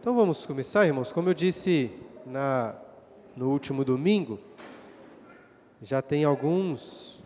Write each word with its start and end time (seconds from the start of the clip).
Então 0.00 0.14
vamos 0.14 0.46
começar, 0.46 0.86
irmãos. 0.86 1.10
Como 1.10 1.28
eu 1.28 1.34
disse 1.34 1.90
na, 2.24 2.76
no 3.36 3.50
último 3.50 3.84
domingo, 3.84 4.38
já 5.82 6.00
tem 6.00 6.22
alguns, 6.22 7.20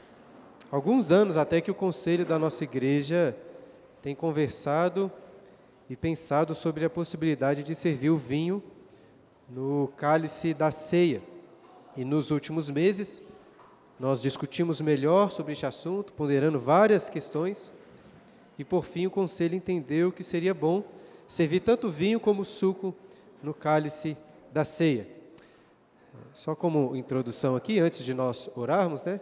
alguns 0.71 1.13
anos 1.13 1.37
até 1.37 1.61
que 1.61 1.71
o 1.71 1.75
conselho 1.75 2.25
da 2.25 2.39
nossa 2.39 2.65
igreja 2.65 3.37
tem 4.01 4.15
conversado 4.15 5.13
e 5.89 5.95
pensado 5.95 6.55
sobre 6.55 6.87
a 6.87 6.91
possibilidade 6.91 7.63
de 7.63 7.75
servir 7.75 8.09
o 8.09 8.17
vinho 8.17 8.63
no 9.51 9.93
cálice 9.95 10.55
da 10.55 10.71
ceia. 10.71 11.23
E 11.95 12.07
nos 12.07 12.31
últimos 12.31 12.71
meses, 12.71 13.23
nós 14.01 14.23
discutimos 14.23 14.81
melhor 14.81 15.31
sobre 15.31 15.53
este 15.53 15.67
assunto, 15.67 16.15
ponderando 16.15 16.59
várias 16.59 17.11
questões, 17.11 17.71
e 18.59 18.65
por 18.65 18.83
fim 18.83 19.07
o 19.07 19.11
conselho 19.11 19.55
entendeu 19.55 20.11
que 20.11 20.23
seria 20.23 20.55
bom 20.55 20.83
servir 21.27 21.61
tanto 21.61 21.91
vinho 21.91 22.21
como 22.21 22.45
suco 22.45 22.95
no 23.43 23.53
cálice 23.53 24.17
da 24.53 24.65
ceia. 24.65 25.09
Só 26.35 26.55
como 26.55 26.95
introdução 26.97 27.57
aqui, 27.57 27.79
antes 27.79 28.05
de 28.05 28.15
nós 28.15 28.51
orarmos, 28.55 29.05
né? 29.05 29.21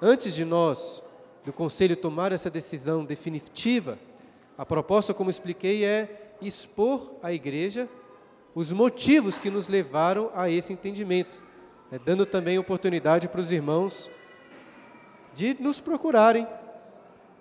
Antes 0.00 0.34
de 0.34 0.44
nós, 0.44 1.02
do 1.44 1.52
conselho, 1.52 1.96
tomar 1.96 2.32
essa 2.32 2.50
decisão 2.50 3.04
definitiva, 3.04 3.98
a 4.56 4.64
proposta, 4.64 5.14
como 5.14 5.30
expliquei, 5.30 5.84
é 5.84 6.32
expor 6.40 7.14
à 7.22 7.32
igreja 7.32 7.88
os 8.54 8.72
motivos 8.72 9.38
que 9.38 9.50
nos 9.50 9.68
levaram 9.68 10.30
a 10.34 10.48
esse 10.48 10.72
entendimento, 10.72 11.42
né? 11.90 11.98
dando 12.04 12.24
também 12.24 12.58
oportunidade 12.58 13.28
para 13.28 13.40
os 13.40 13.50
irmãos 13.50 14.10
de 15.34 15.56
nos 15.60 15.80
procurarem 15.80 16.46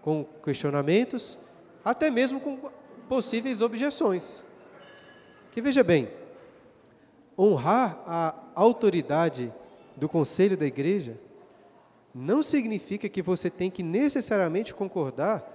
com 0.02 0.26
questionamentos, 0.44 1.38
até 1.86 2.10
mesmo 2.10 2.40
com 2.40 2.72
possíveis 3.14 3.62
objeções. 3.62 4.44
Que 5.52 5.62
veja 5.62 5.84
bem, 5.84 6.10
honrar 7.38 8.02
a 8.08 8.34
autoridade 8.56 9.54
do 9.96 10.10
conselho 10.10 10.58
da 10.58 10.66
igreja 10.66 11.20
não 12.12 12.42
significa 12.42 13.08
que 13.08 13.22
você 13.22 13.52
tem 13.52 13.70
que 13.70 13.84
necessariamente 13.84 14.74
concordar 14.74 15.48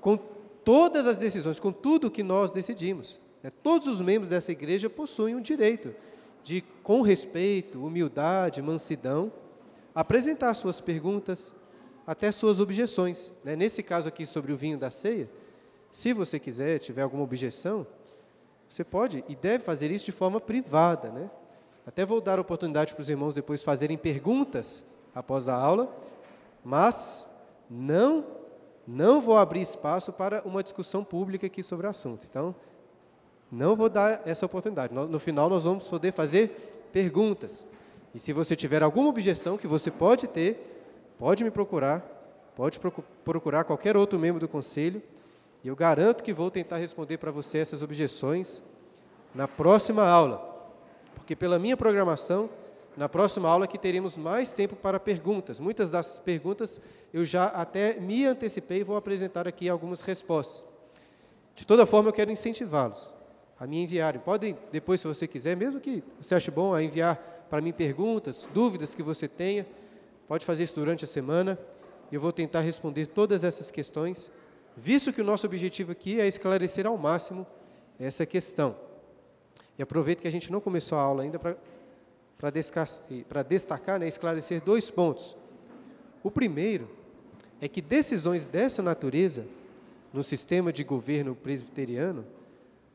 com 0.00 0.16
todas 0.16 1.06
as 1.06 1.16
decisões, 1.16 1.60
com 1.60 1.70
tudo 1.70 2.10
que 2.10 2.24
nós 2.24 2.50
decidimos. 2.50 3.20
Né? 3.44 3.52
Todos 3.62 3.86
os 3.86 4.00
membros 4.00 4.30
dessa 4.30 4.50
igreja 4.50 4.90
possuem 4.90 5.36
o 5.36 5.40
direito 5.40 5.94
de, 6.42 6.62
com 6.82 7.00
respeito, 7.00 7.86
humildade, 7.86 8.60
mansidão, 8.60 9.32
apresentar 9.94 10.52
suas 10.54 10.80
perguntas, 10.80 11.54
até 12.04 12.32
suas 12.32 12.58
objeções. 12.58 13.32
Né? 13.44 13.54
Nesse 13.54 13.84
caso 13.84 14.08
aqui 14.08 14.26
sobre 14.26 14.52
o 14.52 14.56
vinho 14.56 14.76
da 14.76 14.90
ceia, 14.90 15.30
se 15.94 16.12
você 16.12 16.40
quiser, 16.40 16.80
tiver 16.80 17.02
alguma 17.02 17.22
objeção, 17.22 17.86
você 18.68 18.82
pode 18.82 19.22
e 19.28 19.36
deve 19.36 19.62
fazer 19.62 19.92
isso 19.92 20.04
de 20.06 20.10
forma 20.10 20.40
privada, 20.40 21.08
né? 21.08 21.30
Até 21.86 22.04
vou 22.04 22.20
dar 22.20 22.40
oportunidade 22.40 22.92
para 22.92 23.00
os 23.00 23.08
irmãos 23.08 23.32
depois 23.32 23.62
fazerem 23.62 23.96
perguntas 23.96 24.84
após 25.14 25.48
a 25.48 25.54
aula, 25.54 25.96
mas 26.64 27.24
não 27.70 28.24
não 28.84 29.20
vou 29.20 29.38
abrir 29.38 29.60
espaço 29.60 30.12
para 30.12 30.42
uma 30.42 30.64
discussão 30.64 31.04
pública 31.04 31.46
aqui 31.46 31.62
sobre 31.62 31.86
o 31.86 31.90
assunto. 31.90 32.26
Então, 32.28 32.56
não 33.50 33.76
vou 33.76 33.88
dar 33.88 34.20
essa 34.26 34.44
oportunidade. 34.44 34.92
No, 34.92 35.20
final, 35.20 35.48
nós 35.48 35.62
vamos 35.62 35.88
poder 35.88 36.10
fazer 36.10 36.88
perguntas. 36.92 37.64
E 38.12 38.18
se 38.18 38.32
você 38.32 38.56
tiver 38.56 38.82
alguma 38.82 39.08
objeção 39.08 39.56
que 39.56 39.68
você 39.68 39.92
pode 39.92 40.26
ter, 40.26 40.90
pode 41.20 41.44
me 41.44 41.52
procurar, 41.52 42.00
pode 42.56 42.80
procurar 43.24 43.62
qualquer 43.62 43.96
outro 43.96 44.18
membro 44.18 44.40
do 44.40 44.48
conselho, 44.48 45.00
e 45.64 45.68
eu 45.68 45.74
garanto 45.74 46.22
que 46.22 46.32
vou 46.32 46.50
tentar 46.50 46.76
responder 46.76 47.16
para 47.16 47.30
você 47.30 47.58
essas 47.58 47.82
objeções 47.82 48.62
na 49.34 49.48
próxima 49.48 50.06
aula. 50.06 50.52
Porque 51.14 51.34
pela 51.34 51.58
minha 51.58 51.76
programação, 51.76 52.50
na 52.96 53.08
próxima 53.08 53.48
aula 53.48 53.66
que 53.66 53.78
teremos 53.78 54.16
mais 54.16 54.52
tempo 54.52 54.76
para 54.76 55.00
perguntas. 55.00 55.58
Muitas 55.58 55.90
das 55.90 56.20
perguntas 56.20 56.80
eu 57.12 57.24
já 57.24 57.46
até 57.46 57.98
me 57.98 58.26
antecipei 58.26 58.80
e 58.80 58.84
vou 58.84 58.96
apresentar 58.96 59.48
aqui 59.48 59.68
algumas 59.68 60.02
respostas. 60.02 60.66
De 61.54 61.66
toda 61.66 61.86
forma, 61.86 62.08
eu 62.08 62.12
quero 62.12 62.30
incentivá-los 62.30 63.14
a 63.58 63.66
me 63.66 63.82
enviarem. 63.82 64.20
Podem, 64.20 64.58
depois, 64.70 65.00
se 65.00 65.06
você 65.06 65.26
quiser, 65.26 65.56
mesmo 65.56 65.80
que 65.80 66.02
você 66.20 66.34
ache 66.34 66.50
bom, 66.50 66.74
a 66.74 66.82
enviar 66.82 67.16
para 67.48 67.60
mim 67.60 67.72
perguntas, 67.72 68.48
dúvidas 68.52 68.94
que 68.94 69.02
você 69.02 69.28
tenha. 69.28 69.66
Pode 70.26 70.44
fazer 70.44 70.64
isso 70.64 70.74
durante 70.74 71.04
a 71.04 71.08
semana. 71.08 71.58
Eu 72.10 72.20
vou 72.20 72.32
tentar 72.32 72.60
responder 72.60 73.06
todas 73.06 73.44
essas 73.44 73.70
questões, 73.70 74.30
visto 74.76 75.12
que 75.12 75.20
o 75.20 75.24
nosso 75.24 75.46
objetivo 75.46 75.92
aqui 75.92 76.20
é 76.20 76.26
esclarecer 76.26 76.86
ao 76.86 76.96
máximo 76.96 77.46
essa 77.98 78.26
questão. 78.26 78.76
E 79.78 79.82
aproveito 79.82 80.20
que 80.20 80.28
a 80.28 80.32
gente 80.32 80.52
não 80.52 80.60
começou 80.60 80.98
a 80.98 81.02
aula 81.02 81.22
ainda 81.22 81.38
para 81.38 83.42
destacar, 83.42 83.98
né, 83.98 84.08
esclarecer 84.08 84.62
dois 84.62 84.90
pontos. 84.90 85.36
O 86.22 86.30
primeiro 86.30 86.88
é 87.60 87.68
que 87.68 87.80
decisões 87.80 88.46
dessa 88.46 88.82
natureza, 88.82 89.46
no 90.12 90.22
sistema 90.22 90.72
de 90.72 90.84
governo 90.84 91.34
presbiteriano, 91.34 92.24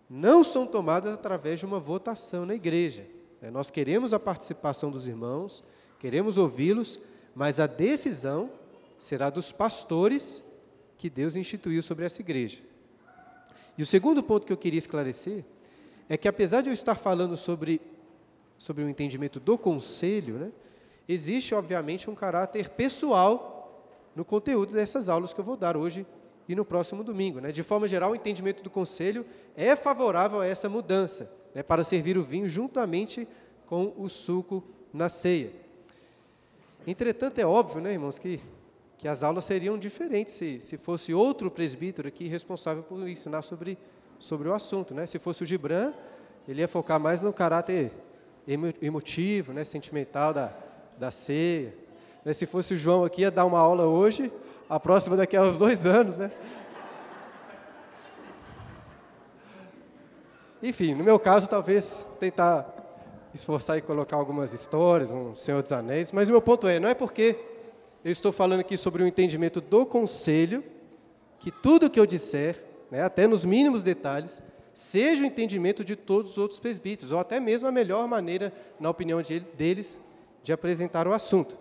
não 0.10 0.44
são 0.44 0.66
tomadas 0.66 1.14
através 1.14 1.60
de 1.60 1.66
uma 1.66 1.80
votação 1.80 2.46
na 2.46 2.56
igreja. 2.56 3.06
Né. 3.42 3.52
Nós 3.52 3.70
queremos 3.70 4.14
a 4.14 4.20
participação 4.20 4.90
dos 4.90 5.08
irmãos, 5.08 5.64
queremos 6.00 6.38
ouvi-los, 6.38 7.00
mas 7.36 7.60
a 7.60 7.68
decisão 7.68 8.50
será 8.98 9.30
dos 9.30 9.52
pastores 9.52 10.44
que 11.00 11.10
Deus 11.10 11.38
instituiu 11.38 11.82
sobre 11.82 12.06
essa 12.06 12.22
igreja. 12.22 12.60
E 13.78 13.82
o 13.82 13.86
segundo 13.86 14.22
ponto 14.22 14.46
que 14.46 14.52
eu 14.52 14.58
queria 14.58 14.78
esclarecer 14.78 15.46
é 16.10 16.18
que 16.18 16.28
apesar 16.28 16.60
de 16.60 16.68
eu 16.68 16.74
estar 16.74 16.96
falando 16.96 17.38
sobre, 17.38 17.80
sobre 18.58 18.84
o 18.84 18.90
entendimento 18.90 19.40
do 19.40 19.58
conselho, 19.58 20.36
né, 20.36 20.52
existe 21.08 21.56
obviamente 21.56 22.10
um 22.10 22.16
caráter 22.16 22.68
pessoal 22.72 23.82
no 24.14 24.26
conteúdo 24.26 24.74
dessas 24.74 25.08
aulas 25.08 25.32
que 25.32 25.40
eu 25.40 25.46
vou 25.46 25.56
dar 25.56 25.78
hoje 25.78 26.06
e 26.50 26.54
no 26.54 26.66
próximo 26.66 27.02
domingo. 27.02 27.40
Né. 27.40 27.54
De 27.54 27.64
forma 27.64 27.88
geral, 27.88 28.12
o 28.12 28.16
entendimento 28.16 28.62
do 28.62 28.70
conselho 28.70 29.26
é 29.56 29.78
favorável 29.78 30.42
a 30.42 30.46
essa 30.46 30.68
mudança, 30.68 31.32
né, 31.56 31.64
para 31.64 31.82
servir 31.82 32.18
o 32.18 32.24
vinho 32.24 32.50
juntamente 32.50 33.26
com 33.66 33.94
o 33.98 34.10
suco 34.10 34.62
na 34.94 35.08
ceia. 35.08 35.54
Entretanto, 36.86 37.40
é 37.40 37.46
óbvio, 37.46 37.80
né, 37.80 37.94
irmãos, 37.94 38.20
que, 38.20 38.42
que 39.00 39.08
as 39.08 39.24
aulas 39.24 39.46
seriam 39.46 39.80
diferentes 39.80 40.36
se, 40.36 40.62
se 40.62 40.78
fosse 40.78 41.14
outro 41.14 41.50
presbítero 41.50 42.08
aqui 42.08 42.28
responsável 42.28 42.84
por 42.84 43.08
ensinar 43.08 43.42
sobre 43.42 43.80
sobre 44.20 44.50
o 44.50 44.54
assunto. 44.54 44.94
Né? 44.94 45.08
Se 45.08 45.18
fosse 45.18 45.42
o 45.42 45.46
Gibran, 45.46 45.94
ele 46.48 46.62
ia 46.62 46.68
focar 46.68 47.00
mais 47.00 47.24
no 47.24 47.32
caráter 47.32 47.92
emotivo, 48.82 49.54
né, 49.54 49.64
sentimental 49.64 50.34
da, 50.34 50.52
da 50.98 51.10
ceia. 51.10 51.74
Né? 52.26 52.34
Se 52.34 52.46
fosse 52.46 52.74
o 52.74 52.78
João 52.78 53.06
aqui, 53.06 53.22
ia 53.22 53.32
dar 53.32 53.46
uma 53.46 53.60
aula 53.60 53.86
hoje, 53.86 54.32
a 54.68 54.80
próxima 54.80 55.16
daqui 55.16 55.38
a 55.38 55.44
uns 55.44 55.58
dois 55.58 55.86
anos. 55.86 56.18
Né? 56.18 56.32
Enfim, 60.62 60.94
no 60.94 61.04
meu 61.04 61.18
caso, 61.18 61.48
talvez 61.48 62.06
tentar 62.20 62.76
esforçar 63.34 63.78
e 63.78 63.82
colocar 63.82 64.18
algumas 64.18 64.52
histórias, 64.54 65.12
um 65.12 65.34
Senhor 65.34 65.62
dos 65.62 65.72
Anéis, 65.72 66.12
mas 66.12 66.28
o 66.28 66.32
meu 66.32 66.42
ponto 66.42 66.68
é, 66.68 66.80
não 66.80 66.90
é 66.90 66.96
porque 66.96 67.38
eu 68.04 68.12
estou 68.12 68.32
falando 68.32 68.62
aqui 68.62 68.78
sobre 68.78 69.04
o 69.04 69.08
entendimento 69.08 69.60
do 69.60 69.86
conselho, 69.86 70.64
que 71.40 71.52
tudo 71.52 71.90
que 71.90 72.00
eu 72.00 72.06
disser 72.06 72.64
né, 72.90 73.02
até 73.04 73.28
nos 73.28 73.46
mínimos 73.46 73.84
detalhes, 73.84 74.42
seja 74.74 75.24
o 75.24 75.26
entendimento 75.26 75.84
de 75.84 75.96
todos 75.96 76.32
os 76.32 76.38
outros 76.38 76.60
presbíteros, 76.60 77.12
ou 77.12 77.20
até 77.20 77.40
mesmo 77.40 77.68
a 77.68 77.72
melhor 77.72 78.08
maneira, 78.08 78.54
na 78.80 78.90
opinião 78.90 79.22
de, 79.22 79.40
deles, 79.40 80.00
de 80.44 80.54
apresentar 80.54 81.08
o 81.08 81.14
assunto. 81.14 81.58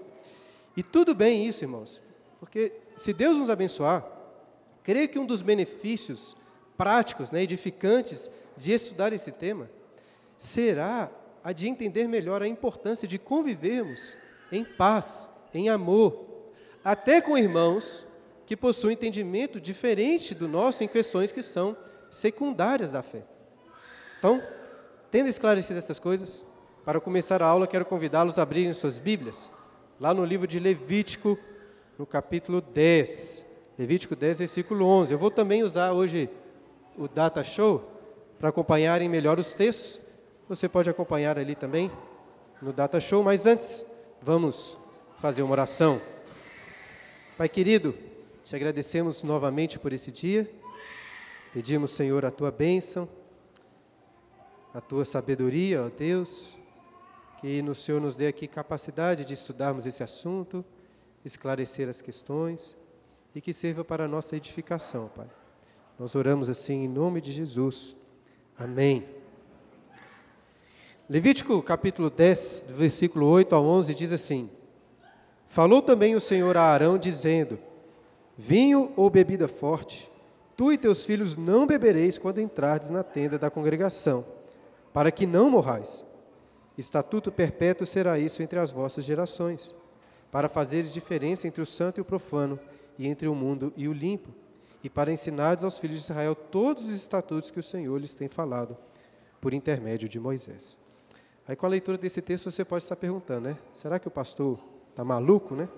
E 0.77 0.83
tudo 0.83 1.15
bem 1.15 1.45
isso, 1.47 1.65
irmãos, 1.65 2.01
porque 2.39 2.73
se 2.97 3.13
Deus 3.13 3.37
nos 3.37 3.51
abençoar, 3.51 4.07
creio 4.83 5.09
que 5.09 5.19
um 5.19 5.27
dos 5.27 5.43
benefícios 5.43 6.37
práticos, 6.77 7.33
né, 7.33 7.43
edificantes 7.43 8.31
de 8.57 8.73
estudar 8.73 9.13
esse 9.13 9.33
tema, 9.33 9.69
será 10.37 11.11
a 11.43 11.53
de 11.53 11.69
entender 11.69 12.07
melhor 12.07 12.43
a 12.43 12.47
importância 12.47 13.09
de 13.09 13.19
convivermos 13.19 14.17
em 14.53 14.65
paz, 14.65 15.29
em 15.53 15.69
amor, 15.69 16.28
até 16.89 17.21
com 17.21 17.37
irmãos 17.37 18.07
que 18.47 18.57
possuem 18.57 18.95
entendimento 18.95 19.61
diferente 19.61 20.35
do 20.35 20.49
nosso 20.49 20.83
em 20.83 20.89
questões 20.89 21.31
que 21.31 21.43
são 21.43 21.77
secundárias 22.09 22.91
da 22.91 23.03
fé. 23.03 23.25
Então, 24.19 24.43
tendo 25.11 25.29
esclarecido 25.29 25.79
essas 25.79 25.99
coisas, 25.99 26.43
para 26.87 26.99
começar 26.99 27.43
a 27.43 27.47
aula, 27.47 27.67
quero 27.67 27.85
convidá-los 27.85 28.39
a 28.39 28.43
abrirem 28.43 28.73
suas 28.73 28.99
Bíblias, 28.99 29.51
lá 30.01 30.15
no 30.15 30.25
livro 30.25 30.47
de 30.47 30.59
Levítico, 30.59 31.39
no 31.99 32.07
capítulo 32.07 32.63
10. 32.63 33.45
Levítico 33.79 34.17
10, 34.17 34.39
versículo 34.39 34.87
11. 34.87 35.13
Eu 35.13 35.19
vou 35.19 35.31
também 35.31 35.63
usar 35.63 35.93
hoje 35.93 36.31
o 36.97 37.07
Data 37.07 37.45
Show 37.45 37.85
para 38.39 38.49
acompanharem 38.49 39.11
melhor 39.11 39.39
os 39.39 39.53
textos. 39.53 40.01
Você 40.49 40.67
pode 40.71 40.89
acompanhar 40.89 41.39
ali 41.39 41.55
também 41.55 41.93
no 42.63 42.73
Data 42.73 42.99
Show, 42.99 43.23
mas 43.23 43.45
antes, 43.45 43.85
vamos 44.23 44.79
fazer 45.19 45.43
uma 45.43 45.53
oração. 45.53 46.01
Pai 47.39 47.49
querido, 47.49 47.95
te 48.43 48.57
agradecemos 48.57 49.23
novamente 49.23 49.79
por 49.79 49.93
esse 49.93 50.11
dia. 50.11 50.51
Pedimos, 51.53 51.93
Senhor, 51.93 52.25
a 52.25 52.33
tua 52.33 52.51
bênção. 52.51 53.09
a 54.75 54.81
tua 54.81 55.05
sabedoria, 55.05 55.85
ó 55.85 55.89
Deus, 55.89 56.59
que 57.41 57.63
no 57.63 57.77
Senhor 57.77 58.01
nos 58.01 58.17
dê 58.17 58.27
aqui 58.27 58.49
capacidade 58.49 59.25
de 59.25 59.35
estudarmos 59.35 59.87
esse 59.87 60.03
assunto, 60.03 60.65
esclarecer 61.25 61.89
as 61.89 62.01
questões 62.01 62.77
e 63.33 63.41
que 63.41 63.53
sirva 63.53 63.85
para 63.85 64.07
a 64.07 64.09
nossa 64.09 64.37
edificação, 64.37 65.09
Pai. 65.15 65.31
Nós 65.97 66.17
oramos 66.17 66.49
assim 66.49 66.87
em 66.87 66.89
nome 66.89 67.21
de 67.21 67.31
Jesus. 67.31 67.95
Amém. 68.59 69.07
Levítico 71.09 71.63
capítulo 71.63 72.11
10, 72.11 72.65
do 72.67 72.75
versículo 72.75 73.27
8 73.27 73.55
ao 73.55 73.65
11 73.65 73.95
diz 73.95 74.13
assim: 74.13 74.51
Falou 75.49 75.81
também 75.81 76.15
o 76.15 76.21
Senhor 76.21 76.57
a 76.57 76.63
Arão, 76.63 76.99
dizendo: 76.99 77.59
Vinho 78.37 78.93
ou 78.95 79.09
bebida 79.09 79.49
forte, 79.49 80.11
tu 80.57 80.71
e 80.71 80.79
teus 80.79 81.05
filhos 81.05 81.37
não 81.37 81.67
bebereis 81.67 82.19
quando 82.19 82.41
entrardes 82.41 82.91
na 82.91 83.03
tenda 83.03 83.39
da 83.39 83.51
congregação, 83.51 84.25
para 84.93 85.11
que 85.11 85.27
não 85.27 85.51
morrais. 85.51 86.05
Estatuto 86.77 87.33
perpétuo 87.33 87.87
será 87.87 88.19
isso 88.19 88.43
entre 88.43 88.59
as 88.59 88.71
vossas 88.71 89.05
gerações, 89.05 89.75
para 90.31 90.49
fazeres 90.49 90.93
diferença 90.93 91.49
entre 91.49 91.63
o 91.63 91.67
santo 91.67 91.99
e 91.99 92.03
o 92.03 92.05
profano, 92.05 92.61
e 92.99 93.09
entre 93.09 93.27
o 93.27 93.35
mundo 93.35 93.73
e 93.77 93.89
o 93.89 93.93
limpo, 93.93 94.29
e 94.85 94.91
para 94.91 95.11
ensinares 95.11 95.65
aos 95.65 95.79
filhos 95.79 95.97
de 95.97 96.03
Israel 96.05 96.35
todos 96.35 96.85
os 96.85 96.95
estatutos 96.95 97.51
que 97.51 97.59
o 97.59 97.63
Senhor 97.63 97.99
lhes 97.99 98.15
tem 98.15 98.29
falado 98.29 98.77
por 99.41 99.55
intermédio 99.55 100.09
de 100.09 100.21
Moisés. 100.21 100.77
Aí 101.49 101.57
com 101.57 101.65
a 101.65 101.69
leitura 101.69 101.97
desse 101.97 102.21
texto 102.21 102.51
você 102.51 102.65
pode 102.65 102.85
estar 102.85 102.97
perguntando, 102.97 103.49
né? 103.49 103.59
Será 103.73 103.99
que 103.99 104.07
o 104.07 104.11
pastor 104.11 104.59
está 104.99 105.05
maluco, 105.05 105.55
né? 105.55 105.69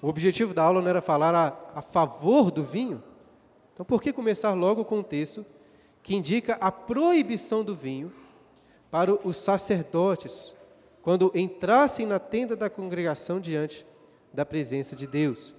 O 0.00 0.08
objetivo 0.08 0.54
da 0.54 0.62
aula 0.62 0.80
não 0.80 0.88
era 0.88 1.02
falar 1.02 1.34
a, 1.34 1.78
a 1.78 1.82
favor 1.82 2.50
do 2.50 2.64
vinho? 2.64 3.02
Então 3.74 3.84
por 3.84 4.00
que 4.00 4.14
começar 4.14 4.54
logo 4.54 4.82
com 4.82 5.00
um 5.00 5.02
texto 5.02 5.44
que 6.02 6.16
indica 6.16 6.54
a 6.54 6.72
proibição 6.72 7.62
do 7.62 7.76
vinho 7.76 8.10
para 8.90 9.12
os 9.12 9.36
sacerdotes 9.36 10.56
quando 11.02 11.30
entrassem 11.34 12.06
na 12.06 12.18
tenda 12.18 12.56
da 12.56 12.70
congregação 12.70 13.38
diante 13.38 13.86
da 14.32 14.46
presença 14.46 14.96
de 14.96 15.06
Deus? 15.06 15.54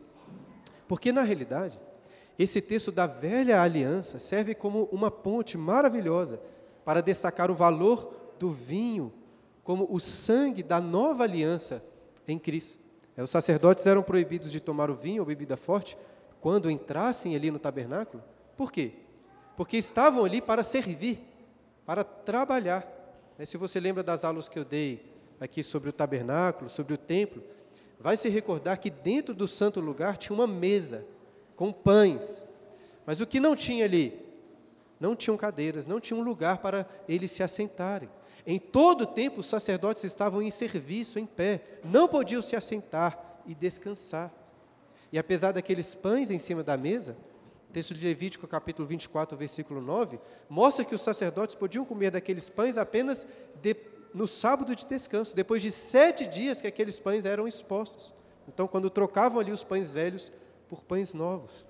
Porque 0.88 1.12
na 1.12 1.22
realidade, 1.22 1.80
esse 2.40 2.60
texto 2.62 2.92
da 2.92 3.06
velha 3.06 3.62
aliança 3.62 4.18
serve 4.18 4.56
como 4.56 4.90
uma 4.92 5.12
ponte 5.12 5.56
maravilhosa 5.56 6.42
para 6.84 7.02
destacar 7.02 7.52
o 7.52 7.56
valor 7.56 8.12
do 8.40 8.52
vinho 8.52 9.14
como 9.64 9.88
o 9.88 10.00
sangue 10.00 10.64
da 10.64 10.82
nova 10.82 11.26
aliança 11.26 11.84
em 12.28 12.40
Cristo. 12.40 12.87
É, 13.18 13.24
os 13.24 13.32
sacerdotes 13.32 13.86
eram 13.88 14.04
proibidos 14.04 14.52
de 14.52 14.60
tomar 14.60 14.92
o 14.92 14.96
vinho 14.96 15.24
ou 15.24 15.26
bebida 15.26 15.58
forte 15.58 15.98
quando 16.40 16.70
entrassem 16.70 17.36
ali 17.36 17.50
no 17.50 17.58
tabernáculo. 17.58 18.24
Por 18.56 18.72
quê? 18.72 18.92
Porque 19.58 19.76
estavam 19.76 20.24
ali 20.24 20.40
para 20.40 20.64
servir, 20.64 21.20
para 21.84 22.04
trabalhar. 22.04 22.88
É, 23.40 23.44
se 23.44 23.58
você 23.58 23.80
lembra 23.80 24.04
das 24.04 24.24
aulas 24.24 24.48
que 24.48 24.60
eu 24.60 24.64
dei 24.64 25.12
aqui 25.40 25.64
sobre 25.64 25.90
o 25.90 25.94
tabernáculo, 25.94 26.70
sobre 26.70 26.94
o 26.94 26.98
templo, 26.98 27.44
vai 28.00 28.16
se 28.16 28.30
recordar 28.30 28.80
que 28.80 28.92
dentro 28.92 29.34
do 29.34 29.48
santo 29.48 29.80
lugar 29.80 30.16
tinha 30.16 30.36
uma 30.36 30.48
mesa 30.48 31.04
com 31.56 31.74
pães. 31.74 32.46
Mas 33.04 33.20
o 33.20 33.26
que 33.26 33.40
não 33.40 33.56
tinha 33.56 33.86
ali? 33.86 34.28
Não 35.00 35.16
tinham 35.16 35.38
cadeiras, 35.38 35.88
não 35.88 36.00
tinha 36.00 36.20
um 36.20 36.24
lugar 36.24 36.60
para 36.60 36.88
eles 37.08 37.32
se 37.32 37.42
assentarem. 37.42 38.10
Em 38.50 38.58
todo 38.58 39.02
o 39.02 39.06
tempo, 39.06 39.42
os 39.42 39.46
sacerdotes 39.46 40.06
estavam 40.06 40.42
em 40.42 40.50
serviço, 40.50 41.20
em 41.20 41.26
pé, 41.26 41.62
não 41.84 42.08
podiam 42.08 42.42
se 42.42 42.56
assentar 42.56 43.42
e 43.46 43.54
descansar. 43.54 44.34
E 45.12 45.20
apesar 45.20 45.52
daqueles 45.52 45.94
pães 45.94 46.32
em 46.32 46.40
cima 46.40 46.64
da 46.64 46.78
mesa, 46.78 47.18
texto 47.74 47.94
de 47.94 48.08
Levítico, 48.08 48.48
capítulo 48.48 48.88
24, 48.88 49.38
versículo 49.38 49.82
9, 49.82 50.18
mostra 50.50 50.86
que 50.86 50.96
os 50.96 51.02
sacerdotes 51.02 51.56
podiam 51.56 51.84
comer 51.84 52.10
daqueles 52.10 52.48
pães 52.48 52.78
apenas 52.78 53.28
de, 53.62 53.76
no 54.14 54.26
sábado 54.26 54.74
de 54.74 54.86
descanso, 54.86 55.36
depois 55.36 55.62
de 55.62 55.70
sete 55.70 56.26
dias 56.26 56.62
que 56.62 56.68
aqueles 56.68 57.02
pães 57.02 57.26
eram 57.26 57.48
expostos. 57.48 58.14
Então, 58.48 58.66
quando 58.66 58.90
trocavam 58.90 59.42
ali 59.42 59.52
os 59.52 59.64
pães 59.64 59.94
velhos 59.94 60.32
por 60.70 60.82
pães 60.84 61.14
novos. 61.14 61.66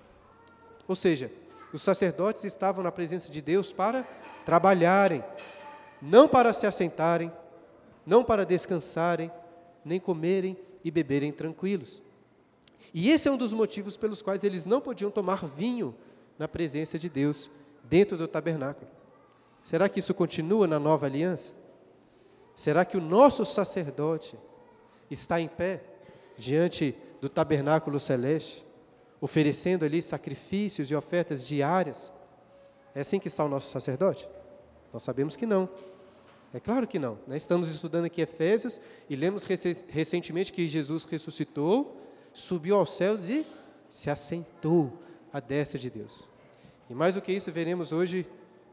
Ou 0.86 0.94
seja, 0.94 1.30
os 1.72 1.82
sacerdotes 1.82 2.44
estavam 2.44 2.82
na 2.82 2.92
presença 2.92 3.30
de 3.30 3.42
Deus 3.42 3.72
para 3.72 4.02
trabalharem, 4.46 5.22
não 6.00 6.28
para 6.28 6.52
se 6.52 6.66
assentarem, 6.66 7.32
não 8.06 8.24
para 8.24 8.46
descansarem, 8.46 9.30
nem 9.84 10.00
comerem 10.00 10.56
e 10.84 10.90
beberem 10.90 11.32
tranquilos. 11.32 12.02
E 12.92 13.10
esse 13.10 13.28
é 13.28 13.30
um 13.30 13.36
dos 13.36 13.52
motivos 13.52 13.96
pelos 13.96 14.22
quais 14.22 14.44
eles 14.44 14.64
não 14.64 14.80
podiam 14.80 15.10
tomar 15.10 15.44
vinho 15.46 15.94
na 16.38 16.48
presença 16.48 16.98
de 16.98 17.08
Deus 17.08 17.50
dentro 17.84 18.16
do 18.16 18.28
tabernáculo. 18.28 18.90
Será 19.62 19.88
que 19.88 19.98
isso 19.98 20.14
continua 20.14 20.66
na 20.66 20.78
nova 20.78 21.06
aliança? 21.06 21.52
Será 22.54 22.84
que 22.84 22.96
o 22.96 23.00
nosso 23.00 23.44
sacerdote 23.44 24.36
está 25.10 25.40
em 25.40 25.48
pé 25.48 25.82
diante 26.36 26.94
do 27.20 27.28
tabernáculo 27.28 27.98
celeste, 27.98 28.64
oferecendo 29.20 29.84
ali 29.84 30.00
sacrifícios 30.00 30.90
e 30.90 30.94
ofertas 30.94 31.46
diárias? 31.46 32.12
É 32.94 33.00
assim 33.00 33.18
que 33.18 33.28
está 33.28 33.44
o 33.44 33.48
nosso 33.48 33.68
sacerdote? 33.68 34.28
Nós 34.92 35.02
sabemos 35.02 35.36
que 35.36 35.46
não. 35.46 35.68
É 36.52 36.58
claro 36.58 36.86
que 36.86 36.98
não. 36.98 37.18
Né? 37.26 37.36
estamos 37.36 37.68
estudando 37.68 38.06
aqui 38.06 38.20
Efésios 38.20 38.80
e 39.08 39.14
lemos 39.14 39.44
recentemente 39.44 40.52
que 40.52 40.66
Jesus 40.66 41.04
ressuscitou, 41.04 42.00
subiu 42.32 42.76
aos 42.76 42.92
céus 42.92 43.28
e 43.28 43.46
se 43.90 44.08
assentou 44.08 44.92
à 45.32 45.40
destra 45.40 45.78
de 45.78 45.90
Deus. 45.90 46.26
E 46.88 46.94
mais 46.94 47.14
do 47.14 47.22
que 47.22 47.32
isso, 47.32 47.52
veremos 47.52 47.92
hoje, 47.92 48.26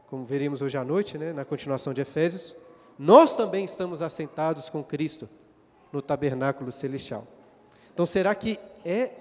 como 0.08 0.24
veremos 0.24 0.62
hoje 0.62 0.78
à 0.78 0.84
noite, 0.84 1.18
né, 1.18 1.32
na 1.32 1.44
continuação 1.44 1.92
de 1.92 2.00
Efésios, 2.00 2.56
nós 2.98 3.36
também 3.36 3.64
estamos 3.64 4.00
assentados 4.00 4.70
com 4.70 4.82
Cristo 4.82 5.28
no 5.92 6.00
tabernáculo 6.00 6.72
celestial. 6.72 7.26
Então, 7.92 8.06
será 8.06 8.34
que 8.34 8.58
é, 8.84 9.12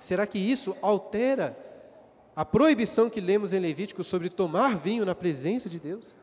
será 0.00 0.26
que 0.26 0.38
isso 0.38 0.76
altera 0.82 1.56
a 2.36 2.44
proibição 2.44 3.08
que 3.08 3.20
lemos 3.20 3.52
em 3.52 3.58
Levítico 3.58 4.04
sobre 4.04 4.28
tomar 4.28 4.76
vinho 4.76 5.06
na 5.06 5.14
presença 5.14 5.68
de 5.68 5.80
Deus? 5.80 6.14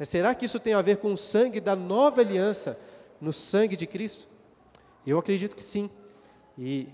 Mas 0.00 0.08
será 0.08 0.34
que 0.34 0.46
isso 0.46 0.58
tem 0.58 0.72
a 0.72 0.80
ver 0.80 0.96
com 0.96 1.12
o 1.12 1.16
sangue 1.16 1.60
da 1.60 1.76
nova 1.76 2.22
aliança 2.22 2.78
no 3.20 3.34
sangue 3.34 3.76
de 3.76 3.86
Cristo? 3.86 4.26
Eu 5.06 5.18
acredito 5.18 5.54
que 5.54 5.62
sim. 5.62 5.90
E 6.56 6.88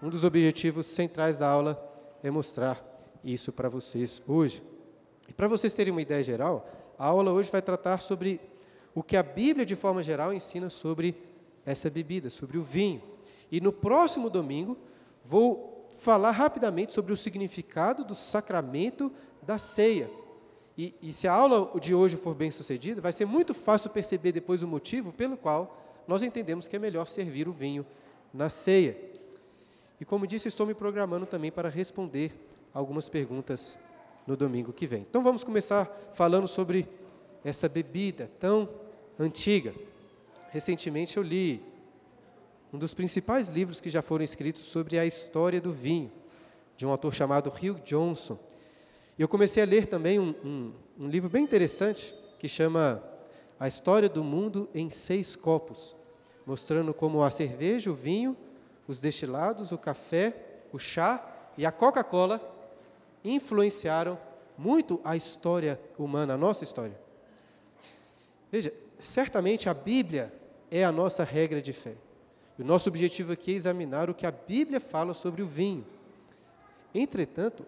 um 0.00 0.08
dos 0.08 0.22
objetivos 0.22 0.86
centrais 0.86 1.38
da 1.38 1.48
aula 1.48 1.76
é 2.22 2.30
mostrar 2.30 2.80
isso 3.24 3.50
para 3.50 3.68
vocês 3.68 4.22
hoje. 4.24 4.62
E 5.28 5.32
para 5.32 5.48
vocês 5.48 5.74
terem 5.74 5.90
uma 5.90 6.00
ideia 6.00 6.22
geral, 6.22 6.70
a 6.96 7.06
aula 7.06 7.32
hoje 7.32 7.50
vai 7.50 7.60
tratar 7.60 8.00
sobre 8.00 8.40
o 8.94 9.02
que 9.02 9.16
a 9.16 9.22
Bíblia, 9.24 9.66
de 9.66 9.74
forma 9.74 10.00
geral, 10.00 10.32
ensina 10.32 10.70
sobre 10.70 11.20
essa 11.66 11.90
bebida, 11.90 12.30
sobre 12.30 12.56
o 12.56 12.62
vinho. 12.62 13.02
E 13.50 13.60
no 13.60 13.72
próximo 13.72 14.30
domingo, 14.30 14.78
vou 15.24 15.90
falar 15.98 16.30
rapidamente 16.30 16.92
sobre 16.92 17.12
o 17.12 17.16
significado 17.16 18.04
do 18.04 18.14
sacramento 18.14 19.10
da 19.42 19.58
ceia. 19.58 20.08
E, 20.78 20.94
e, 21.02 21.12
se 21.12 21.26
a 21.26 21.32
aula 21.32 21.72
de 21.80 21.92
hoje 21.92 22.16
for 22.16 22.36
bem 22.36 22.52
sucedida, 22.52 23.00
vai 23.00 23.12
ser 23.12 23.24
muito 23.24 23.52
fácil 23.52 23.90
perceber 23.90 24.30
depois 24.30 24.62
o 24.62 24.68
motivo 24.68 25.12
pelo 25.12 25.36
qual 25.36 25.76
nós 26.06 26.22
entendemos 26.22 26.68
que 26.68 26.76
é 26.76 26.78
melhor 26.78 27.08
servir 27.08 27.48
o 27.48 27.52
vinho 27.52 27.84
na 28.32 28.48
ceia. 28.48 28.96
E 30.00 30.04
como 30.04 30.24
disse, 30.24 30.46
estou 30.46 30.64
me 30.64 30.74
programando 30.74 31.26
também 31.26 31.50
para 31.50 31.68
responder 31.68 32.32
algumas 32.72 33.08
perguntas 33.08 33.76
no 34.24 34.36
domingo 34.36 34.72
que 34.72 34.86
vem. 34.86 35.00
Então 35.00 35.20
vamos 35.20 35.42
começar 35.42 35.86
falando 36.14 36.46
sobre 36.46 36.88
essa 37.44 37.68
bebida 37.68 38.30
tão 38.38 38.68
antiga. 39.18 39.74
Recentemente 40.50 41.16
eu 41.16 41.24
li 41.24 41.60
um 42.72 42.78
dos 42.78 42.94
principais 42.94 43.48
livros 43.48 43.80
que 43.80 43.90
já 43.90 44.00
foram 44.00 44.22
escritos 44.22 44.66
sobre 44.66 44.96
a 44.96 45.04
história 45.04 45.60
do 45.60 45.72
vinho, 45.72 46.12
de 46.76 46.86
um 46.86 46.90
autor 46.90 47.12
chamado 47.12 47.50
Hugh 47.50 47.80
Johnson. 47.84 48.38
E 49.18 49.22
eu 49.22 49.26
comecei 49.26 49.62
a 49.62 49.66
ler 49.66 49.86
também 49.86 50.20
um, 50.20 50.32
um, 50.44 50.72
um 51.00 51.08
livro 51.08 51.28
bem 51.28 51.42
interessante 51.42 52.14
que 52.38 52.48
chama 52.48 53.02
A 53.58 53.66
História 53.66 54.08
do 54.08 54.22
Mundo 54.22 54.68
em 54.72 54.88
Seis 54.90 55.34
Copos, 55.34 55.96
mostrando 56.46 56.94
como 56.94 57.24
a 57.24 57.30
cerveja, 57.30 57.90
o 57.90 57.94
vinho, 57.94 58.36
os 58.86 59.00
destilados, 59.00 59.72
o 59.72 59.78
café, 59.78 60.62
o 60.72 60.78
chá 60.78 61.50
e 61.58 61.66
a 61.66 61.72
Coca-Cola 61.72 62.40
influenciaram 63.24 64.16
muito 64.56 65.00
a 65.02 65.16
história 65.16 65.80
humana, 65.98 66.34
a 66.34 66.38
nossa 66.38 66.62
história. 66.62 66.98
Veja, 68.52 68.72
certamente 69.00 69.68
a 69.68 69.74
Bíblia 69.74 70.32
é 70.70 70.84
a 70.84 70.92
nossa 70.92 71.24
regra 71.24 71.60
de 71.60 71.72
fé. 71.72 71.94
E 72.56 72.62
o 72.62 72.64
nosso 72.64 72.88
objetivo 72.88 73.32
aqui 73.32 73.52
é 73.52 73.56
examinar 73.56 74.08
o 74.08 74.14
que 74.14 74.26
a 74.26 74.30
Bíblia 74.30 74.78
fala 74.78 75.12
sobre 75.12 75.42
o 75.42 75.46
vinho. 75.46 75.84
Entretanto, 76.94 77.66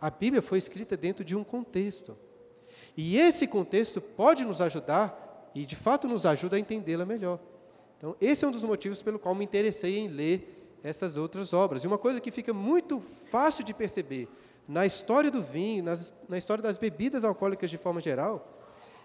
a 0.00 0.10
Bíblia 0.10 0.40
foi 0.40 0.58
escrita 0.58 0.96
dentro 0.96 1.24
de 1.24 1.36
um 1.36 1.44
contexto. 1.44 2.16
E 2.96 3.18
esse 3.18 3.46
contexto 3.46 4.00
pode 4.00 4.44
nos 4.44 4.60
ajudar, 4.60 5.50
e 5.54 5.66
de 5.66 5.76
fato 5.76 6.08
nos 6.08 6.24
ajuda 6.24 6.56
a 6.56 6.58
entendê-la 6.58 7.04
melhor. 7.04 7.38
Então, 7.96 8.16
esse 8.20 8.44
é 8.44 8.48
um 8.48 8.52
dos 8.52 8.64
motivos 8.64 9.02
pelo 9.02 9.18
qual 9.18 9.34
me 9.34 9.44
interessei 9.44 9.98
em 9.98 10.08
ler 10.08 10.78
essas 10.82 11.16
outras 11.16 11.52
obras. 11.52 11.84
E 11.84 11.86
uma 11.86 11.98
coisa 11.98 12.20
que 12.20 12.30
fica 12.30 12.52
muito 12.54 13.00
fácil 13.00 13.64
de 13.64 13.74
perceber 13.74 14.28
na 14.66 14.86
história 14.86 15.30
do 15.30 15.42
vinho, 15.42 15.84
nas, 15.84 16.14
na 16.28 16.38
história 16.38 16.62
das 16.62 16.78
bebidas 16.78 17.24
alcoólicas 17.24 17.68
de 17.68 17.76
forma 17.76 18.00
geral, 18.00 18.56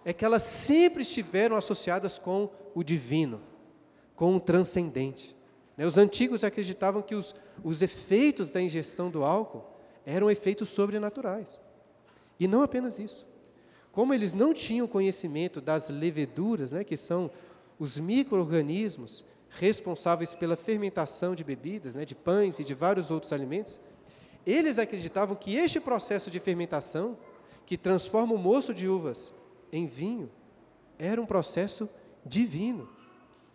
é 0.06 0.14
que 0.14 0.24
elas 0.24 0.44
sempre 0.44 1.02
estiveram 1.02 1.56
associadas 1.56 2.20
com 2.20 2.50
o 2.74 2.84
divino, 2.84 3.42
com 4.16 4.36
o 4.36 4.40
transcendente. 4.40 5.36
Né? 5.76 5.86
Os 5.86 5.98
antigos 5.98 6.44
acreditavam 6.44 7.02
que 7.02 7.16
os, 7.16 7.36
os 7.64 7.82
efeitos 7.82 8.52
da 8.52 8.62
ingestão 8.62 9.10
do 9.10 9.26
álcool 9.26 9.75
eram 10.06 10.30
efeitos 10.30 10.70
sobrenaturais. 10.70 11.60
E 12.40 12.48
não 12.48 12.62
apenas 12.62 13.00
isso. 13.00 13.26
Como 13.92 14.14
eles 14.14 14.34
não 14.34 14.54
tinham 14.54 14.88
conhecimento 14.88 15.62
das 15.62 15.90
leveduras, 15.90 16.72
né, 16.72 16.84
que 16.84 16.98
são 16.98 17.32
os 17.80 17.98
micro-organismos 17.98 19.26
responsáveis 19.50 20.36
pela 20.36 20.56
fermentação 20.56 21.34
de 21.34 21.44
bebidas, 21.44 21.96
né, 21.96 22.04
de 22.04 22.14
pães 22.14 22.60
e 22.60 22.64
de 22.64 22.74
vários 22.74 23.10
outros 23.10 23.32
alimentos, 23.32 23.80
eles 24.46 24.78
acreditavam 24.78 25.36
que 25.36 25.56
este 25.56 25.80
processo 25.80 26.30
de 26.30 26.40
fermentação, 26.40 27.18
que 27.66 27.78
transforma 27.78 28.34
o 28.34 28.38
moço 28.38 28.74
de 28.74 28.88
uvas 28.88 29.34
em 29.72 29.88
vinho, 29.88 30.30
era 31.00 31.20
um 31.22 31.26
processo 31.26 31.90
divino. 32.26 32.88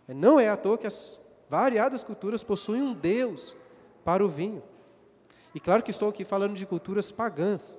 Não 0.09 0.41
é 0.41 0.49
à 0.49 0.57
toa 0.57 0.79
que 0.79 0.87
as 0.87 1.21
variadas 1.49 2.03
culturas 2.03 2.43
possuem 2.43 2.83
um 2.83 2.93
Deus 2.93 3.57
para 4.05 4.25
o 4.25 4.29
vinho. 4.29 4.63
E 5.55 5.61
claro 5.61 5.83
que 5.83 5.91
estou 5.91 6.09
aqui 6.09 6.25
falando 6.25 6.55
de 6.55 6.67
culturas 6.67 7.11
pagãs. 7.11 7.77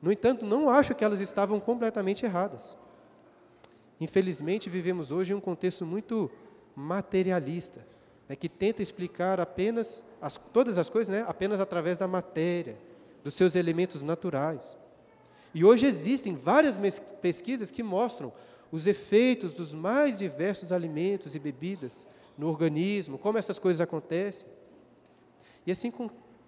No 0.00 0.10
entanto, 0.10 0.44
não 0.44 0.68
acho 0.68 0.94
que 0.94 1.04
elas 1.04 1.20
estavam 1.20 1.60
completamente 1.60 2.24
erradas. 2.24 2.76
Infelizmente, 4.00 4.68
vivemos 4.68 5.12
hoje 5.12 5.32
em 5.32 5.36
um 5.36 5.40
contexto 5.40 5.86
muito 5.86 6.28
materialista, 6.74 7.86
né, 8.28 8.34
que 8.34 8.48
tenta 8.48 8.82
explicar 8.82 9.40
apenas 9.40 10.02
as, 10.20 10.36
todas 10.36 10.76
as 10.76 10.88
coisas 10.88 11.12
né, 11.12 11.24
apenas 11.28 11.60
através 11.60 11.98
da 11.98 12.08
matéria, 12.08 12.76
dos 13.22 13.34
seus 13.34 13.54
elementos 13.54 14.02
naturais. 14.02 14.76
E 15.54 15.64
hoje 15.64 15.86
existem 15.86 16.34
várias 16.34 16.76
pesquisas 17.20 17.70
que 17.70 17.82
mostram 17.82 18.32
os 18.72 18.86
efeitos 18.86 19.52
dos 19.52 19.74
mais 19.74 20.18
diversos 20.18 20.72
alimentos 20.72 21.34
e 21.34 21.38
bebidas 21.38 22.06
no 22.36 22.48
organismo, 22.48 23.18
como 23.18 23.38
essas 23.38 23.58
coisas 23.58 23.80
acontecem. 23.80 24.48
E 25.66 25.70
assim 25.70 25.92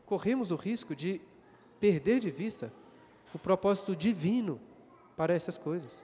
corremos 0.07 0.51
o 0.51 0.57
risco 0.57 0.95
de 0.95 1.21
perder 1.81 2.21
de 2.21 2.31
vista 2.31 2.73
o 3.35 3.39
propósito 3.39 3.97
divino 3.97 4.61
para 5.17 5.35
essas 5.35 5.59
coisas. 5.59 6.01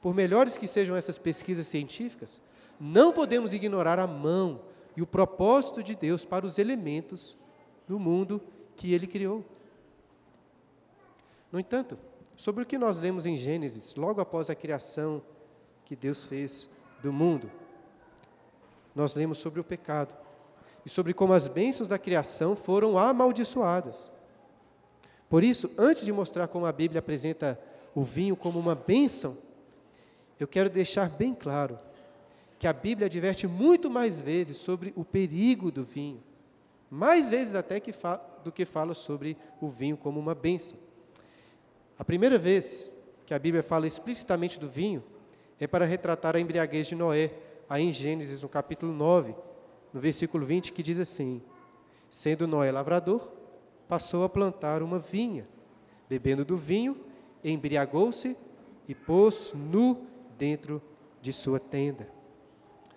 Por 0.00 0.14
melhores 0.14 0.56
que 0.56 0.68
sejam 0.68 0.94
essas 0.94 1.18
pesquisas 1.18 1.66
científicas, 1.66 2.40
não 2.78 3.12
podemos 3.12 3.52
ignorar 3.52 3.98
a 3.98 4.06
mão 4.06 4.60
e 4.96 5.02
o 5.02 5.06
propósito 5.06 5.82
de 5.82 5.94
Deus 5.94 6.24
para 6.24 6.46
os 6.46 6.58
elementos 6.58 7.36
do 7.88 7.98
mundo 7.98 8.40
que 8.76 8.92
ele 8.92 9.06
criou. 9.06 9.44
No 11.50 11.58
entanto, 11.58 11.98
sobre 12.36 12.62
o 12.62 12.66
que 12.66 12.78
nós 12.78 12.98
lemos 12.98 13.26
em 13.26 13.36
Gênesis, 13.36 13.94
logo 13.94 14.20
após 14.20 14.50
a 14.50 14.54
criação 14.54 15.22
que 15.84 15.94
Deus 15.94 16.24
fez 16.24 16.68
do 17.02 17.12
mundo, 17.12 17.50
nós 18.94 19.14
lemos 19.14 19.38
sobre 19.38 19.60
o 19.60 19.64
pecado 19.64 20.14
e 20.84 20.90
sobre 20.90 21.14
como 21.14 21.32
as 21.32 21.48
bênçãos 21.48 21.88
da 21.88 21.98
criação 21.98 22.54
foram 22.54 22.98
amaldiçoadas. 22.98 24.10
Por 25.28 25.42
isso, 25.42 25.70
antes 25.78 26.04
de 26.04 26.12
mostrar 26.12 26.46
como 26.46 26.66
a 26.66 26.72
Bíblia 26.72 26.98
apresenta 26.98 27.58
o 27.94 28.02
vinho 28.02 28.36
como 28.36 28.58
uma 28.58 28.74
bênção, 28.74 29.36
eu 30.38 30.46
quero 30.46 30.68
deixar 30.68 31.08
bem 31.08 31.34
claro 31.34 31.78
que 32.58 32.66
a 32.66 32.72
Bíblia 32.72 33.06
adverte 33.06 33.46
muito 33.46 33.90
mais 33.90 34.20
vezes 34.20 34.56
sobre 34.56 34.92
o 34.96 35.04
perigo 35.04 35.70
do 35.70 35.84
vinho, 35.84 36.22
mais 36.90 37.30
vezes 37.30 37.54
até 37.54 37.80
que 37.80 37.92
do 38.44 38.52
que 38.52 38.64
fala 38.64 38.94
sobre 38.94 39.36
o 39.60 39.68
vinho 39.68 39.96
como 39.96 40.20
uma 40.20 40.34
bênção. 40.34 40.78
A 41.98 42.04
primeira 42.04 42.38
vez 42.38 42.90
que 43.26 43.32
a 43.32 43.38
Bíblia 43.38 43.62
fala 43.62 43.86
explicitamente 43.86 44.58
do 44.58 44.68
vinho 44.68 45.02
é 45.58 45.66
para 45.66 45.84
retratar 45.84 46.36
a 46.36 46.40
embriaguez 46.40 46.86
de 46.86 46.94
Noé, 46.94 47.32
aí 47.68 47.84
em 47.84 47.92
Gênesis, 47.92 48.42
no 48.42 48.48
capítulo 48.48 48.92
9, 48.92 49.34
no 49.94 50.00
versículo 50.00 50.44
20, 50.44 50.72
que 50.72 50.82
diz 50.82 50.98
assim: 50.98 51.40
Sendo 52.10 52.48
Noé 52.48 52.72
lavrador, 52.72 53.30
passou 53.88 54.24
a 54.24 54.28
plantar 54.28 54.82
uma 54.82 54.98
vinha. 54.98 55.46
Bebendo 56.08 56.44
do 56.44 56.56
vinho, 56.56 56.96
embriagou-se 57.44 58.36
e 58.88 58.94
pôs 58.94 59.54
nu 59.54 60.04
dentro 60.36 60.82
de 61.22 61.32
sua 61.32 61.60
tenda. 61.60 62.08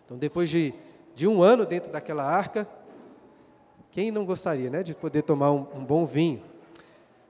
Então, 0.03 0.17
depois 0.17 0.49
de, 0.49 0.73
de 1.13 1.27
um 1.27 1.41
ano 1.41 1.65
dentro 1.65 1.91
daquela 1.91 2.23
arca, 2.23 2.67
quem 3.91 4.11
não 4.11 4.25
gostaria 4.25 4.69
né, 4.69 4.83
de 4.83 4.93
poder 4.95 5.21
tomar 5.21 5.51
um, 5.51 5.67
um 5.75 5.85
bom 5.85 6.05
vinho? 6.05 6.41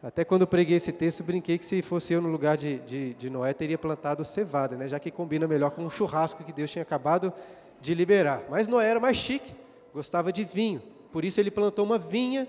Até 0.01 0.23
quando 0.23 0.47
preguei 0.47 0.77
esse 0.77 0.91
texto, 0.91 1.23
brinquei 1.23 1.57
que 1.57 1.65
se 1.65 1.81
fosse 1.81 2.13
eu 2.13 2.21
no 2.21 2.29
lugar 2.29 2.55
de, 2.55 2.79
de, 2.79 3.13
de, 3.15 3.29
Noé, 3.29 3.53
teria 3.53 3.77
plantado 3.77 4.23
cevada, 4.23 4.75
né, 4.77 4.87
já 4.87 4.99
que 4.99 5.11
combina 5.11 5.47
melhor 5.47 5.71
com 5.71 5.85
o 5.85 5.89
churrasco 5.89 6.43
que 6.43 6.53
Deus 6.53 6.71
tinha 6.71 6.83
acabado 6.83 7.33
de 7.79 7.93
liberar. 7.93 8.45
Mas 8.49 8.67
Noé 8.67 8.89
era 8.89 8.99
mais 8.99 9.17
chique, 9.17 9.53
gostava 9.93 10.31
de 10.31 10.43
vinho. 10.43 10.81
Por 11.11 11.23
isso 11.23 11.39
ele 11.39 11.51
plantou 11.51 11.85
uma 11.85 11.97
vinha 11.97 12.47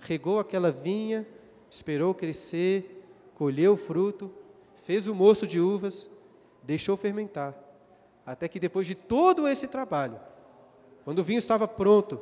regou 0.00 0.40
aquela 0.40 0.70
vinha, 0.70 1.26
esperou 1.68 2.14
crescer, 2.14 3.04
colheu 3.34 3.74
o 3.74 3.76
fruto, 3.76 4.30
fez 4.84 5.06
o 5.06 5.14
moço 5.14 5.46
de 5.46 5.60
uvas, 5.60 6.10
deixou 6.62 6.96
fermentar, 6.96 7.54
até 8.24 8.48
que 8.48 8.58
depois 8.58 8.86
de 8.86 8.94
todo 8.94 9.46
esse 9.46 9.68
trabalho, 9.68 10.18
quando 11.04 11.20
o 11.20 11.24
vinho 11.24 11.38
estava 11.38 11.68
pronto, 11.68 12.20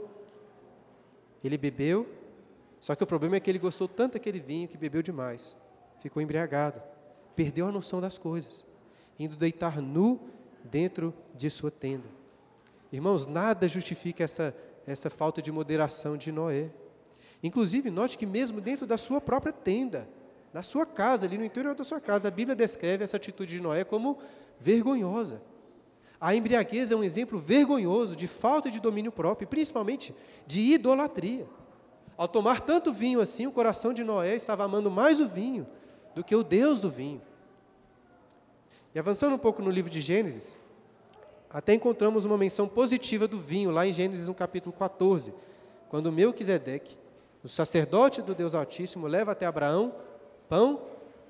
ele 1.42 1.56
bebeu, 1.56 2.06
só 2.80 2.94
que 2.94 3.02
o 3.02 3.06
problema 3.06 3.36
é 3.36 3.40
que 3.40 3.50
ele 3.50 3.58
gostou 3.58 3.88
tanto 3.88 4.14
daquele 4.14 4.40
vinho 4.40 4.68
que 4.68 4.76
bebeu 4.76 5.02
demais, 5.02 5.56
ficou 6.00 6.22
embriagado, 6.22 6.82
perdeu 7.34 7.66
a 7.68 7.72
noção 7.72 8.00
das 8.00 8.18
coisas, 8.18 8.64
indo 9.18 9.36
deitar 9.36 9.80
nu 9.80 10.20
dentro 10.64 11.14
de 11.34 11.48
sua 11.48 11.70
tenda. 11.70 12.17
Irmãos, 12.92 13.26
nada 13.26 13.68
justifica 13.68 14.24
essa, 14.24 14.54
essa 14.86 15.10
falta 15.10 15.42
de 15.42 15.52
moderação 15.52 16.16
de 16.16 16.32
Noé. 16.32 16.70
Inclusive, 17.42 17.90
note 17.90 18.16
que 18.16 18.26
mesmo 18.26 18.60
dentro 18.60 18.86
da 18.86 18.96
sua 18.96 19.20
própria 19.20 19.52
tenda, 19.52 20.08
na 20.52 20.62
sua 20.62 20.86
casa, 20.86 21.26
ali 21.26 21.36
no 21.36 21.44
interior 21.44 21.74
da 21.74 21.84
sua 21.84 22.00
casa, 22.00 22.28
a 22.28 22.30
Bíblia 22.30 22.56
descreve 22.56 23.04
essa 23.04 23.16
atitude 23.16 23.56
de 23.56 23.62
Noé 23.62 23.84
como 23.84 24.18
vergonhosa. 24.58 25.42
A 26.20 26.34
embriaguez 26.34 26.90
é 26.90 26.96
um 26.96 27.04
exemplo 27.04 27.38
vergonhoso 27.38 28.16
de 28.16 28.26
falta 28.26 28.70
de 28.70 28.80
domínio 28.80 29.12
próprio, 29.12 29.46
principalmente 29.46 30.14
de 30.46 30.60
idolatria. 30.60 31.46
Ao 32.16 32.26
tomar 32.26 32.60
tanto 32.62 32.92
vinho 32.92 33.20
assim, 33.20 33.46
o 33.46 33.52
coração 33.52 33.92
de 33.92 34.02
Noé 34.02 34.34
estava 34.34 34.64
amando 34.64 34.90
mais 34.90 35.20
o 35.20 35.28
vinho 35.28 35.66
do 36.14 36.24
que 36.24 36.34
o 36.34 36.42
Deus 36.42 36.80
do 36.80 36.90
vinho. 36.90 37.22
E 38.92 38.98
avançando 38.98 39.34
um 39.34 39.38
pouco 39.38 39.62
no 39.62 39.70
livro 39.70 39.88
de 39.88 40.00
Gênesis, 40.00 40.56
até 41.50 41.74
encontramos 41.74 42.24
uma 42.24 42.36
menção 42.36 42.68
positiva 42.68 43.26
do 43.26 43.40
vinho, 43.40 43.70
lá 43.70 43.86
em 43.86 43.92
Gênesis 43.92 44.28
no 44.28 44.34
capítulo 44.34 44.74
14, 44.76 45.32
quando 45.88 46.12
Melquisedeque 46.12 46.98
o 47.42 47.48
sacerdote 47.48 48.20
do 48.20 48.34
Deus 48.34 48.54
Altíssimo 48.54 49.06
leva 49.06 49.32
até 49.32 49.46
Abraão 49.46 49.94
pão 50.48 50.82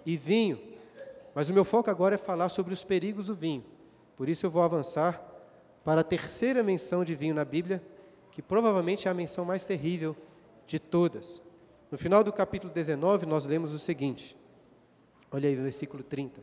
e 0.04 0.16
vinho. 0.16 0.58
Mas 1.34 1.50
o 1.50 1.54
meu 1.54 1.64
foco 1.64 1.90
agora 1.90 2.14
é 2.14 2.18
falar 2.18 2.48
sobre 2.48 2.72
os 2.72 2.82
perigos 2.82 3.26
do 3.26 3.34
vinho. 3.34 3.64
Por 4.16 4.28
isso 4.28 4.46
eu 4.46 4.50
vou 4.50 4.62
avançar 4.62 5.22
para 5.84 6.00
a 6.00 6.04
terceira 6.04 6.62
menção 6.62 7.04
de 7.04 7.14
vinho 7.14 7.34
na 7.34 7.44
Bíblia, 7.44 7.82
que 8.30 8.42
provavelmente 8.42 9.06
é 9.06 9.10
a 9.10 9.14
menção 9.14 9.44
mais 9.44 9.64
terrível 9.64 10.16
de 10.66 10.78
todas. 10.78 11.42
No 11.90 11.96
final 11.96 12.25
do 12.25 12.32
capítulo 12.32 12.72
19, 12.72 13.26
nós 13.26 13.46
lemos 13.46 13.72
o 13.72 13.78
seguinte: 13.78 14.37
olha 15.30 15.48
aí 15.48 15.58
o 15.58 15.62
versículo 15.62 16.02
30. 16.02 16.40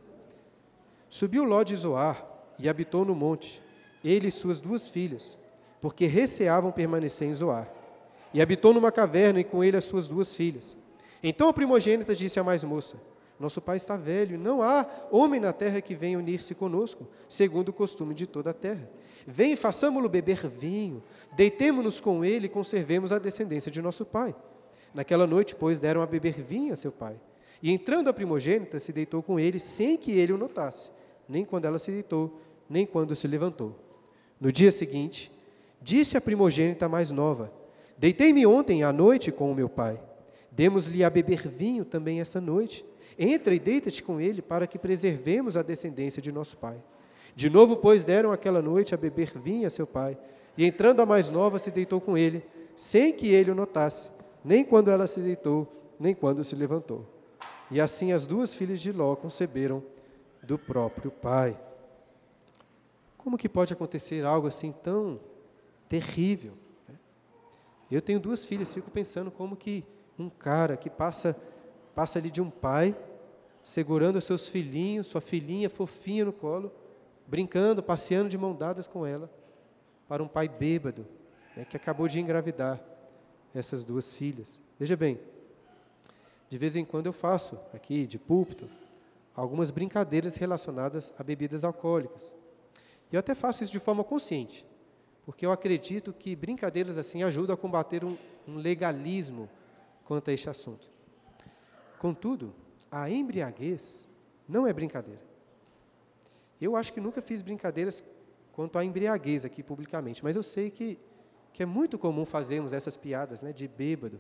Subiu 1.09 1.43
Ló 1.43 1.63
de 1.63 1.75
Zoar 1.75 2.25
e 2.57 2.69
habitou 2.69 3.03
no 3.03 3.13
monte, 3.13 3.61
ele 4.07 4.27
e 4.27 4.31
suas 4.31 4.59
duas 4.59 4.87
filhas, 4.87 5.37
porque 5.81 6.05
receavam 6.05 6.71
permanecer 6.71 7.27
em 7.27 7.33
Zoar 7.33 7.67
e 8.33 8.41
habitou 8.41 8.73
numa 8.73 8.91
caverna 8.91 9.39
e 9.39 9.43
com 9.43 9.63
ele 9.63 9.77
as 9.77 9.85
suas 9.85 10.07
duas 10.07 10.35
filhas. 10.35 10.75
Então 11.23 11.47
a 11.49 11.53
primogênita 11.53 12.13
disse 12.13 12.39
à 12.39 12.43
mais 12.43 12.63
moça: 12.63 12.97
Nosso 13.39 13.61
pai 13.61 13.77
está 13.77 13.95
velho, 13.97 14.37
não 14.37 14.61
há 14.61 14.85
homem 15.09 15.39
na 15.39 15.53
terra 15.53 15.81
que 15.81 15.95
venha 15.95 16.19
unir-se 16.19 16.53
conosco, 16.53 17.07
segundo 17.27 17.69
o 17.69 17.73
costume 17.73 18.13
de 18.13 18.27
toda 18.27 18.51
a 18.51 18.53
terra. 18.53 18.89
Vem 19.25 19.55
façamo-lo 19.55 20.07
beber 20.07 20.47
vinho, 20.47 21.01
deitemo-nos 21.33 21.99
com 21.99 22.23
ele 22.23 22.45
e 22.45 22.49
conservemos 22.49 23.11
a 23.11 23.17
descendência 23.17 23.71
de 23.71 23.81
nosso 23.81 24.05
pai. 24.05 24.35
Naquela 24.93 25.25
noite, 25.25 25.55
pois, 25.55 25.79
deram 25.79 26.01
a 26.01 26.05
beber 26.05 26.41
vinho 26.41 26.73
a 26.73 26.75
seu 26.75 26.91
pai. 26.91 27.19
E 27.63 27.71
entrando 27.71 28.09
a 28.09 28.13
primogênita, 28.13 28.79
se 28.79 28.93
deitou 28.93 29.23
com 29.23 29.39
ele 29.39 29.59
sem 29.59 29.97
que 29.97 30.11
ele 30.11 30.33
o 30.33 30.37
notasse, 30.37 30.91
nem 31.27 31.43
quando 31.43 31.65
ela 31.65 31.79
se 31.79 31.89
deitou, 31.89 32.39
nem 32.69 32.85
quando 32.85 33.15
se 33.15 33.27
levantou. 33.27 33.84
No 34.39 34.51
dia 34.51 34.71
seguinte, 34.71 35.31
disse 35.81 36.17
a 36.17 36.21
primogênita 36.21 36.89
mais 36.89 37.11
nova: 37.11 37.51
Deitei-me 37.97 38.45
ontem 38.45 38.83
à 38.83 38.91
noite 38.91 39.31
com 39.31 39.51
o 39.51 39.55
meu 39.55 39.69
pai. 39.69 39.99
Demos-lhe 40.51 41.03
a 41.03 41.09
beber 41.09 41.47
vinho 41.47 41.83
também 41.83 42.19
essa 42.19 42.39
noite. 42.39 42.85
Entra 43.17 43.53
e 43.55 43.59
deita-te 43.59 44.03
com 44.03 44.19
ele, 44.19 44.41
para 44.41 44.67
que 44.67 44.77
preservemos 44.77 45.55
a 45.55 45.63
descendência 45.63 46.21
de 46.21 46.31
nosso 46.31 46.57
pai. 46.57 46.77
De 47.35 47.49
novo, 47.49 47.77
pois, 47.77 48.05
deram 48.05 48.31
aquela 48.31 48.61
noite 48.61 48.93
a 48.93 48.97
beber 48.97 49.31
vinho 49.37 49.67
a 49.67 49.69
seu 49.69 49.85
pai. 49.85 50.17
E 50.57 50.65
entrando 50.65 51.01
a 51.01 51.05
mais 51.05 51.29
nova, 51.29 51.59
se 51.59 51.71
deitou 51.71 51.99
com 51.99 52.17
ele, 52.17 52.43
sem 52.75 53.13
que 53.13 53.33
ele 53.33 53.51
o 53.51 53.55
notasse, 53.55 54.09
nem 54.43 54.63
quando 54.63 54.89
ela 54.89 55.07
se 55.07 55.19
deitou, 55.19 55.67
nem 55.99 56.13
quando 56.13 56.43
se 56.43 56.55
levantou. 56.55 57.05
E 57.69 57.79
assim 57.79 58.11
as 58.11 58.27
duas 58.27 58.53
filhas 58.53 58.79
de 58.79 58.91
Ló 58.91 59.15
conceberam 59.15 59.83
do 60.43 60.57
próprio 60.57 61.11
pai. 61.11 61.57
Como 63.25 63.39
que 63.39 63.49
pode 63.49 63.73
acontecer 63.73 64.23
algo 64.23 64.45
assim 64.45 64.71
tão 64.71 65.19
terrível? 65.89 66.53
né? 66.87 66.93
Eu 67.89 67.99
tenho 67.99 68.19
duas 68.19 68.45
filhas, 68.45 68.71
fico 68.71 68.91
pensando 68.91 69.31
como 69.31 69.55
que 69.55 69.83
um 70.17 70.29
cara 70.29 70.77
que 70.77 70.91
passa 70.91 71.35
passa 71.95 72.19
ali 72.19 72.29
de 72.29 72.39
um 72.39 72.51
pai 72.51 72.95
segurando 73.63 74.17
os 74.17 74.25
seus 74.25 74.47
filhinhos, 74.47 75.07
sua 75.07 75.21
filhinha 75.21 75.71
fofinha 75.71 76.25
no 76.25 76.31
colo, 76.31 76.71
brincando, 77.25 77.81
passeando 77.81 78.29
de 78.29 78.37
mão 78.37 78.53
dadas 78.53 78.87
com 78.87 79.07
ela, 79.07 79.27
para 80.07 80.21
um 80.21 80.27
pai 80.27 80.47
bêbado, 80.47 81.07
né, 81.57 81.65
que 81.65 81.75
acabou 81.75 82.07
de 82.07 82.19
engravidar 82.19 82.79
essas 83.55 83.83
duas 83.83 84.15
filhas. 84.15 84.59
Veja 84.77 84.95
bem, 84.95 85.19
de 86.47 86.59
vez 86.59 86.75
em 86.75 86.85
quando 86.85 87.07
eu 87.07 87.13
faço 87.13 87.57
aqui 87.73 88.05
de 88.05 88.19
púlpito 88.19 88.69
algumas 89.35 89.71
brincadeiras 89.71 90.35
relacionadas 90.35 91.11
a 91.17 91.23
bebidas 91.23 91.63
alcoólicas. 91.63 92.31
Eu 93.15 93.19
até 93.19 93.33
faço 93.33 93.63
isso 93.63 93.71
de 93.71 93.79
forma 93.79 94.03
consciente, 94.03 94.65
porque 95.25 95.45
eu 95.45 95.51
acredito 95.53 96.11
que 96.11 96.35
brincadeiras 96.35 96.97
assim 96.97 97.23
ajudam 97.23 97.53
a 97.53 97.57
combater 97.57 98.03
um, 98.03 98.17
um 98.45 98.57
legalismo 98.57 99.49
quanto 100.03 100.29
a 100.29 100.33
este 100.33 100.49
assunto. 100.49 100.91
Contudo, 101.97 102.53
a 102.91 103.09
embriaguez 103.09 104.05
não 104.45 104.67
é 104.67 104.73
brincadeira. 104.73 105.21
Eu 106.59 106.75
acho 106.75 106.91
que 106.91 106.99
nunca 106.99 107.21
fiz 107.21 107.41
brincadeiras 107.41 108.03
quanto 108.51 108.77
à 108.77 108.83
embriaguez 108.83 109.45
aqui 109.45 109.63
publicamente, 109.63 110.21
mas 110.21 110.35
eu 110.35 110.43
sei 110.43 110.69
que, 110.69 110.99
que 111.53 111.63
é 111.63 111.65
muito 111.65 111.97
comum 111.97 112.25
fazermos 112.25 112.73
essas 112.73 112.97
piadas 112.97 113.41
né, 113.41 113.53
de 113.53 113.65
bêbado. 113.65 114.19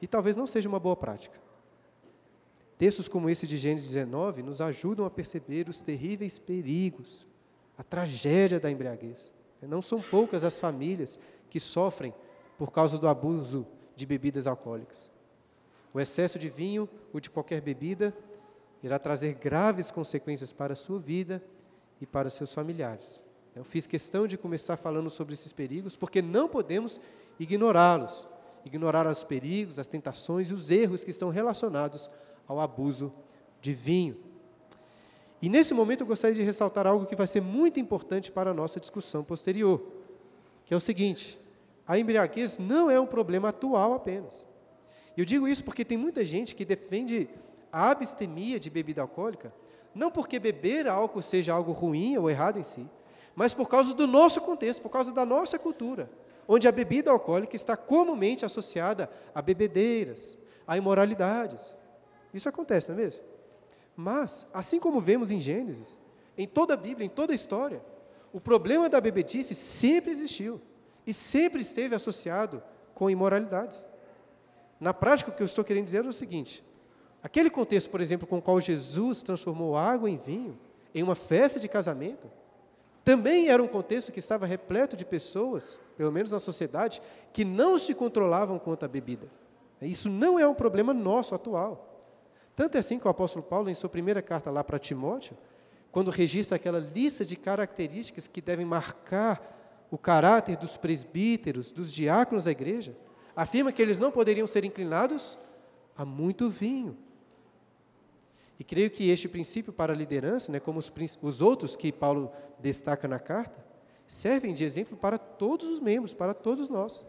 E 0.00 0.06
talvez 0.06 0.36
não 0.36 0.46
seja 0.46 0.68
uma 0.68 0.78
boa 0.78 0.94
prática. 0.94 1.36
Textos 2.76 3.08
como 3.08 3.28
esse 3.28 3.44
de 3.44 3.58
Gênesis 3.58 3.90
19 3.90 4.44
nos 4.44 4.60
ajudam 4.60 5.04
a 5.04 5.10
perceber 5.10 5.68
os 5.68 5.80
terríveis 5.80 6.38
perigos, 6.38 7.26
a 7.78 7.84
tragédia 7.84 8.58
da 8.58 8.68
embriaguez. 8.68 9.30
Não 9.62 9.80
são 9.80 10.00
poucas 10.00 10.42
as 10.42 10.58
famílias 10.58 11.18
que 11.48 11.60
sofrem 11.60 12.12
por 12.58 12.72
causa 12.72 12.98
do 12.98 13.06
abuso 13.06 13.64
de 13.94 14.04
bebidas 14.04 14.48
alcoólicas. 14.48 15.08
O 15.94 16.00
excesso 16.00 16.38
de 16.38 16.48
vinho 16.50 16.88
ou 17.12 17.20
de 17.20 17.30
qualquer 17.30 17.60
bebida 17.60 18.14
irá 18.82 18.98
trazer 18.98 19.34
graves 19.34 19.90
consequências 19.90 20.52
para 20.52 20.72
a 20.72 20.76
sua 20.76 20.98
vida 20.98 21.42
e 22.00 22.06
para 22.06 22.30
seus 22.30 22.52
familiares. 22.52 23.22
Eu 23.54 23.64
fiz 23.64 23.86
questão 23.86 24.26
de 24.26 24.36
começar 24.36 24.76
falando 24.76 25.10
sobre 25.10 25.34
esses 25.34 25.52
perigos, 25.52 25.96
porque 25.96 26.22
não 26.22 26.48
podemos 26.48 27.00
ignorá-los, 27.40 28.28
ignorar 28.64 29.06
os 29.06 29.24
perigos, 29.24 29.78
as 29.78 29.86
tentações 29.86 30.50
e 30.50 30.54
os 30.54 30.70
erros 30.70 31.02
que 31.02 31.10
estão 31.10 31.28
relacionados 31.28 32.10
ao 32.46 32.60
abuso 32.60 33.12
de 33.60 33.72
vinho. 33.72 34.16
E 35.40 35.48
nesse 35.48 35.72
momento 35.72 36.00
eu 36.00 36.06
gostaria 36.06 36.34
de 36.34 36.42
ressaltar 36.42 36.86
algo 36.86 37.06
que 37.06 37.14
vai 37.14 37.26
ser 37.26 37.40
muito 37.40 37.78
importante 37.78 38.30
para 38.30 38.50
a 38.50 38.54
nossa 38.54 38.80
discussão 38.80 39.22
posterior, 39.22 39.80
que 40.64 40.74
é 40.74 40.76
o 40.76 40.80
seguinte: 40.80 41.40
a 41.86 41.98
embriaguez 41.98 42.58
não 42.58 42.90
é 42.90 42.98
um 42.98 43.06
problema 43.06 43.50
atual 43.50 43.94
apenas. 43.94 44.44
Eu 45.16 45.24
digo 45.24 45.48
isso 45.48 45.64
porque 45.64 45.84
tem 45.84 45.96
muita 45.96 46.24
gente 46.24 46.54
que 46.54 46.64
defende 46.64 47.28
a 47.72 47.90
abstemia 47.90 48.58
de 48.58 48.68
bebida 48.70 49.02
alcoólica, 49.02 49.52
não 49.94 50.10
porque 50.10 50.38
beber 50.38 50.88
álcool 50.88 51.22
seja 51.22 51.52
algo 51.52 51.72
ruim 51.72 52.16
ou 52.16 52.28
errado 52.28 52.58
em 52.58 52.62
si, 52.62 52.88
mas 53.34 53.54
por 53.54 53.68
causa 53.68 53.94
do 53.94 54.06
nosso 54.06 54.40
contexto, 54.40 54.82
por 54.82 54.90
causa 54.90 55.12
da 55.12 55.24
nossa 55.24 55.58
cultura, 55.58 56.10
onde 56.46 56.66
a 56.66 56.72
bebida 56.72 57.10
alcoólica 57.10 57.54
está 57.54 57.76
comumente 57.76 58.44
associada 58.44 59.10
a 59.34 59.40
bebedeiras, 59.40 60.36
a 60.66 60.76
imoralidades. 60.76 61.76
Isso 62.34 62.48
acontece, 62.48 62.88
não 62.88 62.96
é 62.96 63.02
mesmo? 63.02 63.22
Mas, 64.00 64.46
assim 64.54 64.78
como 64.78 65.00
vemos 65.00 65.32
em 65.32 65.40
Gênesis, 65.40 65.98
em 66.36 66.46
toda 66.46 66.74
a 66.74 66.76
Bíblia, 66.76 67.04
em 67.04 67.08
toda 67.08 67.32
a 67.32 67.34
história, 67.34 67.82
o 68.32 68.40
problema 68.40 68.88
da 68.88 69.00
bebedice 69.00 69.56
sempre 69.56 70.12
existiu 70.12 70.60
e 71.04 71.12
sempre 71.12 71.62
esteve 71.62 71.96
associado 71.96 72.62
com 72.94 73.10
imoralidades. 73.10 73.84
Na 74.78 74.94
prática, 74.94 75.32
o 75.32 75.34
que 75.34 75.42
eu 75.42 75.46
estou 75.46 75.64
querendo 75.64 75.86
dizer 75.86 76.04
é 76.04 76.08
o 76.08 76.12
seguinte: 76.12 76.64
aquele 77.20 77.50
contexto, 77.50 77.90
por 77.90 78.00
exemplo, 78.00 78.24
com 78.24 78.38
o 78.38 78.42
qual 78.42 78.60
Jesus 78.60 79.20
transformou 79.20 79.76
água 79.76 80.08
em 80.08 80.16
vinho, 80.16 80.56
em 80.94 81.02
uma 81.02 81.16
festa 81.16 81.58
de 81.58 81.66
casamento, 81.66 82.30
também 83.04 83.48
era 83.48 83.60
um 83.60 83.66
contexto 83.66 84.12
que 84.12 84.20
estava 84.20 84.46
repleto 84.46 84.96
de 84.96 85.04
pessoas, 85.04 85.76
pelo 85.96 86.12
menos 86.12 86.30
na 86.30 86.38
sociedade, 86.38 87.02
que 87.32 87.44
não 87.44 87.80
se 87.80 87.92
controlavam 87.96 88.60
quanto 88.60 88.84
à 88.84 88.88
bebida. 88.88 89.28
Isso 89.82 90.08
não 90.08 90.38
é 90.38 90.46
um 90.46 90.54
problema 90.54 90.94
nosso 90.94 91.34
atual. 91.34 91.87
Tanto 92.58 92.74
é 92.74 92.80
assim 92.80 92.98
que 92.98 93.06
o 93.06 93.10
apóstolo 93.10 93.44
Paulo, 93.44 93.70
em 93.70 93.74
sua 93.76 93.88
primeira 93.88 94.20
carta 94.20 94.50
lá 94.50 94.64
para 94.64 94.80
Timóteo, 94.80 95.36
quando 95.92 96.10
registra 96.10 96.56
aquela 96.56 96.80
lista 96.80 97.24
de 97.24 97.36
características 97.36 98.26
que 98.26 98.40
devem 98.40 98.66
marcar 98.66 99.86
o 99.92 99.96
caráter 99.96 100.56
dos 100.56 100.76
presbíteros, 100.76 101.70
dos 101.70 101.92
diáconos 101.92 102.46
da 102.46 102.50
igreja, 102.50 102.96
afirma 103.36 103.70
que 103.70 103.80
eles 103.80 104.00
não 104.00 104.10
poderiam 104.10 104.44
ser 104.44 104.64
inclinados 104.64 105.38
a 105.96 106.04
muito 106.04 106.50
vinho. 106.50 106.98
E 108.58 108.64
creio 108.64 108.90
que 108.90 109.08
este 109.08 109.28
princípio 109.28 109.72
para 109.72 109.92
a 109.92 109.96
liderança, 109.96 110.50
né, 110.50 110.58
como 110.58 110.80
os, 110.80 110.92
os 111.22 111.40
outros 111.40 111.76
que 111.76 111.92
Paulo 111.92 112.28
destaca 112.58 113.06
na 113.06 113.20
carta, 113.20 113.64
servem 114.04 114.52
de 114.52 114.64
exemplo 114.64 114.96
para 114.96 115.16
todos 115.16 115.68
os 115.68 115.78
membros, 115.78 116.12
para 116.12 116.34
todos 116.34 116.68
nós. 116.68 117.06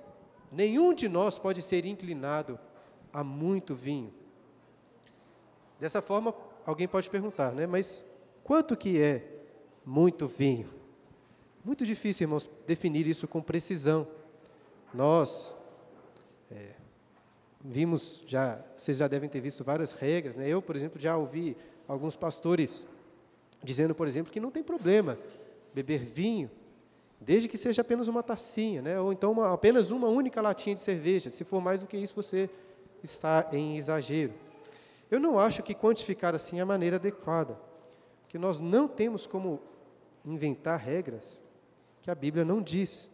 Nenhum 0.51 0.93
de 0.93 1.09
nós 1.09 1.39
pode 1.39 1.63
ser 1.63 1.87
inclinado 1.87 2.59
a 3.11 3.23
muito 3.23 3.73
vinho. 3.73 4.18
Dessa 5.79 6.01
forma, 6.01 6.33
alguém 6.65 6.87
pode 6.87 7.09
perguntar, 7.09 7.51
né? 7.51 7.65
Mas 7.65 8.03
quanto 8.43 8.75
que 8.75 9.01
é 9.01 9.23
muito 9.85 10.27
vinho? 10.27 10.69
Muito 11.63 11.85
difícil, 11.85 12.25
irmãos, 12.25 12.49
definir 12.67 13.07
isso 13.07 13.27
com 13.27 13.41
precisão. 13.41 14.07
Nós 14.93 15.55
é, 16.51 16.73
vimos 17.63 18.23
já, 18.27 18.63
vocês 18.75 18.97
já 18.97 19.07
devem 19.07 19.29
ter 19.29 19.39
visto 19.39 19.63
várias 19.63 19.91
regras, 19.91 20.35
né? 20.35 20.47
Eu, 20.47 20.61
por 20.61 20.75
exemplo, 20.75 20.99
já 20.99 21.15
ouvi 21.15 21.55
alguns 21.87 22.15
pastores 22.15 22.85
dizendo, 23.63 23.95
por 23.95 24.07
exemplo, 24.07 24.31
que 24.31 24.39
não 24.39 24.51
tem 24.51 24.63
problema 24.63 25.17
beber 25.73 25.99
vinho, 25.99 26.49
desde 27.19 27.47
que 27.47 27.57
seja 27.57 27.81
apenas 27.81 28.07
uma 28.07 28.23
tacinha, 28.23 28.81
né? 28.81 28.99
Ou 28.99 29.11
então 29.13 29.31
uma, 29.31 29.53
apenas 29.53 29.91
uma 29.91 30.07
única 30.07 30.41
latinha 30.41 30.75
de 30.75 30.81
cerveja. 30.81 31.29
Se 31.29 31.43
for 31.43 31.61
mais 31.61 31.81
do 31.81 31.87
que 31.87 31.97
isso, 31.97 32.15
você 32.15 32.49
está 33.03 33.47
em 33.51 33.77
exagero. 33.77 34.33
Eu 35.09 35.19
não 35.19 35.39
acho 35.39 35.63
que 35.63 35.73
quantificar 35.73 36.35
assim 36.35 36.59
é 36.59 36.61
a 36.61 36.65
maneira 36.65 36.97
adequada, 36.97 37.59
porque 38.21 38.37
nós 38.37 38.59
não 38.59 38.87
temos 38.87 39.25
como 39.25 39.59
inventar 40.23 40.79
regras 40.79 41.39
que 42.01 42.11
a 42.11 42.15
Bíblia 42.15 42.45
não 42.45 42.61
diz. 42.61 43.09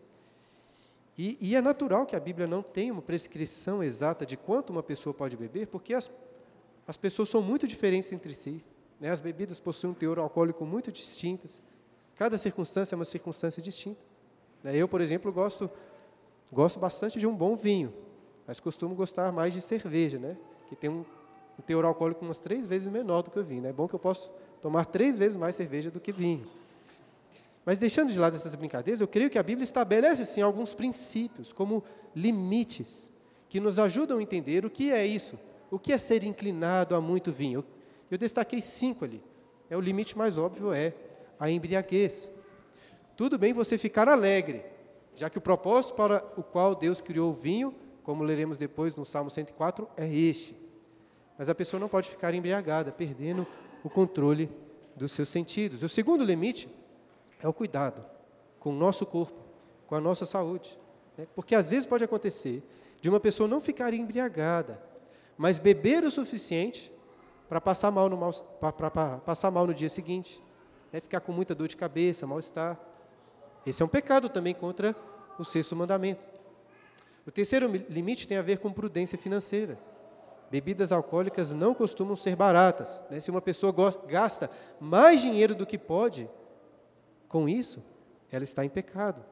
E, 1.18 1.38
e, 1.40 1.56
é 1.56 1.62
natural 1.62 2.06
que 2.06 2.16
a 2.16 2.20
Bíblia 2.20 2.46
não 2.46 2.62
tenha 2.62 2.92
uma 2.92 3.02
prescrição 3.02 3.82
exata 3.82 4.26
de 4.26 4.36
quanto 4.36 4.72
uma 4.72 4.84
pessoa 4.84 5.14
pode 5.14 5.38
beber, 5.38 5.68
porque 5.68 5.94
as, 5.94 6.12
as 6.86 6.98
pessoas 6.98 7.30
são 7.30 7.42
muito 7.42 7.66
diferentes 7.66 8.12
entre 8.12 8.34
si. 8.34 8.64
Né? 9.00 9.10
As 9.10 9.22
bebidas 9.22 9.60
possuem 9.60 9.92
um 9.92 9.94
teor 9.94 10.20
alcoólico 10.20 10.66
muito 10.66 10.92
distintas. 10.92 11.62
Cada 12.16 12.38
circunstância 12.38 12.96
é 12.96 12.98
uma 12.98 13.06
circunstância 13.06 13.64
distinta. 13.64 14.02
Né? 14.62 14.76
Eu, 14.76 14.90
por 14.90 15.00
exemplo, 15.00 15.32
gosto, 15.32 15.70
gosto 16.52 16.80
bastante 16.80 17.18
de 17.18 17.26
um 17.26 17.36
bom 17.36 17.56
vinho, 17.56 17.94
mas 18.46 18.60
costumo 18.60 18.94
gostar 18.94 19.32
mais 19.32 19.54
de 19.54 19.62
cerveja, 19.62 20.20
né? 20.20 20.38
que 20.68 20.76
tem 20.76 20.90
um 20.90 21.06
um 21.58 21.62
teor 21.62 21.86
alcoólico 21.86 22.24
umas 22.24 22.40
três 22.40 22.68
vezes 22.68 22.88
menor 22.88 23.22
do 23.22 23.32
que 23.32 23.40
o 23.40 23.44
vinho. 23.44 23.66
É 23.66 23.74
bom 23.74 23.88
que 23.88 23.96
eu 23.96 24.00
posso 24.00 24.32
tomar 24.62 24.86
três 24.86 25.18
vezes 25.18 25.38
mais 25.38 25.56
cerveja 25.56 25.90
do 25.90 26.00
que 26.00 26.12
vinho. 26.12 26.46
Mas 27.66 27.80
deixando 27.80 28.12
de 28.12 28.20
lado 28.20 28.36
essas 28.36 28.54
brincadeiras, 28.54 29.02
eu 29.02 29.08
creio 29.08 29.30
que 29.30 29.40
a 29.40 29.44
Bíblia 29.44 29.64
estabelece 29.64 30.24
sim 30.26 30.42
alguns 30.42 30.76
princípios, 30.76 31.52
como 31.52 31.84
limites, 32.16 33.12
que 33.50 33.60
nos 33.60 33.80
ajudam 33.80 34.20
a 34.20 34.22
entender 34.22 34.66
o 34.66 34.70
que 34.70 34.92
é 34.92 35.06
isso, 35.06 35.40
o 35.72 35.80
que 35.80 35.92
é 35.92 35.98
ser 35.98 36.24
inclinado 36.24 36.96
a 36.96 37.02
muito 37.02 37.32
vinho. 37.32 37.60
Eu, 37.60 37.66
eu 38.12 38.18
destaquei 38.18 38.62
cinco 38.62 39.04
ali. 39.04 39.24
É 39.70 39.76
o 39.76 39.82
limite 39.82 40.16
mais 40.16 40.38
óbvio 40.38 40.72
é 40.72 40.94
a 41.40 41.50
embriaguez. 41.50 42.32
Tudo 43.18 43.38
bem 43.38 43.54
você 43.54 43.78
ficar 43.78 44.08
alegre, 44.08 44.64
já 45.16 45.30
que 45.30 45.38
o 45.38 45.42
propósito 45.42 45.96
para 45.96 46.24
o 46.38 46.44
qual 46.44 46.76
Deus 46.76 47.02
criou 47.02 47.32
o 47.32 47.34
vinho, 47.34 47.74
como 48.04 48.24
leremos 48.24 48.58
depois 48.58 48.96
no 48.96 49.06
Salmo 49.06 49.30
104, 49.30 49.88
é 49.98 50.08
este: 50.14 50.56
mas 51.38 51.50
a 51.50 51.56
pessoa 51.56 51.80
não 51.80 51.90
pode 51.90 52.10
ficar 52.10 52.34
embriagada, 52.34 52.92
perdendo 52.92 53.46
o 53.84 53.90
controle 53.90 54.50
dos 54.96 55.12
seus 55.12 55.30
sentidos. 55.30 55.84
O 55.84 55.90
segundo 55.90 56.24
limite 56.24 56.70
é 57.42 57.48
o 57.48 57.54
cuidado 57.54 58.06
com 58.60 58.72
o 58.72 58.76
nosso 58.76 59.06
corpo, 59.06 59.40
com 59.86 59.96
a 59.96 60.02
nossa 60.02 60.26
saúde. 60.26 60.78
Né? 61.18 61.28
Porque 61.36 61.54
às 61.54 61.70
vezes 61.70 61.86
pode 61.86 62.04
acontecer 62.04 62.64
de 63.02 63.10
uma 63.10 63.20
pessoa 63.20 63.48
não 63.48 63.62
ficar 63.62 63.94
embriagada, 63.94 64.82
mas 65.38 65.60
beber 65.60 66.04
o 66.04 66.12
suficiente 66.12 66.92
para 67.48 67.62
passar 67.62 67.92
mal 67.92 68.10
no, 68.10 68.18
passar 69.22 69.52
mal 69.52 69.68
no 69.68 69.74
dia 69.74 69.90
seguinte, 69.90 70.42
né? 70.92 71.00
ficar 71.00 71.20
com 71.20 71.32
muita 71.32 71.54
dor 71.54 71.68
de 71.68 71.78
cabeça, 71.78 72.26
mal-estar. 72.26 72.80
Esse 73.66 73.82
é 73.84 73.86
um 73.86 73.90
pecado 73.90 74.30
também 74.30 74.54
contra 74.54 74.96
o 75.38 75.44
sexto 75.44 75.76
mandamento. 75.76 76.28
O 77.28 77.32
terceiro 77.32 77.68
limite 77.90 78.28
tem 78.28 78.38
a 78.38 78.42
ver 78.42 78.60
com 78.60 78.72
prudência 78.72 79.18
financeira. 79.18 79.78
Bebidas 80.50 80.92
alcoólicas 80.92 81.54
não 81.54 81.74
costumam 81.74 82.16
ser 82.16 82.36
baratas. 82.36 83.02
Né? 83.10 83.20
Se 83.20 83.32
uma 83.32 83.42
pessoa 83.42 83.74
gasta 84.08 84.50
mais 84.80 85.22
dinheiro 85.22 85.56
do 85.56 85.66
que 85.66 85.78
pode 85.78 86.30
com 87.28 87.50
isso, 87.50 87.84
ela 88.32 88.44
está 88.44 88.64
em 88.64 88.70
pecado. 88.70 89.24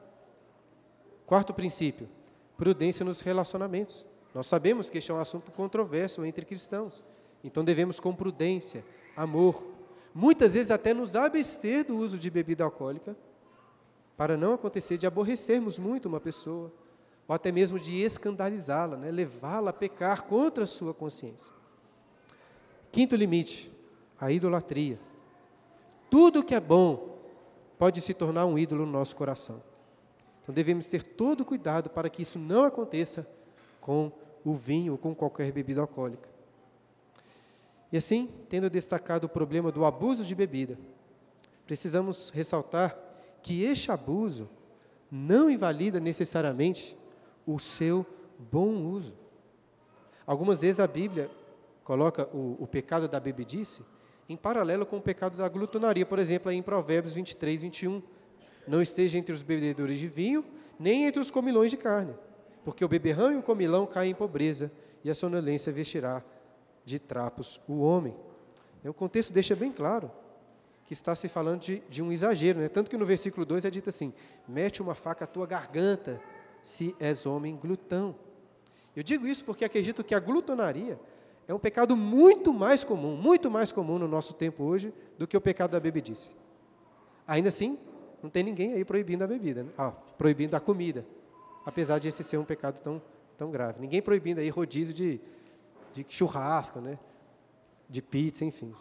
Quarto 1.26 1.54
princípio: 1.54 2.08
prudência 2.56 3.04
nos 3.04 3.20
relacionamentos. 3.20 4.06
Nós 4.34 4.46
sabemos 4.46 4.90
que 4.90 4.98
este 4.98 5.10
é 5.10 5.14
um 5.14 5.20
assunto 5.20 5.52
controverso 5.52 6.24
entre 6.24 6.44
cristãos. 6.44 7.04
Então 7.42 7.64
devemos, 7.64 8.00
com 8.00 8.14
prudência, 8.14 8.84
amor, 9.16 9.64
muitas 10.14 10.54
vezes 10.54 10.70
até 10.70 10.92
nos 10.92 11.14
abster 11.14 11.84
do 11.86 11.96
uso 11.96 12.18
de 12.18 12.30
bebida 12.30 12.64
alcoólica, 12.64 13.16
para 14.16 14.36
não 14.36 14.54
acontecer 14.54 14.96
de 14.96 15.06
aborrecermos 15.06 15.78
muito 15.78 16.06
uma 16.06 16.20
pessoa, 16.20 16.72
ou 17.26 17.34
até 17.34 17.50
mesmo 17.50 17.78
de 17.78 18.00
escandalizá-la, 18.02 18.96
né? 18.96 19.10
levá-la 19.10 19.70
a 19.70 19.72
pecar 19.72 20.24
contra 20.24 20.64
a 20.64 20.66
sua 20.66 20.92
consciência. 20.92 21.52
Quinto 22.92 23.16
limite, 23.16 23.72
a 24.20 24.30
idolatria. 24.30 24.98
Tudo 26.10 26.44
que 26.44 26.54
é 26.54 26.60
bom 26.60 27.18
pode 27.78 28.00
se 28.00 28.14
tornar 28.14 28.46
um 28.46 28.58
ídolo 28.58 28.86
no 28.86 28.92
nosso 28.92 29.16
coração. 29.16 29.62
Então 30.42 30.54
devemos 30.54 30.88
ter 30.88 31.02
todo 31.02 31.44
cuidado 31.44 31.88
para 31.88 32.08
que 32.10 32.22
isso 32.22 32.38
não 32.38 32.64
aconteça 32.64 33.26
com 33.80 34.12
o 34.44 34.54
vinho 34.54 34.92
ou 34.92 34.98
com 34.98 35.14
qualquer 35.14 35.50
bebida 35.50 35.80
alcoólica. 35.80 36.28
E 37.90 37.96
assim, 37.96 38.28
tendo 38.48 38.68
destacado 38.68 39.24
o 39.24 39.28
problema 39.28 39.72
do 39.72 39.84
abuso 39.84 40.24
de 40.24 40.34
bebida, 40.34 40.78
precisamos 41.66 42.28
ressaltar 42.30 42.98
que 43.42 43.62
este 43.62 43.90
abuso 43.90 44.48
não 45.10 45.50
invalida 45.50 45.98
necessariamente 46.00 46.96
o 47.46 47.58
seu 47.58 48.06
bom 48.38 48.74
uso. 48.86 49.14
Algumas 50.26 50.62
vezes 50.62 50.80
a 50.80 50.86
Bíblia 50.86 51.30
coloca 51.82 52.28
o, 52.34 52.56
o 52.58 52.66
pecado 52.66 53.08
da 53.08 53.20
bebedice 53.20 53.82
em 54.28 54.36
paralelo 54.36 54.86
com 54.86 54.96
o 54.96 55.02
pecado 55.02 55.36
da 55.36 55.48
glutonaria, 55.48 56.06
por 56.06 56.18
exemplo, 56.18 56.50
em 56.50 56.62
Provérbios 56.62 57.14
23, 57.14 57.62
21. 57.62 58.02
Não 58.66 58.80
esteja 58.80 59.18
entre 59.18 59.34
os 59.34 59.42
bebedores 59.42 59.98
de 59.98 60.08
vinho, 60.08 60.44
nem 60.78 61.04
entre 61.04 61.20
os 61.20 61.30
comilões 61.30 61.70
de 61.70 61.76
carne, 61.76 62.14
porque 62.64 62.84
o 62.84 62.88
beberrão 62.88 63.32
e 63.32 63.36
o 63.36 63.42
comilão 63.42 63.86
caem 63.86 64.12
em 64.12 64.14
pobreza, 64.14 64.72
e 65.02 65.10
a 65.10 65.14
sonolência 65.14 65.70
vestirá 65.70 66.24
de 66.84 66.98
trapos 66.98 67.60
o 67.68 67.80
homem. 67.80 68.16
O 68.82 68.94
contexto 68.94 69.32
deixa 69.32 69.54
bem 69.54 69.70
claro 69.70 70.10
que 70.86 70.92
está 70.92 71.14
se 71.14 71.28
falando 71.28 71.60
de, 71.60 71.82
de 71.88 72.02
um 72.02 72.10
exagero, 72.10 72.60
né? 72.60 72.68
tanto 72.68 72.90
que 72.90 72.96
no 72.96 73.06
versículo 73.06 73.44
2 73.44 73.64
é 73.64 73.70
dito 73.70 73.88
assim: 73.88 74.12
mete 74.48 74.82
uma 74.82 74.94
faca 74.94 75.24
à 75.24 75.26
tua 75.26 75.46
garganta, 75.46 76.20
se 76.64 76.96
és 76.98 77.26
homem 77.26 77.54
glutão. 77.54 78.16
Eu 78.96 79.02
digo 79.02 79.26
isso 79.26 79.44
porque 79.44 79.66
acredito 79.66 80.02
que 80.02 80.14
a 80.14 80.18
glutonaria 80.18 80.98
é 81.46 81.52
um 81.52 81.58
pecado 81.58 81.94
muito 81.94 82.54
mais 82.54 82.82
comum, 82.82 83.14
muito 83.14 83.50
mais 83.50 83.70
comum 83.70 83.98
no 83.98 84.08
nosso 84.08 84.32
tempo 84.32 84.64
hoje 84.64 84.90
do 85.18 85.26
que 85.26 85.36
o 85.36 85.40
pecado 85.42 85.72
da 85.72 85.80
bebedice. 85.80 86.32
Ainda 87.28 87.50
assim, 87.50 87.78
não 88.22 88.30
tem 88.30 88.42
ninguém 88.42 88.72
aí 88.72 88.82
proibindo 88.82 89.22
a 89.22 89.26
bebida, 89.26 89.62
né? 89.62 89.70
ah, 89.76 89.90
proibindo 90.16 90.54
a 90.54 90.60
comida, 90.60 91.04
apesar 91.66 91.98
de 91.98 92.08
esse 92.08 92.24
ser 92.24 92.38
um 92.38 92.46
pecado 92.46 92.80
tão, 92.80 93.02
tão 93.36 93.50
grave. 93.50 93.78
Ninguém 93.78 94.00
proibindo 94.00 94.38
aí 94.38 94.48
rodízio 94.48 94.94
de, 94.94 95.20
de 95.92 96.06
churrasco, 96.08 96.80
né? 96.80 96.98
de 97.90 98.00
pizza, 98.00 98.42
enfim. 98.42 98.72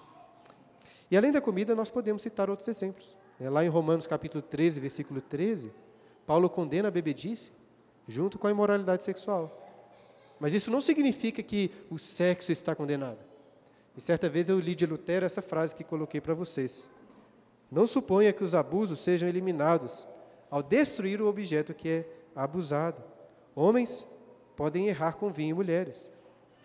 E 1.11 1.17
além 1.17 1.33
da 1.33 1.41
comida, 1.41 1.75
nós 1.75 1.91
podemos 1.91 2.21
citar 2.21 2.49
outros 2.49 2.69
exemplos. 2.69 3.13
Né? 3.37 3.49
Lá 3.49 3.65
em 3.65 3.67
Romanos 3.67 4.07
capítulo 4.07 4.41
13, 4.41 4.79
versículo 4.79 5.19
13, 5.19 5.69
Paulo 6.25 6.49
condena 6.49 6.87
a 6.87 6.91
bebedice 6.91 7.51
junto 8.07 8.37
com 8.37 8.47
a 8.47 8.51
imoralidade 8.51 9.03
sexual. 9.03 9.59
Mas 10.39 10.53
isso 10.53 10.69
não 10.69 10.81
significa 10.81 11.41
que 11.41 11.71
o 11.89 11.97
sexo 11.97 12.51
está 12.51 12.75
condenado. 12.75 13.19
E 13.95 14.01
certa 14.01 14.27
vez 14.27 14.49
eu 14.49 14.59
li 14.59 14.75
de 14.75 14.85
Lutero 14.85 15.25
essa 15.25 15.41
frase 15.41 15.75
que 15.75 15.83
coloquei 15.83 16.19
para 16.19 16.33
vocês. 16.33 16.89
Não 17.71 17.85
suponha 17.87 18.33
que 18.33 18.43
os 18.43 18.55
abusos 18.55 18.99
sejam 18.99 19.29
eliminados 19.29 20.07
ao 20.49 20.61
destruir 20.61 21.21
o 21.21 21.27
objeto 21.27 21.73
que 21.73 21.89
é 21.89 22.05
abusado. 22.35 23.01
Homens 23.55 24.07
podem 24.55 24.87
errar 24.87 25.13
com 25.13 25.31
vinho 25.31 25.51
e 25.51 25.53
mulheres. 25.53 26.09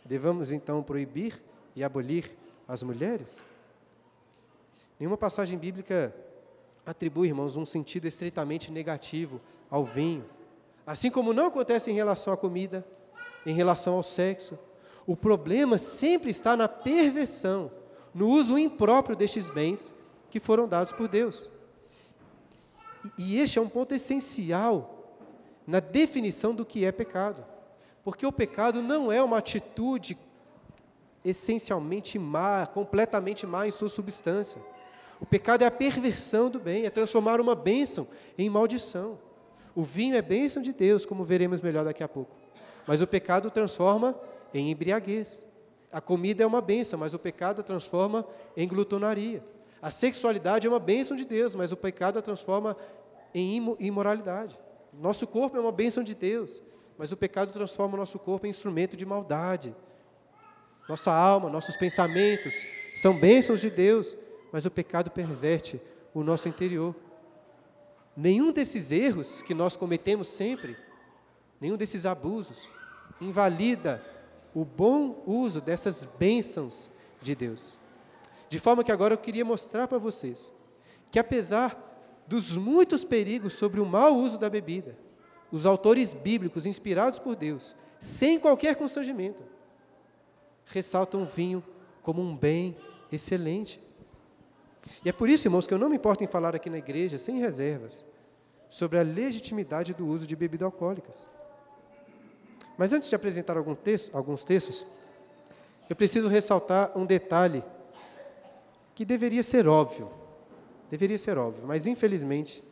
Devamos 0.05 0.53
então 0.53 0.83
proibir 0.83 1.40
e 1.77 1.85
abolir 1.85 2.37
as 2.66 2.83
mulheres? 2.83 3.42
Nenhuma 4.98 5.16
passagem 5.16 5.59
bíblica 5.59 6.14
atribui, 6.85 7.29
irmãos, 7.29 7.57
um 7.57 7.64
sentido 7.64 8.07
estritamente 8.07 8.72
negativo 8.72 9.40
ao 9.70 9.85
vinho. 9.85 10.24
Assim 10.88 11.11
como 11.11 11.35
não 11.35 11.48
acontece 11.48 11.90
em 11.90 11.94
relação 11.94 12.33
à 12.33 12.37
comida, 12.37 12.83
em 13.44 13.53
relação 13.53 13.96
ao 13.96 14.03
sexo. 14.03 14.59
O 15.07 15.14
problema 15.14 15.77
sempre 15.77 16.31
está 16.31 16.57
na 16.57 16.66
perversão, 16.66 17.70
no 18.14 18.27
uso 18.27 18.59
impróprio 18.59 19.14
destes 19.14 19.51
bens 19.51 19.92
que 20.31 20.40
foram 20.40 20.66
dados 20.66 20.90
por 20.94 21.07
Deus. 21.07 21.51
E 23.18 23.38
este 23.38 23.59
é 23.59 23.62
um 23.62 23.68
ponto 23.68 23.94
essencial 23.94 25.14
na 25.66 25.79
definição 25.79 26.55
do 26.55 26.64
que 26.64 26.87
é 26.87 26.90
pecado. 26.90 27.44
Porque 28.03 28.24
o 28.24 28.33
pecado 28.33 28.81
não 28.83 29.12
é 29.12 29.22
uma 29.22 29.37
atitude 29.37 30.16
essencialmente 31.22 32.18
má, 32.18 32.66
completamente 32.66 33.46
má 33.46 33.68
em 33.68 33.70
sua 33.70 33.90
substância. 33.90 34.59
O 35.20 35.27
pecado 35.27 35.64
é 35.64 35.66
a 35.66 35.70
perversão 35.70 36.48
do 36.48 36.59
bem, 36.59 36.87
é 36.87 36.90
transformar 36.90 37.42
uma 37.42 37.55
bênção 37.55 38.09
em 38.38 38.48
maldição. 38.48 39.28
O 39.79 39.85
vinho 39.85 40.17
é 40.17 40.21
bênção 40.21 40.61
de 40.61 40.73
Deus, 40.73 41.07
como 41.07 41.23
veremos 41.23 41.61
melhor 41.61 41.85
daqui 41.85 42.03
a 42.03 42.09
pouco. 42.09 42.35
Mas 42.85 43.01
o 43.01 43.07
pecado 43.07 43.49
transforma 43.49 44.12
em 44.53 44.73
embriaguez. 44.73 45.47
A 45.93 46.01
comida 46.01 46.43
é 46.43 46.47
uma 46.49 46.61
bênção, 46.61 46.99
mas 46.99 47.14
o 47.14 47.19
pecado 47.19 47.61
a 47.61 47.62
transforma 47.62 48.27
em 48.57 48.67
glutonaria. 48.67 49.41
A 49.81 49.88
sexualidade 49.88 50.67
é 50.67 50.69
uma 50.69 50.81
bênção 50.81 51.17
de 51.17 51.25
Deus, 51.25 51.55
mas 51.55 51.71
o 51.71 51.77
pecado 51.77 52.19
a 52.19 52.23
transforma 52.23 52.77
em 53.33 53.77
imoralidade. 53.79 54.59
Nosso 54.93 55.29
corpo 55.29 55.57
é 55.57 55.61
uma 55.61 55.71
bênção 55.71 56.03
de 56.03 56.17
Deus, 56.17 56.61
mas 56.99 57.12
o 57.12 57.17
pecado 57.17 57.53
transforma 57.53 57.95
o 57.95 57.99
nosso 57.99 58.19
corpo 58.19 58.49
em 58.49 58.51
instrumento 58.51 58.97
de 58.97 59.07
maldade. 59.07 59.73
Nossa 60.88 61.12
alma, 61.12 61.49
nossos 61.49 61.77
pensamentos 61.77 62.53
são 62.97 63.17
bênçãos 63.17 63.61
de 63.61 63.71
Deus, 63.71 64.17
mas 64.51 64.67
o 64.67 64.73
pecado 64.73 65.09
perverte 65.09 65.81
o 66.12 66.25
nosso 66.25 66.49
interior. 66.49 66.97
Nenhum 68.21 68.51
desses 68.51 68.91
erros 68.91 69.43
que 69.43 69.55
nós 69.55 69.77
cometemos 69.77 70.27
sempre, 70.27 70.77
nenhum 71.61 71.77
desses 71.77 72.05
abusos, 72.05 72.69
invalida 73.21 74.05
o 74.53 74.65
bom 74.65 75.23
uso 75.25 75.61
dessas 75.61 76.05
bênçãos 76.19 76.91
de 77.23 77.37
Deus. 77.37 77.79
De 78.49 78.59
forma 78.59 78.83
que 78.83 78.91
agora 78.91 79.15
eu 79.15 79.19
queria 79.19 79.45
mostrar 79.45 79.87
para 79.87 79.99
vocês 79.99 80.53
que, 81.13 81.19
apesar 81.21 81.81
dos 82.27 82.57
muitos 82.57 83.05
perigos 83.05 83.53
sobre 83.53 83.81
o 83.81 83.87
mau 83.87 84.17
uso 84.17 84.37
da 84.37 84.51
bebida, 84.51 84.99
os 85.53 85.65
autores 85.65 86.13
bíblicos, 86.13 86.67
inspirados 86.67 87.21
por 87.21 87.37
Deus, 87.37 87.77
sem 88.01 88.37
qualquer 88.37 88.75
constrangimento, 88.75 89.45
ressaltam 90.67 91.23
o 91.23 91.25
vinho 91.25 91.63
como 92.03 92.21
um 92.21 92.37
bem 92.37 92.77
excelente. 93.13 93.81
E 95.05 95.09
é 95.09 95.12
por 95.12 95.29
isso, 95.29 95.47
irmãos, 95.47 95.67
que 95.67 95.75
eu 95.75 95.79
não 95.79 95.88
me 95.88 95.97
importo 95.97 96.25
em 96.25 96.27
falar 96.27 96.55
aqui 96.55 96.69
na 96.71 96.79
igreja, 96.79 97.19
sem 97.19 97.38
reservas, 97.38 98.05
sobre 98.69 98.99
a 98.99 99.03
legitimidade 99.03 99.95
do 99.95 100.07
uso 100.07 100.27
de 100.27 100.37
bebidas 100.37 100.67
alcoólicas. 100.67 101.17
Mas 102.77 102.93
antes 102.93 103.09
de 103.09 103.14
apresentar 103.14 103.57
algum 103.57 103.75
texto, 103.75 104.14
alguns 104.17 104.45
textos, 104.45 104.87
eu 105.88 105.97
preciso 105.97 106.29
ressaltar 106.29 106.97
um 106.97 107.05
detalhe 107.05 107.64
que 108.95 109.05
deveria 109.05 109.43
ser 109.43 109.67
óbvio. 109.67 110.11
Deveria 110.91 111.19
ser 111.19 111.37
óbvio, 111.37 111.64
mas 111.67 111.87
infelizmente, 111.87 112.62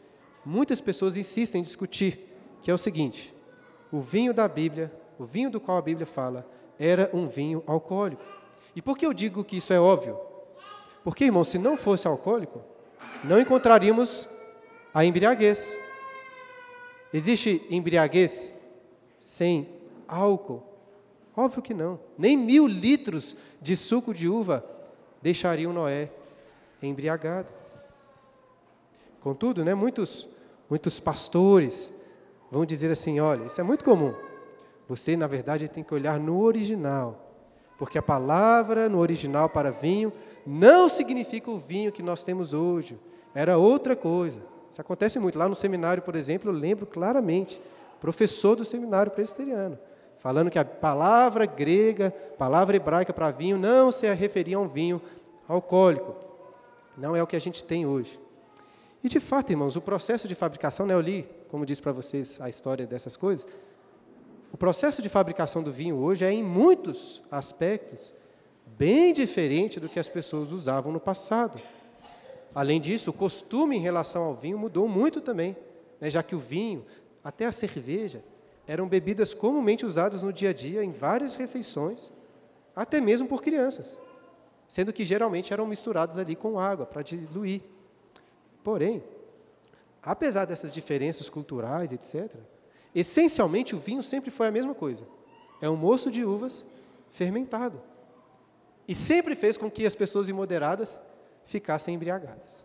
muitas 0.45 0.81
pessoas 0.81 1.17
insistem 1.17 1.61
em 1.61 1.63
discutir, 1.63 2.33
que 2.63 2.71
é 2.71 2.75
o 2.75 2.79
seguinte: 2.79 3.35
o 3.91 4.01
vinho 4.01 4.33
da 4.33 4.47
Bíblia, 4.49 4.93
o 5.19 5.25
vinho 5.25 5.51
do 5.51 5.61
qual 5.61 5.77
a 5.77 5.83
Bíblia 5.83 6.07
fala, 6.07 6.47
era 6.79 7.11
um 7.13 7.27
vinho 7.27 7.63
alcoólico. 7.67 8.23
E 8.75 8.83
por 8.83 8.97
que 8.97 9.07
eu 9.07 9.13
digo 9.13 9.45
que 9.45 9.57
isso 9.57 9.73
é 9.73 9.81
óbvio? 9.81 10.19
Porque, 11.07 11.27
irmão, 11.27 11.45
se 11.45 11.57
não 11.57 11.77
fosse 11.77 12.09
alcoólico, 12.09 12.61
não 13.23 13.41
encontraríamos 13.41 14.29
a 14.93 15.05
embriaguez. 15.05 15.79
Existe 17.15 17.65
embriaguez 17.71 18.53
sem 19.21 19.69
álcool? 20.09 20.65
Óbvio 21.37 21.63
que 21.63 21.73
não. 21.73 22.01
Nem 22.19 22.37
mil 22.37 22.67
litros 22.67 23.37
de 23.63 23.77
suco 23.77 24.13
de 24.13 24.29
uva 24.29 24.69
deixariam 25.23 25.73
Noé 25.73 26.11
embriagado. 26.83 27.53
Contudo, 29.21 29.65
né, 29.65 29.77
muitos, 29.77 30.29
muitos 30.69 30.99
pastores 30.99 31.95
vão 32.51 32.67
dizer 32.67 32.91
assim: 32.91 33.21
olha, 33.21 33.45
isso 33.45 33.61
é 33.61 33.63
muito 33.63 33.85
comum. 33.85 34.13
Você, 34.89 35.17
na 35.17 35.29
verdade, 35.29 35.69
tem 35.69 35.85
que 35.85 35.95
olhar 35.95 36.19
no 36.19 36.41
original, 36.41 37.33
porque 37.79 37.97
a 37.97 38.03
palavra 38.03 38.89
no 38.89 38.99
original 38.99 39.49
para 39.49 39.71
vinho 39.71 40.13
não 40.47 40.89
significa 40.89 41.51
o 41.51 41.59
vinho 41.59 41.91
que 41.91 42.03
nós 42.03 42.23
temos 42.23 42.55
hoje, 42.55 42.99
era 43.35 43.59
outra 43.59 43.97
coisa. 43.97 44.41
Isso 44.71 44.81
acontece 44.81 45.19
muito. 45.19 45.39
Lá 45.39 45.49
no 45.49 45.55
seminário, 45.55 46.03
por 46.03 46.15
exemplo, 46.15 46.51
eu 46.51 46.55
lembro 46.55 46.87
claramente, 46.87 47.61
professor 48.01 48.55
do 48.55 48.65
seminário 48.65 49.11
presbiteriano, 49.11 49.79
falando 50.19 50.51
que 50.51 50.59
a 50.59 50.65
palavra 50.65 51.47
grega, 51.47 52.11
palavra 52.39 52.77
hebraica 52.77 53.13
para 53.13 53.31
vinho, 53.31 53.59
não 53.59 53.91
se 53.91 54.13
referia 54.15 54.57
a 54.57 54.61
um 54.61 54.69
vinho 54.69 55.01
alcoólico. 55.49 56.15
Não 56.97 57.17
é 57.17 57.23
o 57.23 57.27
que 57.27 57.37
a 57.37 57.41
gente 57.41 57.65
tem 57.65 57.87
hoje. 57.87 58.19
E 59.03 59.09
de 59.09 59.21
fato, 59.21 59.51
irmãos, 59.51 59.77
o 59.77 59.81
processo 59.81 60.27
de 60.27 60.35
fabricação, 60.35 60.87
né, 60.87 60.95
eu 60.95 61.01
li, 61.01 61.29
como 61.49 61.67
disse 61.67 61.83
para 61.83 61.93
vocês, 61.93 62.41
a 62.41 62.49
história 62.49 62.87
dessas 62.87 63.17
coisas. 63.17 63.47
O 64.53 64.57
processo 64.57 65.03
de 65.03 65.09
fabricação 65.09 65.63
do 65.63 65.71
vinho 65.71 65.97
hoje 65.97 66.25
é, 66.25 66.33
em 66.33 66.43
muitos 66.43 67.23
aspectos, 67.31 68.15
bem 68.67 69.13
diferente 69.13 69.79
do 69.79 69.89
que 69.89 69.99
as 69.99 70.09
pessoas 70.09 70.51
usavam 70.51 70.93
no 70.93 71.01
passado. 71.01 71.61
Além 72.55 72.81
disso, 72.81 73.11
o 73.11 73.15
costume 73.15 73.77
em 73.77 73.81
relação 73.81 74.25
ao 74.25 74.35
vinho 74.35 74.59
mudou 74.59 74.89
muito 74.89 75.21
também, 75.21 75.57
né, 76.01 76.11
já 76.11 76.23
que 76.23 76.35
o 76.35 76.39
vinho, 76.39 76.85
até 77.23 77.47
a 77.47 77.53
cerveja, 77.53 78.25
eram 78.67 78.89
bebidas 78.89 79.33
comumente 79.33 79.87
usadas 79.87 80.23
no 80.23 80.33
dia 80.33 80.51
a 80.51 80.53
dia 80.53 80.83
em 80.83 80.91
várias 80.91 81.37
refeições, 81.37 82.11
até 82.75 83.01
mesmo 83.01 83.29
por 83.29 83.43
crianças, 83.43 83.99
sendo 84.69 84.93
que 84.93 85.05
geralmente 85.05 85.53
eram 85.53 85.67
misturadas 85.67 86.19
ali 86.19 86.35
com 86.35 86.59
água 86.59 86.85
para 86.85 87.03
diluir. 87.03 87.63
Porém, 88.65 89.03
apesar 90.03 90.45
dessas 90.45 90.75
diferenças 90.75 91.29
culturais, 91.29 91.93
etc., 91.93 92.35
essencialmente 92.95 93.75
o 93.75 93.79
vinho 93.79 94.03
sempre 94.03 94.31
foi 94.31 94.49
a 94.49 94.51
mesma 94.51 94.75
coisa. 94.75 95.07
É 95.61 95.71
um 95.71 95.77
moço 95.77 96.11
de 96.11 96.25
uvas 96.25 96.67
fermentado. 97.11 97.81
E 98.89 98.95
sempre 98.95 99.35
fez 99.35 99.57
com 99.57 99.71
que 99.71 99.85
as 99.85 99.95
pessoas 99.95 100.29
imoderadas 100.29 100.99
ficassem 101.45 101.95
embriagadas. 101.95 102.65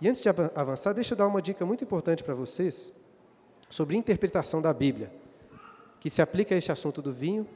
E 0.00 0.08
antes 0.08 0.22
de 0.22 0.28
avançar, 0.28 0.92
deixa 0.92 1.14
eu 1.14 1.18
dar 1.18 1.26
uma 1.26 1.42
dica 1.42 1.66
muito 1.66 1.82
importante 1.82 2.22
para 2.22 2.34
vocês 2.34 2.92
sobre 3.68 3.96
interpretação 3.96 4.62
da 4.62 4.72
Bíblia, 4.72 5.12
que 6.00 6.08
se 6.08 6.22
aplica 6.22 6.54
a 6.54 6.58
este 6.58 6.70
assunto 6.70 7.02
do 7.02 7.12
vinho, 7.12 7.46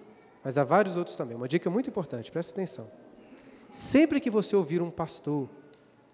mas 0.42 0.58
a 0.58 0.64
vários 0.64 0.96
outros 0.96 1.16
também. 1.16 1.36
Uma 1.36 1.48
dica 1.48 1.70
muito 1.70 1.88
importante, 1.88 2.30
presta 2.30 2.52
atenção. 2.52 2.90
Sempre 3.70 4.20
que 4.20 4.28
você 4.28 4.56
ouvir 4.56 4.82
um 4.82 4.90
pastor 4.90 5.48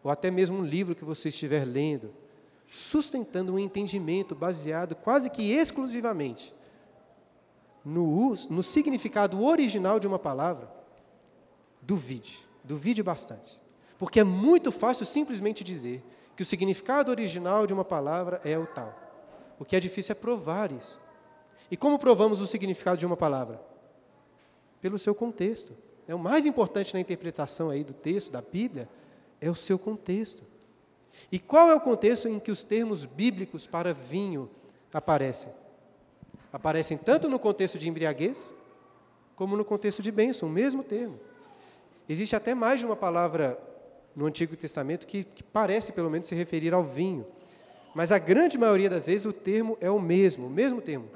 ou 0.05 0.11
até 0.11 0.31
mesmo 0.31 0.59
um 0.59 0.65
livro 0.65 0.95
que 0.95 1.05
você 1.05 1.29
estiver 1.29 1.65
lendo, 1.65 2.13
sustentando 2.67 3.55
um 3.55 3.59
entendimento 3.59 4.35
baseado 4.35 4.95
quase 4.95 5.31
que 5.31 5.51
exclusivamente 5.53 6.55
no, 7.89 8.35
no 8.51 8.63
significado 8.63 9.43
original 9.43 9.99
de 9.99 10.07
uma 10.07 10.19
palavra, 10.19 10.71
duvide, 11.81 12.39
duvide 12.63 13.03
bastante. 13.03 13.59
Porque 13.99 14.21
é 14.21 14.25
muito 14.25 14.71
fácil 14.71 15.07
simplesmente 15.07 15.65
dizer 15.65 16.05
que 16.37 16.43
o 16.43 16.47
significado 16.47 17.11
original 17.11 17.67
de 17.67 17.73
uma 17.73 17.85
palavra 17.85 18.41
é 18.45 18.59
o 18.59 18.67
tal. 18.67 18.95
O 19.59 19.65
que 19.65 19.75
é 19.75 19.81
difícil 19.81 20.13
é 20.13 20.15
provar 20.15 20.71
isso. 20.71 21.01
E 21.71 21.77
como 21.77 21.99
provamos 21.99 22.41
o 22.41 22.47
significado 22.47 22.99
de 22.99 23.07
uma 23.07 23.17
palavra? 23.17 23.61
Pelo 24.83 24.99
seu 24.99 25.15
contexto. 25.15 25.73
É 26.07 26.15
o 26.15 26.19
mais 26.19 26.45
importante 26.45 26.93
na 26.93 27.01
interpretação 27.01 27.71
aí 27.71 27.83
do 27.83 27.95
texto 27.95 28.31
da 28.31 28.43
Bíblia 28.43 28.89
é 29.41 29.51
o 29.51 29.55
seu 29.55 29.79
contexto. 29.79 30.43
E 31.33 31.39
qual 31.39 31.71
é 31.71 31.75
o 31.75 31.81
contexto 31.81 32.29
em 32.29 32.39
que 32.39 32.51
os 32.51 32.63
termos 32.63 33.07
bíblicos 33.07 33.67
para 33.67 33.95
vinho 33.95 34.49
aparecem? 34.93 35.53
Aparecem 36.53 36.97
tanto 36.97 37.29
no 37.29 37.39
contexto 37.39 37.79
de 37.79 37.89
embriaguez, 37.89 38.53
como 39.37 39.57
no 39.57 39.65
contexto 39.65 40.03
de 40.03 40.11
bênção, 40.11 40.49
o 40.49 40.53
mesmo 40.53 40.83
termo. 40.83 41.19
Existe 42.09 42.35
até 42.35 42.55
mais 42.55 42.81
de 42.81 42.87
uma 42.87 42.97
palavra 42.97 43.59
no 44.17 44.27
Antigo 44.27 44.57
Testamento 44.57 45.07
que, 45.07 45.25
que 45.25 45.43
parece, 45.43 45.93
pelo 45.93 46.11
menos, 46.11 46.27
se 46.27 46.35
referir 46.35 46.73
ao 46.73 46.83
vinho. 46.83 47.27
Mas 47.95 48.11
a 48.11 48.19
grande 48.19 48.59
maioria 48.59 48.91
das 48.91 49.07
vezes 49.07 49.27
o 49.27 49.33
termo 49.33 49.77
é 49.81 49.91
o 49.91 50.01
mesmo, 50.01 50.47
o 50.47 50.51
mesmo 50.51 50.81
termo. 50.81 51.09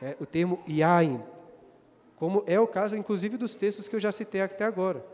É 0.00 0.16
o 0.20 0.26
termo 0.26 0.60
yain, 0.66 1.22
como 2.22 2.44
é 2.46 2.58
o 2.60 2.68
caso, 2.68 2.96
inclusive, 2.96 3.36
dos 3.36 3.56
textos 3.56 3.88
que 3.88 3.96
eu 3.96 4.00
já 4.00 4.12
citei 4.12 4.40
até 4.40 4.64
agora. 4.64 5.04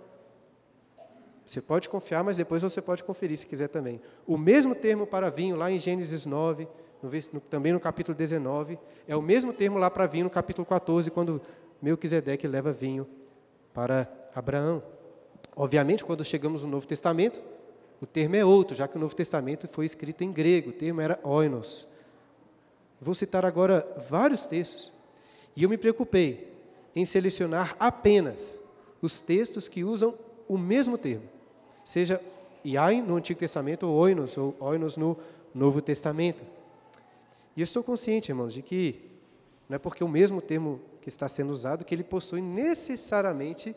Você 1.42 1.58
pode 1.62 1.88
confiar, 1.88 2.22
mas 2.22 2.36
depois 2.36 2.60
você 2.60 2.82
pode 2.82 3.02
conferir 3.02 3.38
se 3.38 3.46
quiser 3.46 3.68
também. 3.68 3.98
O 4.26 4.36
mesmo 4.36 4.74
termo 4.74 5.06
para 5.06 5.30
vinho 5.30 5.56
lá 5.56 5.70
em 5.70 5.78
Gênesis 5.78 6.26
9, 6.26 6.68
no, 7.02 7.40
também 7.40 7.72
no 7.72 7.80
capítulo 7.80 8.16
19, 8.16 8.78
é 9.06 9.16
o 9.16 9.22
mesmo 9.22 9.52
termo 9.52 9.78
lá 9.78 9.90
para 9.90 10.06
vinho 10.06 10.24
no 10.24 10.30
capítulo 10.30 10.66
14, 10.66 11.10
quando 11.10 11.40
Melquisedeque 11.80 12.46
leva 12.46 12.72
vinho 12.72 13.06
para 13.72 14.08
Abraão. 14.34 14.82
Obviamente, 15.56 16.04
quando 16.04 16.24
chegamos 16.24 16.64
no 16.64 16.70
Novo 16.70 16.86
Testamento, 16.86 17.42
o 18.00 18.06
termo 18.06 18.36
é 18.36 18.44
outro, 18.44 18.76
já 18.76 18.86
que 18.86 18.96
o 18.96 19.00
Novo 19.00 19.14
Testamento 19.14 19.66
foi 19.68 19.84
escrito 19.84 20.22
em 20.22 20.32
grego, 20.32 20.70
o 20.70 20.72
termo 20.72 21.00
era 21.00 21.18
oinos. 21.22 21.86
Vou 23.00 23.14
citar 23.14 23.44
agora 23.44 23.86
vários 24.08 24.46
textos. 24.46 24.92
E 25.56 25.62
eu 25.62 25.68
me 25.68 25.78
preocupei 25.78 26.52
em 26.94 27.04
selecionar 27.04 27.76
apenas 27.78 28.60
os 29.00 29.20
textos 29.20 29.68
que 29.68 29.84
usam 29.84 30.14
o 30.48 30.56
mesmo 30.56 30.96
termo 30.96 31.38
seja 31.88 32.20
Iain 32.62 33.00
no 33.00 33.16
Antigo 33.16 33.40
Testamento 33.40 33.86
ou 33.86 33.96
Oinos, 33.96 34.36
ou 34.36 34.54
Oinos 34.60 34.98
no 34.98 35.16
Novo 35.54 35.80
Testamento. 35.80 36.44
E 37.58 37.60
eu 37.60 37.64
estou 37.64 37.82
consciente, 37.82 38.30
irmãos, 38.30 38.54
de 38.54 38.62
que 38.62 39.00
não 39.68 39.74
é 39.74 39.78
porque 39.80 40.04
o 40.04 40.08
mesmo 40.08 40.40
termo 40.40 40.80
que 41.00 41.08
está 41.08 41.28
sendo 41.28 41.50
usado 41.50 41.84
que 41.84 41.92
ele 41.92 42.04
possui 42.04 42.40
necessariamente 42.40 43.74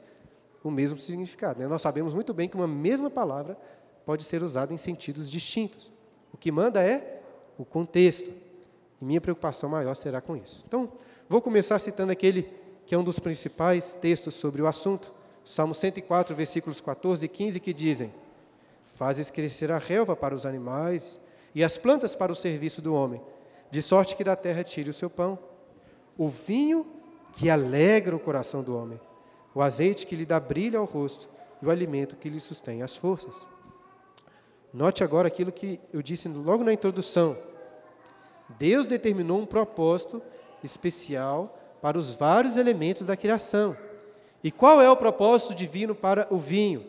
o 0.64 0.70
mesmo 0.70 1.00
significado. 1.00 1.60
Né? 1.60 1.68
Nós 1.68 1.82
sabemos 1.82 2.14
muito 2.14 2.32
bem 2.32 2.48
que 2.48 2.56
uma 2.56 2.68
mesma 2.68 3.10
palavra 3.10 3.58
pode 4.06 4.24
ser 4.24 4.44
usada 4.44 4.72
em 4.72 4.78
sentidos 4.78 5.32
distintos. 5.32 5.92
O 6.32 6.38
que 6.38 6.52
manda 6.52 6.80
é 6.80 7.24
o 7.58 7.66
contexto. 7.66 8.32
E 9.02 9.04
minha 9.04 9.20
preocupação 9.20 9.68
maior 9.68 9.96
será 9.96 10.22
com 10.22 10.38
isso. 10.38 10.64
Então, 10.68 10.88
vou 11.28 11.42
começar 11.42 11.80
citando 11.80 12.12
aquele 12.12 12.54
que 12.86 12.94
é 12.94 12.98
um 13.00 13.04
dos 13.04 13.18
principais 13.18 13.96
textos 13.96 14.36
sobre 14.36 14.62
o 14.62 14.68
assunto, 14.68 15.12
Salmo 15.44 15.74
104, 15.74 16.36
versículos 16.36 16.80
14 16.80 17.26
e 17.26 17.28
15, 17.28 17.60
que 17.60 17.74
dizem: 17.74 18.14
Fazes 18.86 19.32
crescer 19.32 19.72
a 19.72 19.80
relva 19.80 20.16
para 20.16 20.36
os 20.36 20.46
animais 20.46 21.20
e 21.56 21.64
as 21.64 21.80
plantas 21.80 22.16
para 22.16 22.32
o 22.32 22.36
serviço 22.36 22.80
do 22.80 22.94
homem, 22.94 23.20
de 23.72 23.82
sorte 23.82 24.16
que 24.16 24.24
da 24.24 24.36
terra 24.36 24.64
tire 24.64 24.90
o 24.90 24.94
seu 24.94 25.10
pão. 25.10 25.40
O 26.18 26.28
vinho 26.28 26.86
que 27.34 27.50
alegra 27.50 28.16
o 28.16 28.20
coração 28.20 28.62
do 28.62 28.76
homem, 28.76 29.00
o 29.56 29.62
azeite 29.62 30.06
que 30.06 30.16
lhe 30.16 30.26
dá 30.26 30.40
brilho 30.40 30.78
ao 30.78 30.86
rosto 30.86 31.30
e 31.62 31.66
o 31.66 31.72
alimento 31.72 32.18
que 32.18 32.30
lhe 32.30 32.40
sustém 32.40 32.82
as 32.82 32.96
forças. 32.96 33.48
Note 34.74 35.04
agora 35.04 35.28
aquilo 35.28 35.52
que 35.52 35.80
eu 35.92 36.02
disse 36.02 36.28
logo 36.28 36.64
na 36.64 36.74
introdução. 36.74 37.38
Deus 38.60 38.90
determinou 38.90 39.40
um 39.40 39.46
propósito 39.46 40.22
especial 40.64 41.58
para 41.82 41.98
os 41.98 42.14
vários 42.14 42.58
elementos 42.58 43.08
da 43.08 43.18
criação. 43.18 43.76
E 44.44 44.52
qual 44.52 44.82
é 44.82 44.90
o 44.90 44.98
propósito 44.98 45.56
divino 45.56 45.96
para 45.96 46.28
o 46.30 46.38
vinho? 46.38 46.86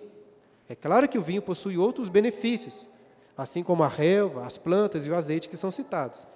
É 0.68 0.74
claro 0.74 1.08
que 1.08 1.18
o 1.18 1.22
vinho 1.22 1.42
possui 1.42 1.76
outros 1.76 2.08
benefícios, 2.08 2.88
assim 3.36 3.62
como 3.62 3.82
a 3.82 3.88
relva, 3.88 4.46
as 4.46 4.58
plantas 4.58 5.06
e 5.06 5.10
o 5.10 5.14
azeite 5.14 5.48
que 5.48 5.56
são 5.56 5.70
citados. 5.70 6.26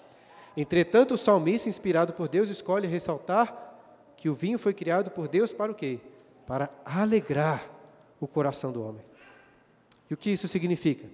Entretanto, 0.57 1.15
o 1.15 1.19
salmista, 1.19 1.69
inspirado 1.69 2.15
por 2.15 2.29
Deus, 2.29 2.49
escolhe 2.49 2.87
ressaltar 2.87 3.65
que 4.17 4.29
o 4.29 4.35
vinho 4.35 4.59
foi 4.59 4.73
criado 4.73 5.11
por 5.11 5.29
Deus 5.29 5.53
para 5.53 5.71
o 5.71 5.75
quê? 5.75 6.01
Para 6.47 6.71
alegrar 6.85 7.69
o 8.21 8.27
coração 8.27 8.73
do 8.73 8.83
homem. 8.83 9.05
E 10.11 10.15
o 10.15 10.17
que 10.17 10.31
isso 10.31 10.49
significa? 10.49 11.07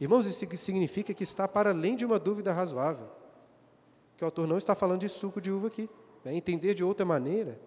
Irmãos, 0.00 0.26
isso 0.26 0.46
significa 0.56 1.12
que 1.12 1.22
está 1.22 1.46
para 1.46 1.70
além 1.70 1.96
de 1.96 2.04
uma 2.04 2.18
dúvida 2.18 2.52
razoável. 2.52 3.08
Que 4.16 4.24
o 4.24 4.26
autor 4.26 4.46
não 4.46 4.56
está 4.56 4.74
falando 4.74 5.00
de 5.00 5.08
suco 5.08 5.40
de 5.40 5.50
uva 5.50 5.66
aqui. 5.66 5.90
Né? 6.24 6.34
Entender 6.34 6.74
de 6.74 6.82
outra 6.82 7.04
maneira 7.04 7.58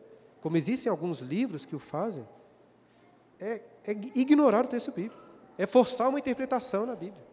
como 0.41 0.55
existem 0.55 0.89
alguns 0.89 1.19
livros 1.19 1.65
que 1.65 1.75
o 1.75 1.79
fazem, 1.79 2.25
é, 3.39 3.61
é 3.85 3.91
ignorar 4.15 4.63
o 4.65 4.67
texto 4.67 4.93
bíblico, 4.93 5.21
é 5.57 5.65
forçar 5.65 6.09
uma 6.09 6.19
interpretação 6.19 6.85
na 6.85 6.95
Bíblia. 6.95 7.26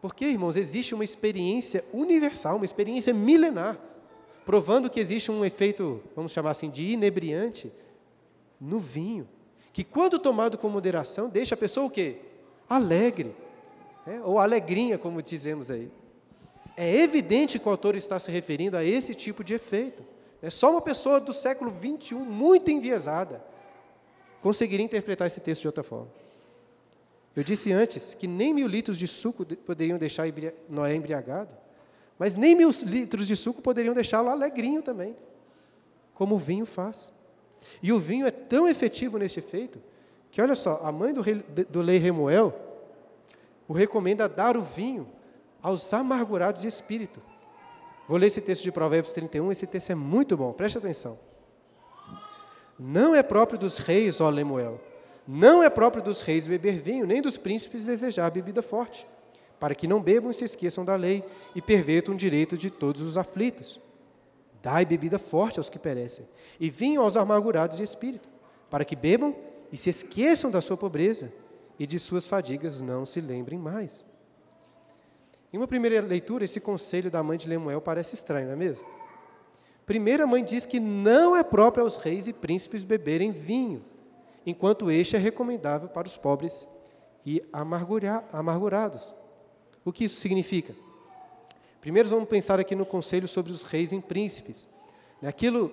Porque, 0.00 0.24
irmãos, 0.24 0.56
existe 0.56 0.94
uma 0.94 1.04
experiência 1.04 1.84
universal, 1.92 2.56
uma 2.56 2.64
experiência 2.64 3.12
milenar, 3.12 3.78
provando 4.44 4.88
que 4.88 4.98
existe 4.98 5.30
um 5.30 5.44
efeito, 5.44 6.02
vamos 6.16 6.32
chamar 6.32 6.50
assim, 6.50 6.70
de 6.70 6.86
inebriante 6.86 7.70
no 8.60 8.78
vinho, 8.78 9.28
que 9.72 9.84
quando 9.84 10.18
tomado 10.18 10.58
com 10.58 10.68
moderação, 10.68 11.28
deixa 11.28 11.54
a 11.54 11.58
pessoa 11.58 11.86
o 11.86 11.90
quê? 11.90 12.16
Alegre, 12.68 13.34
né? 14.06 14.20
ou 14.24 14.38
alegrinha, 14.38 14.96
como 14.96 15.22
dizemos 15.22 15.70
aí. 15.70 15.90
É 16.76 16.96
evidente 16.96 17.58
que 17.58 17.68
o 17.68 17.70
autor 17.70 17.94
está 17.94 18.18
se 18.18 18.30
referindo 18.30 18.76
a 18.76 18.84
esse 18.84 19.14
tipo 19.14 19.44
de 19.44 19.54
efeito. 19.54 20.02
É 20.42 20.48
só 20.48 20.70
uma 20.70 20.80
pessoa 20.80 21.20
do 21.20 21.34
século 21.34 21.70
21, 21.70 22.24
muito 22.24 22.70
enviesada, 22.70 23.44
conseguiria 24.40 24.84
interpretar 24.84 25.26
esse 25.26 25.40
texto 25.40 25.62
de 25.62 25.68
outra 25.68 25.82
forma. 25.82 26.08
Eu 27.34 27.42
disse 27.42 27.72
antes 27.72 28.14
que 28.14 28.26
nem 28.26 28.52
mil 28.52 28.66
litros 28.66 28.98
de 28.98 29.06
suco 29.06 29.44
poderiam 29.44 29.98
deixar 29.98 30.26
Noé 30.68 30.94
embriagado, 30.94 31.50
mas 32.18 32.36
nem 32.36 32.54
mil 32.54 32.70
litros 32.82 33.26
de 33.26 33.36
suco 33.36 33.62
poderiam 33.62 33.94
deixá-lo 33.94 34.28
alegrinho 34.28 34.82
também, 34.82 35.16
como 36.14 36.34
o 36.34 36.38
vinho 36.38 36.66
faz. 36.66 37.12
E 37.82 37.92
o 37.92 37.98
vinho 37.98 38.26
é 38.26 38.30
tão 38.30 38.68
efetivo 38.68 39.18
nesse 39.18 39.38
efeito 39.38 39.80
que, 40.30 40.40
olha 40.40 40.54
só, 40.54 40.80
a 40.82 40.90
mãe 40.90 41.12
do, 41.12 41.20
rei, 41.20 41.42
do 41.68 41.80
Lei 41.80 41.98
Remuel 41.98 42.54
o 43.66 43.72
recomenda 43.72 44.28
dar 44.28 44.56
o 44.56 44.62
vinho 44.62 45.08
aos 45.62 45.92
amargurados 45.94 46.62
de 46.62 46.68
espírito, 46.68 47.22
Vou 48.10 48.18
ler 48.18 48.26
esse 48.26 48.40
texto 48.40 48.64
de 48.64 48.72
Provérbios 48.72 49.12
31, 49.12 49.52
esse 49.52 49.68
texto 49.68 49.90
é 49.90 49.94
muito 49.94 50.36
bom, 50.36 50.52
preste 50.52 50.76
atenção. 50.76 51.16
Não 52.76 53.14
é 53.14 53.22
próprio 53.22 53.56
dos 53.56 53.78
reis, 53.78 54.20
ó 54.20 54.28
Lemuel, 54.28 54.80
não 55.32 55.62
é 55.62 55.70
próprio 55.70 56.02
dos 56.02 56.22
reis 56.22 56.48
beber 56.48 56.82
vinho, 56.82 57.06
nem 57.06 57.22
dos 57.22 57.38
príncipes 57.38 57.86
desejar 57.86 58.32
bebida 58.32 58.60
forte, 58.60 59.06
para 59.60 59.76
que 59.76 59.86
não 59.86 60.02
bebam 60.02 60.32
e 60.32 60.34
se 60.34 60.44
esqueçam 60.44 60.84
da 60.84 60.96
lei 60.96 61.22
e 61.54 61.62
pervertam 61.62 62.14
o 62.14 62.16
direito 62.16 62.58
de 62.58 62.68
todos 62.68 63.00
os 63.00 63.16
aflitos. 63.16 63.80
Dai 64.60 64.84
bebida 64.84 65.20
forte 65.20 65.60
aos 65.60 65.70
que 65.70 65.78
perecem, 65.78 66.28
e 66.58 66.68
vinho 66.68 67.00
aos 67.00 67.16
amargurados 67.16 67.76
de 67.76 67.84
espírito, 67.84 68.28
para 68.68 68.84
que 68.84 68.96
bebam 68.96 69.32
e 69.70 69.76
se 69.76 69.88
esqueçam 69.88 70.50
da 70.50 70.60
sua 70.60 70.76
pobreza, 70.76 71.32
e 71.78 71.86
de 71.86 71.96
suas 71.96 72.26
fadigas 72.26 72.80
não 72.80 73.06
se 73.06 73.20
lembrem 73.20 73.58
mais. 73.58 74.04
Em 75.52 75.58
uma 75.58 75.68
primeira 75.68 76.00
leitura, 76.00 76.42
esse 76.42 76.58
conselho 76.58 77.08
da 77.08 77.22
mãe 77.22 77.38
de 77.38 77.48
Lemuel 77.48 77.80
parece 77.80 78.16
estranho, 78.16 78.46
não 78.46 78.54
é 78.54 78.56
mesmo? 78.56 78.84
Primeiro, 79.86 80.24
a 80.24 80.26
mãe 80.26 80.42
diz 80.42 80.66
que 80.66 80.80
não 80.80 81.36
é 81.36 81.44
próprio 81.44 81.84
aos 81.84 81.94
reis 81.94 82.26
e 82.26 82.32
príncipes 82.32 82.82
beberem 82.82 83.30
vinho, 83.30 83.84
enquanto 84.44 84.90
este 84.90 85.16
é 85.16 85.18
recomendável 85.18 85.88
para 85.88 86.06
os 86.06 86.16
pobres 86.16 86.66
e 87.24 87.42
amargurados. 87.52 89.12
O 89.84 89.92
que 89.92 90.04
isso 90.04 90.20
significa? 90.20 90.74
Primeiro, 91.80 92.08
vamos 92.08 92.28
pensar 92.28 92.60
aqui 92.60 92.74
no 92.74 92.84
conselho 92.84 93.26
sobre 93.26 93.52
os 93.52 93.62
reis 93.62 93.92
e 93.92 94.00
príncipes. 94.00 94.68
Aquilo 95.22 95.72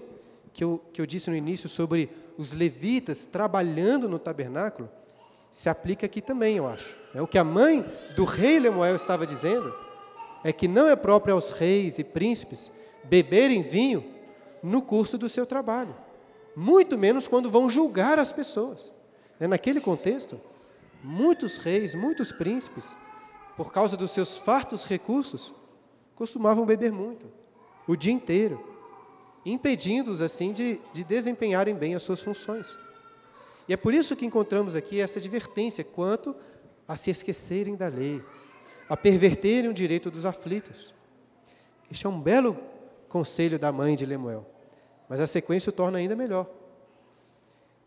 que 0.54 0.64
eu, 0.64 0.82
que 0.94 1.02
eu 1.02 1.06
disse 1.06 1.30
no 1.30 1.36
início 1.36 1.68
sobre 1.68 2.10
os 2.38 2.54
levitas 2.54 3.26
trabalhando 3.26 4.08
no 4.08 4.20
tabernáculo, 4.20 4.90
se 5.52 5.70
aplica 5.70 6.06
aqui 6.06 6.22
também, 6.22 6.58
eu 6.58 6.68
acho. 6.68 6.96
É 7.14 7.22
o 7.22 7.28
que 7.28 7.38
a 7.38 7.44
mãe 7.44 7.86
do 8.16 8.24
rei 8.24 8.60
Lemuel 8.60 8.96
estava 8.96 9.26
dizendo 9.26 9.74
é 10.44 10.54
que 10.54 10.68
não 10.68 10.88
é 10.88 10.96
próprio 10.96 11.34
aos 11.34 11.52
reis 11.52 11.98
e 12.00 12.04
príncipes 12.04 12.72
beberem 13.04 13.62
vinho 13.62 14.04
no 14.62 14.82
curso 14.82 15.18
do 15.18 15.28
seu 15.28 15.46
trabalho, 15.46 15.96
muito 16.60 16.98
menos 16.98 17.28
quando 17.28 17.52
vão 17.52 17.70
julgar 17.70 18.18
as 18.18 18.34
pessoas. 18.34 18.92
É, 19.40 19.46
naquele 19.46 19.80
contexto, 19.80 20.42
muitos 21.04 21.58
reis, 21.58 21.94
muitos 21.94 22.32
príncipes, 22.32 22.96
por 23.56 23.72
causa 23.72 23.96
dos 23.96 24.10
seus 24.10 24.40
fartos 24.40 24.84
recursos, 24.84 25.54
costumavam 26.16 26.66
beber 26.66 26.92
muito, 26.92 27.28
o 27.88 27.96
dia 27.96 28.12
inteiro, 28.12 28.60
impedindo-os 29.46 30.20
assim 30.20 30.52
de, 30.52 30.82
de 30.92 31.04
desempenharem 31.04 31.76
bem 31.76 31.94
as 31.94 32.02
suas 32.02 32.24
funções. 32.24 32.76
E 33.68 33.74
é 33.74 33.78
por 33.78 33.94
isso 33.94 34.16
que 34.16 34.26
encontramos 34.26 34.76
aqui 34.76 35.00
essa 35.00 35.20
advertência 35.20 35.84
quanto 35.84 36.36
a 36.88 36.96
se 36.96 37.12
esquecerem 37.12 37.76
da 37.76 37.88
lei, 37.88 38.20
a 38.90 38.98
perverterem 38.98 39.70
o 39.70 39.74
direito 39.76 40.10
dos 40.10 40.26
aflitos. 40.26 40.92
Este 41.92 42.08
é 42.08 42.10
um 42.10 42.20
belo 42.20 42.58
conselho 43.08 43.60
da 43.60 43.72
mãe 43.72 43.96
de 43.96 44.08
Lemuel, 44.08 44.57
mas 45.10 45.22
a 45.22 45.28
sequência 45.28 45.70
o 45.70 45.74
torna 45.74 45.98
ainda 45.98 46.16
melhor. 46.16 46.50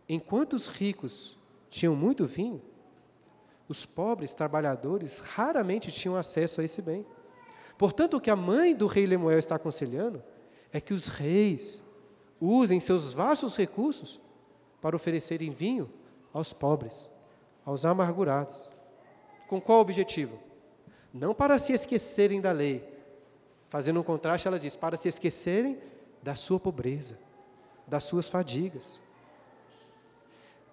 Enquanto 0.08 0.54
os 0.54 0.66
ricos 0.66 1.36
tinham 1.68 1.94
muito 1.94 2.26
vinho, 2.26 2.62
os 3.68 3.86
pobres 3.86 4.34
trabalhadores 4.34 5.20
raramente 5.20 5.92
tinham 5.92 6.16
acesso 6.16 6.60
a 6.60 6.64
esse 6.64 6.82
bem. 6.82 7.06
Portanto, 7.78 8.16
o 8.16 8.20
que 8.20 8.30
a 8.30 8.36
mãe 8.36 8.74
do 8.74 8.86
rei 8.86 9.06
Lemuel 9.06 9.38
está 9.38 9.54
aconselhando 9.54 10.22
é 10.72 10.80
que 10.80 10.92
os 10.92 11.08
reis 11.08 11.82
usem 12.40 12.80
seus 12.80 13.12
vastos 13.12 13.56
recursos 13.56 14.20
para 14.80 14.96
oferecerem 14.96 15.50
vinho 15.50 15.90
aos 16.32 16.52
pobres, 16.52 17.08
aos 17.64 17.84
amargurados. 17.84 18.68
Com 19.46 19.60
qual 19.60 19.80
objetivo? 19.80 20.38
Não 21.12 21.34
para 21.34 21.58
se 21.58 21.72
esquecerem 21.72 22.40
da 22.40 22.52
lei. 22.52 22.84
Fazendo 23.68 24.00
um 24.00 24.04
contraste, 24.04 24.48
ela 24.48 24.58
diz: 24.58 24.74
para 24.74 24.96
se 24.96 25.08
esquecerem 25.08 25.78
da 26.22 26.34
sua 26.34 26.60
pobreza, 26.60 27.18
das 27.86 28.04
suas 28.04 28.28
fadigas. 28.28 29.00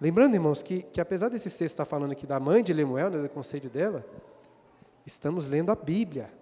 Lembrando, 0.00 0.34
irmãos, 0.34 0.62
que, 0.62 0.82
que 0.82 1.00
apesar 1.00 1.28
desse 1.28 1.48
texto 1.48 1.62
estar 1.62 1.84
falando 1.84 2.12
aqui 2.12 2.26
da 2.26 2.38
mãe 2.38 2.62
de 2.62 2.72
Lemuel, 2.72 3.10
né, 3.10 3.22
do 3.22 3.28
conselho 3.28 3.68
dela, 3.68 4.04
estamos 5.04 5.46
lendo 5.46 5.70
a 5.70 5.74
Bíblia. 5.74 6.32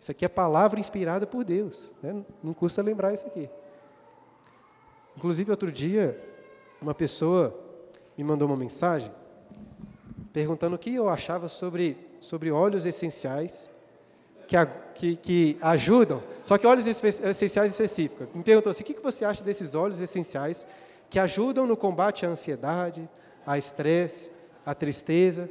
Isso 0.00 0.10
aqui 0.10 0.24
é 0.24 0.28
palavra 0.28 0.80
inspirada 0.80 1.26
por 1.26 1.44
Deus. 1.44 1.92
Né? 2.02 2.24
Não 2.42 2.52
custa 2.52 2.82
lembrar 2.82 3.12
isso 3.12 3.26
aqui. 3.26 3.48
Inclusive, 5.16 5.50
outro 5.50 5.70
dia, 5.70 6.20
uma 6.82 6.94
pessoa 6.94 7.58
me 8.18 8.24
mandou 8.24 8.48
uma 8.48 8.56
mensagem 8.56 9.12
perguntando 10.32 10.76
o 10.76 10.78
que 10.78 10.94
eu 10.94 11.08
achava 11.08 11.48
sobre, 11.48 11.96
sobre 12.20 12.50
óleos 12.50 12.84
essenciais 12.84 13.70
que, 14.46 14.56
que, 14.94 15.16
que 15.16 15.58
ajudam, 15.60 16.22
só 16.42 16.56
que 16.56 16.66
óleos 16.66 16.86
essenciais 16.86 17.72
específicos. 17.72 18.28
Me 18.34 18.42
perguntou 18.42 18.70
assim, 18.70 18.82
o 18.82 18.86
que 18.86 19.00
você 19.00 19.24
acha 19.24 19.42
desses 19.42 19.74
óleos 19.74 20.00
essenciais 20.00 20.66
que 21.10 21.18
ajudam 21.18 21.66
no 21.66 21.76
combate 21.76 22.24
à 22.24 22.28
ansiedade, 22.28 23.08
à 23.46 23.58
estresse, 23.58 24.30
à 24.64 24.74
tristeza? 24.74 25.50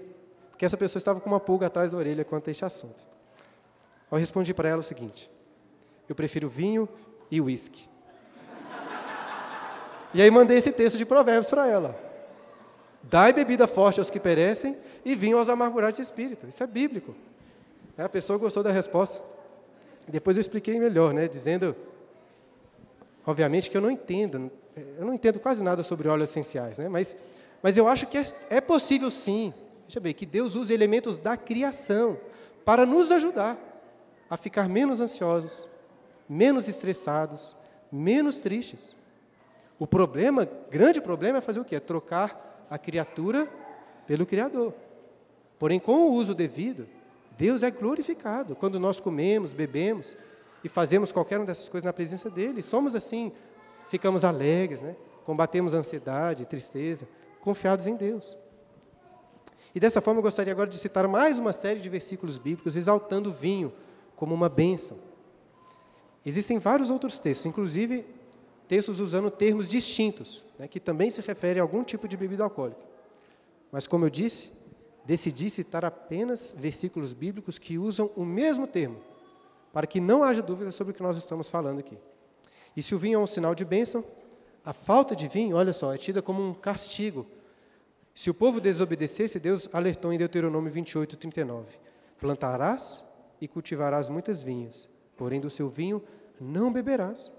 Porque 0.50 0.66
essa 0.66 0.78
pessoa 0.78 1.00
estava 1.00 1.20
com 1.20 1.30
uma 1.30 1.40
pulga 1.40 1.68
atrás 1.68 1.92
da 1.92 1.98
orelha 1.98 2.24
quanto 2.24 2.48
a 2.48 2.52
este 2.52 2.64
assunto. 2.64 3.04
Eu 4.10 4.18
respondi 4.18 4.54
para 4.54 4.70
ela 4.70 4.80
o 4.80 4.84
seguinte, 4.84 5.30
eu 6.08 6.16
prefiro 6.16 6.48
vinho 6.48 6.88
e 7.30 7.42
uísque. 7.42 7.90
E 10.14 10.22
aí 10.22 10.32
mandei 10.32 10.58
esse 10.58 10.72
texto 10.72 10.98
de 10.98 11.06
Provérbios 11.06 11.50
para 11.50 11.68
ela. 11.68 12.00
Dai 13.04 13.34
bebida 13.34 13.68
forte 13.68 14.00
aos 14.00 14.10
que 14.10 14.20
perecem 14.20 14.78
e 15.04 15.14
vinho 15.14 15.38
aos 15.38 15.50
amargurados 15.50 15.98
de 15.98 16.02
espírito. 16.02 16.48
Isso 16.48 16.64
é 16.64 16.68
bíblico. 16.68 17.14
A 17.98 18.10
pessoa 18.10 18.38
gostou 18.38 18.62
da 18.62 18.72
resposta. 18.72 19.24
Depois 20.08 20.38
eu 20.38 20.42
expliquei 20.42 20.80
melhor, 20.80 21.14
né, 21.14 21.28
dizendo, 21.28 21.76
obviamente 23.26 23.70
que 23.72 23.78
eu 23.78 23.82
não 23.82 23.90
entendo, 23.90 24.52
eu 24.98 25.06
não 25.06 25.14
entendo 25.14 25.40
quase 25.40 25.64
nada 25.64 25.82
sobre 25.82 26.08
óleos 26.08 26.30
essenciais, 26.30 26.78
né, 26.78 26.88
mas, 26.88 27.18
mas 27.62 27.76
eu 27.76 27.88
acho 27.88 28.06
que 28.06 28.18
é, 28.18 28.24
é 28.50 28.62
possível 28.62 29.10
sim, 29.10 29.52
veja 29.88 30.00
bem, 30.00 30.14
que 30.14 30.26
Deus 30.26 30.54
use 30.54 30.74
elementos 30.74 31.18
da 31.18 31.36
criação 31.36 32.20
para 32.64 32.86
nos 32.86 33.12
ajudar 33.12 33.58
a 34.30 34.38
ficar 34.38 34.70
menos 34.70 35.00
ansiosos, 35.00 35.68
menos 36.30 36.68
estressados, 36.68 37.56
menos 37.92 38.40
tristes. 38.40 38.96
O 39.80 39.88
problema, 39.88 40.48
grande 40.70 41.02
problema, 41.02 41.40
é 41.40 41.42
fazer 41.42 41.60
o 41.60 41.66
quê? 41.66 41.76
É 41.76 41.80
trocar 41.80 42.66
a 42.70 42.78
criatura 42.78 43.48
pelo 44.08 44.26
Criador. 44.26 44.74
Porém, 45.60 45.80
com 45.80 45.94
o 45.94 46.14
uso 46.14 46.34
devido, 46.34 46.88
Deus 47.38 47.64
é 47.64 47.72
glorificado. 47.72 48.56
Quando 48.56 48.80
nós 48.80 49.00
comemos, 49.00 49.54
bebemos 49.54 50.16
e 50.64 50.70
fazemos 50.70 51.12
qualquer 51.12 51.38
uma 51.38 51.46
dessas 51.46 51.70
coisas 51.70 51.86
na 51.86 51.94
presença 51.94 52.30
dEle, 52.30 52.62
somos 52.62 52.96
assim, 52.96 53.32
ficamos 53.88 54.24
alegres, 54.24 54.82
né? 54.82 54.96
combatemos 55.24 55.74
a 55.74 55.80
ansiedade, 55.80 56.46
tristeza, 56.46 57.08
confiados 57.42 57.88
em 57.88 57.96
Deus. 57.96 58.38
E 59.74 59.80
dessa 59.80 60.00
forma 60.00 60.20
eu 60.20 60.24
gostaria 60.24 60.54
agora 60.54 60.70
de 60.70 60.78
citar 60.78 61.08
mais 61.08 61.38
uma 61.38 61.52
série 61.52 61.80
de 61.80 61.90
versículos 61.90 62.38
bíblicos 62.38 62.76
exaltando 62.76 63.30
o 63.30 63.34
vinho 63.34 63.74
como 64.16 64.34
uma 64.34 64.48
bênção. 64.48 64.98
Existem 66.26 66.58
vários 66.58 66.90
outros 66.90 67.20
textos, 67.20 67.46
inclusive 67.46 68.06
textos 68.68 69.00
usando 69.00 69.30
termos 69.30 69.70
distintos, 69.70 70.44
né, 70.58 70.68
que 70.68 70.80
também 70.80 71.10
se 71.10 71.22
referem 71.22 71.60
a 71.60 71.64
algum 71.64 71.84
tipo 71.84 72.08
de 72.08 72.18
bebida 72.18 72.44
alcoólica. 72.44 72.82
Mas, 73.72 73.86
como 73.86 74.06
eu 74.06 74.10
disse, 74.10 74.52
decidi 75.06 75.50
citar 75.50 75.86
apenas 75.86 76.54
versículos 76.58 77.14
bíblicos 77.14 77.58
que 77.58 77.78
usam 77.78 78.10
o 78.16 78.26
mesmo 78.26 78.68
termo, 78.68 78.98
para 79.72 79.86
que 79.86 80.00
não 80.00 80.24
haja 80.24 80.42
dúvida 80.42 80.72
sobre 80.72 80.92
o 80.92 80.96
que 80.96 81.04
nós 81.04 81.18
estamos 81.18 81.50
falando 81.50 81.80
aqui. 81.80 81.98
E 82.76 82.82
se 82.82 82.96
o 82.96 82.98
vinho 82.98 83.20
é 83.20 83.22
um 83.22 83.28
sinal 83.28 83.54
de 83.54 83.64
bênção, 83.64 84.04
a 84.64 84.74
falta 84.74 85.16
de 85.16 85.28
vinho, 85.28 85.56
olha 85.56 85.74
só, 85.74 85.94
é 85.94 85.98
tida 85.98 86.22
como 86.22 86.42
um 86.42 86.54
castigo. 86.54 87.26
Se 88.14 88.30
o 88.30 88.34
povo 88.34 88.60
desobedecesse, 88.60 89.40
Deus 89.40 89.70
alertou 89.72 90.12
em 90.12 90.18
Deuteronômio 90.18 90.72
28, 90.72 91.16
39: 91.18 91.78
Plantarás 92.20 93.04
e 93.40 93.48
cultivarás 93.48 94.10
muitas 94.10 94.42
vinhas, 94.42 94.90
porém 95.16 95.40
do 95.40 95.50
seu 95.50 95.70
vinho 95.70 96.02
não 96.40 96.72
beberás 96.72 97.32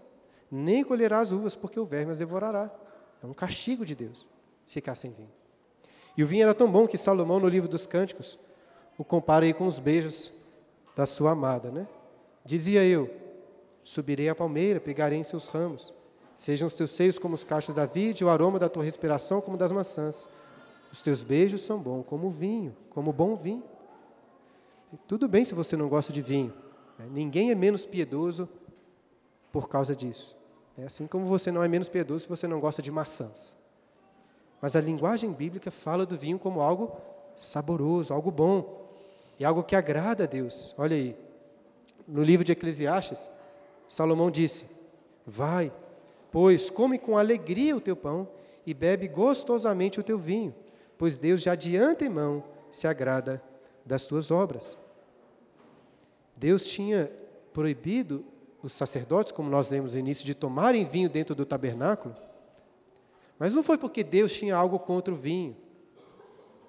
nem 0.51 0.85
colherás 0.85 1.33
uvas, 1.33 1.57
porque 1.57 1.79
o 1.79 1.85
verme 1.85 2.13
as 2.13 2.19
devorará. 2.19 2.71
É 3.23 3.27
um 3.27 3.35
castigo 3.35 3.85
de 3.85 3.95
Deus 3.95 4.27
ficar 4.67 4.95
sem 4.95 5.13
vinho. 5.13 5.33
E 6.17 6.25
o 6.25 6.27
vinho 6.27 6.43
era 6.43 6.55
tão 6.55 6.71
bom 6.71 6.87
que 6.87 6.97
Salomão, 6.97 7.39
no 7.39 7.49
livro 7.49 7.69
dos 7.69 7.87
Cânticos, 7.87 8.39
o 8.97 9.05
compara 9.05 9.45
aí 9.45 9.53
com 9.53 9.67
os 9.67 9.79
beijos 9.79 10.33
da 10.97 11.05
sua 11.05 11.33
amada. 11.33 11.71
Né? 11.71 11.87
Dizia 12.45 12.85
eu: 12.85 13.11
Subirei 13.85 14.29
à 14.29 14.35
palmeira, 14.35 14.81
pegarei 14.81 15.19
em 15.19 15.23
seus 15.23 15.47
ramos. 15.47 15.93
Sejam 16.35 16.67
os 16.67 16.75
teus 16.75 16.91
seios 16.91 17.19
como 17.19 17.35
os 17.35 17.45
cachos 17.45 17.77
da 17.77 17.87
vide, 17.87 18.25
o 18.25 18.29
aroma 18.29 18.59
da 18.59 18.69
tua 18.69 18.83
respiração 18.83 19.41
como 19.41 19.57
das 19.57 19.73
maçãs. 19.73 20.29
Os 20.93 21.01
teus 21.01 21.23
beijos 21.23 21.61
são 21.61 21.79
bons 21.79 22.05
como 22.07 22.31
vinho, 22.31 22.75
como 22.91 23.13
bom 23.13 23.37
vinho. 23.37 23.63
E 24.93 24.97
tudo 25.09 25.29
bem 25.29 25.45
se 25.45 25.55
você 25.55 25.77
não 25.77 25.89
gosta 25.89 26.13
de 26.13 26.23
vinho. 26.23 26.53
Né? 26.99 27.07
Ninguém 27.11 27.51
é 27.51 27.55
menos 27.55 27.85
piedoso 27.85 28.49
por 29.53 29.69
causa 29.69 29.95
disso. 29.95 30.37
É 30.77 30.85
assim 30.85 31.07
como 31.07 31.25
você 31.25 31.51
não 31.51 31.63
é 31.63 31.69
menos 31.69 31.89
piedoso 31.89 32.25
se 32.25 32.29
você 32.29 32.47
não 32.47 32.61
gosta 32.61 32.83
de 32.83 32.91
maçãs. 32.91 33.57
Mas 34.61 34.75
a 34.75 34.81
linguagem 34.81 35.33
bíblica 35.33 35.71
fala 35.71 36.07
do 36.07 36.17
vinho 36.17 36.39
como 36.39 36.61
algo 36.61 36.97
saboroso, 37.37 38.13
algo 38.13 38.31
bom, 38.31 38.87
e 39.39 39.45
algo 39.45 39.63
que 39.63 39.77
agrada 39.77 40.25
a 40.25 40.27
Deus. 40.27 40.75
Olha 40.79 40.97
aí, 40.97 41.17
no 42.07 42.23
livro 42.23 42.45
de 42.45 42.53
Eclesiastes, 42.53 43.31
Salomão 43.89 44.31
disse: 44.31 44.67
Vai, 45.27 45.73
pois 46.31 46.71
come 46.71 46.99
com 46.99 47.17
alegria 47.17 47.77
o 47.77 47.81
teu 47.81 47.97
pão 47.97 48.29
e 48.67 48.73
bebe 48.73 49.09
gostosamente 49.09 50.01
o 50.01 50.03
teu 50.03 50.19
vinho, 50.19 50.55
pois 50.99 51.19
Deus 51.19 51.43
já 51.43 51.55
de 51.55 51.77
antemão 51.77 52.43
se 52.71 52.87
agrada 52.87 53.43
das 53.85 54.07
tuas 54.07 54.31
obras. 54.31 54.79
Deus 56.37 56.67
tinha 56.67 57.11
proibido 57.53 58.25
os 58.63 58.73
sacerdotes, 58.73 59.33
como 59.33 59.49
nós 59.49 59.71
lemos 59.71 59.93
no 59.95 59.99
início, 59.99 60.27
de 60.27 60.35
tomarem 60.35 60.85
vinho 60.85 61.09
dentro 61.09 61.35
do 61.35 61.47
tabernáculo, 61.47 62.15
mas 63.39 63.55
não 63.55 63.63
foi 63.63 63.77
porque 63.77 64.03
Deus 64.03 64.33
tinha 64.33 64.57
algo 64.57 64.79
contra 64.79 65.13
o 65.13 65.17
vinho, 65.17 65.57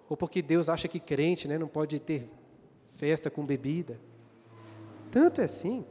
ou 0.09 0.15
porque 0.15 0.41
Deus 0.41 0.69
acha 0.69 0.87
que 0.87 0.99
crente 0.99 1.47
né, 1.47 1.57
não 1.57 1.67
pode 1.67 1.99
ter 1.99 2.29
festa 2.97 3.29
com 3.29 3.45
bebida. 3.45 3.99
Tanto 5.11 5.41
é 5.41 5.43
assim 5.43 5.85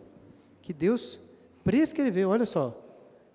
que 0.60 0.72
Deus 0.72 1.20
prescreveu, 1.62 2.30
olha 2.30 2.46
só, 2.46 2.82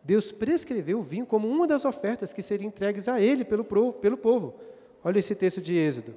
Deus 0.04 0.32
prescreveu 0.32 1.00
o 1.00 1.04
vinho 1.04 1.26
como 1.26 1.48
uma 1.48 1.68
das 1.68 1.86
ofertas 1.86 2.34
que 2.34 2.42
seriam 2.42 2.68
entregues 2.68 3.08
a 3.08 3.22
ele 3.22 3.46
pelo, 3.46 3.64
pelo 3.94 4.18
povo. 4.18 4.56
Olha 5.04 5.20
esse 5.20 5.36
texto 5.36 5.62
de 5.62 5.76
Êxodo. 5.76 6.16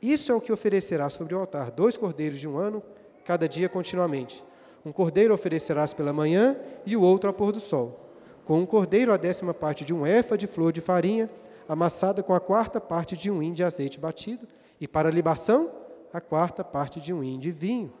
Isso 0.00 0.30
é 0.30 0.34
o 0.34 0.40
que 0.40 0.52
oferecerá 0.52 1.08
sobre 1.08 1.34
o 1.34 1.38
altar: 1.38 1.70
dois 1.70 1.96
cordeiros 1.96 2.38
de 2.38 2.48
um 2.48 2.56
ano, 2.56 2.82
cada 3.24 3.48
dia 3.48 3.68
continuamente. 3.68 4.44
Um 4.84 4.92
cordeiro 4.92 5.34
oferecerás 5.34 5.92
pela 5.92 6.12
manhã 6.12 6.56
e 6.84 6.96
o 6.96 7.02
outro 7.02 7.28
ao 7.28 7.34
pôr 7.34 7.52
do 7.52 7.60
sol. 7.60 8.05
Com 8.46 8.60
um 8.60 8.64
cordeiro, 8.64 9.12
a 9.12 9.16
décima 9.16 9.52
parte 9.52 9.84
de 9.84 9.92
um 9.92 10.06
efa 10.06 10.38
de 10.38 10.46
flor 10.46 10.72
de 10.72 10.80
farinha, 10.80 11.28
amassada 11.68 12.22
com 12.22 12.32
a 12.32 12.38
quarta 12.38 12.80
parte 12.80 13.16
de 13.16 13.28
um 13.28 13.42
hin 13.42 13.52
de 13.52 13.64
azeite 13.64 13.98
batido, 13.98 14.46
e 14.80 14.86
para 14.86 15.08
a 15.08 15.12
libação, 15.12 15.68
a 16.12 16.20
quarta 16.20 16.62
parte 16.62 17.00
de 17.00 17.12
um 17.12 17.24
hin 17.24 17.40
de 17.40 17.50
vinho. 17.50 17.92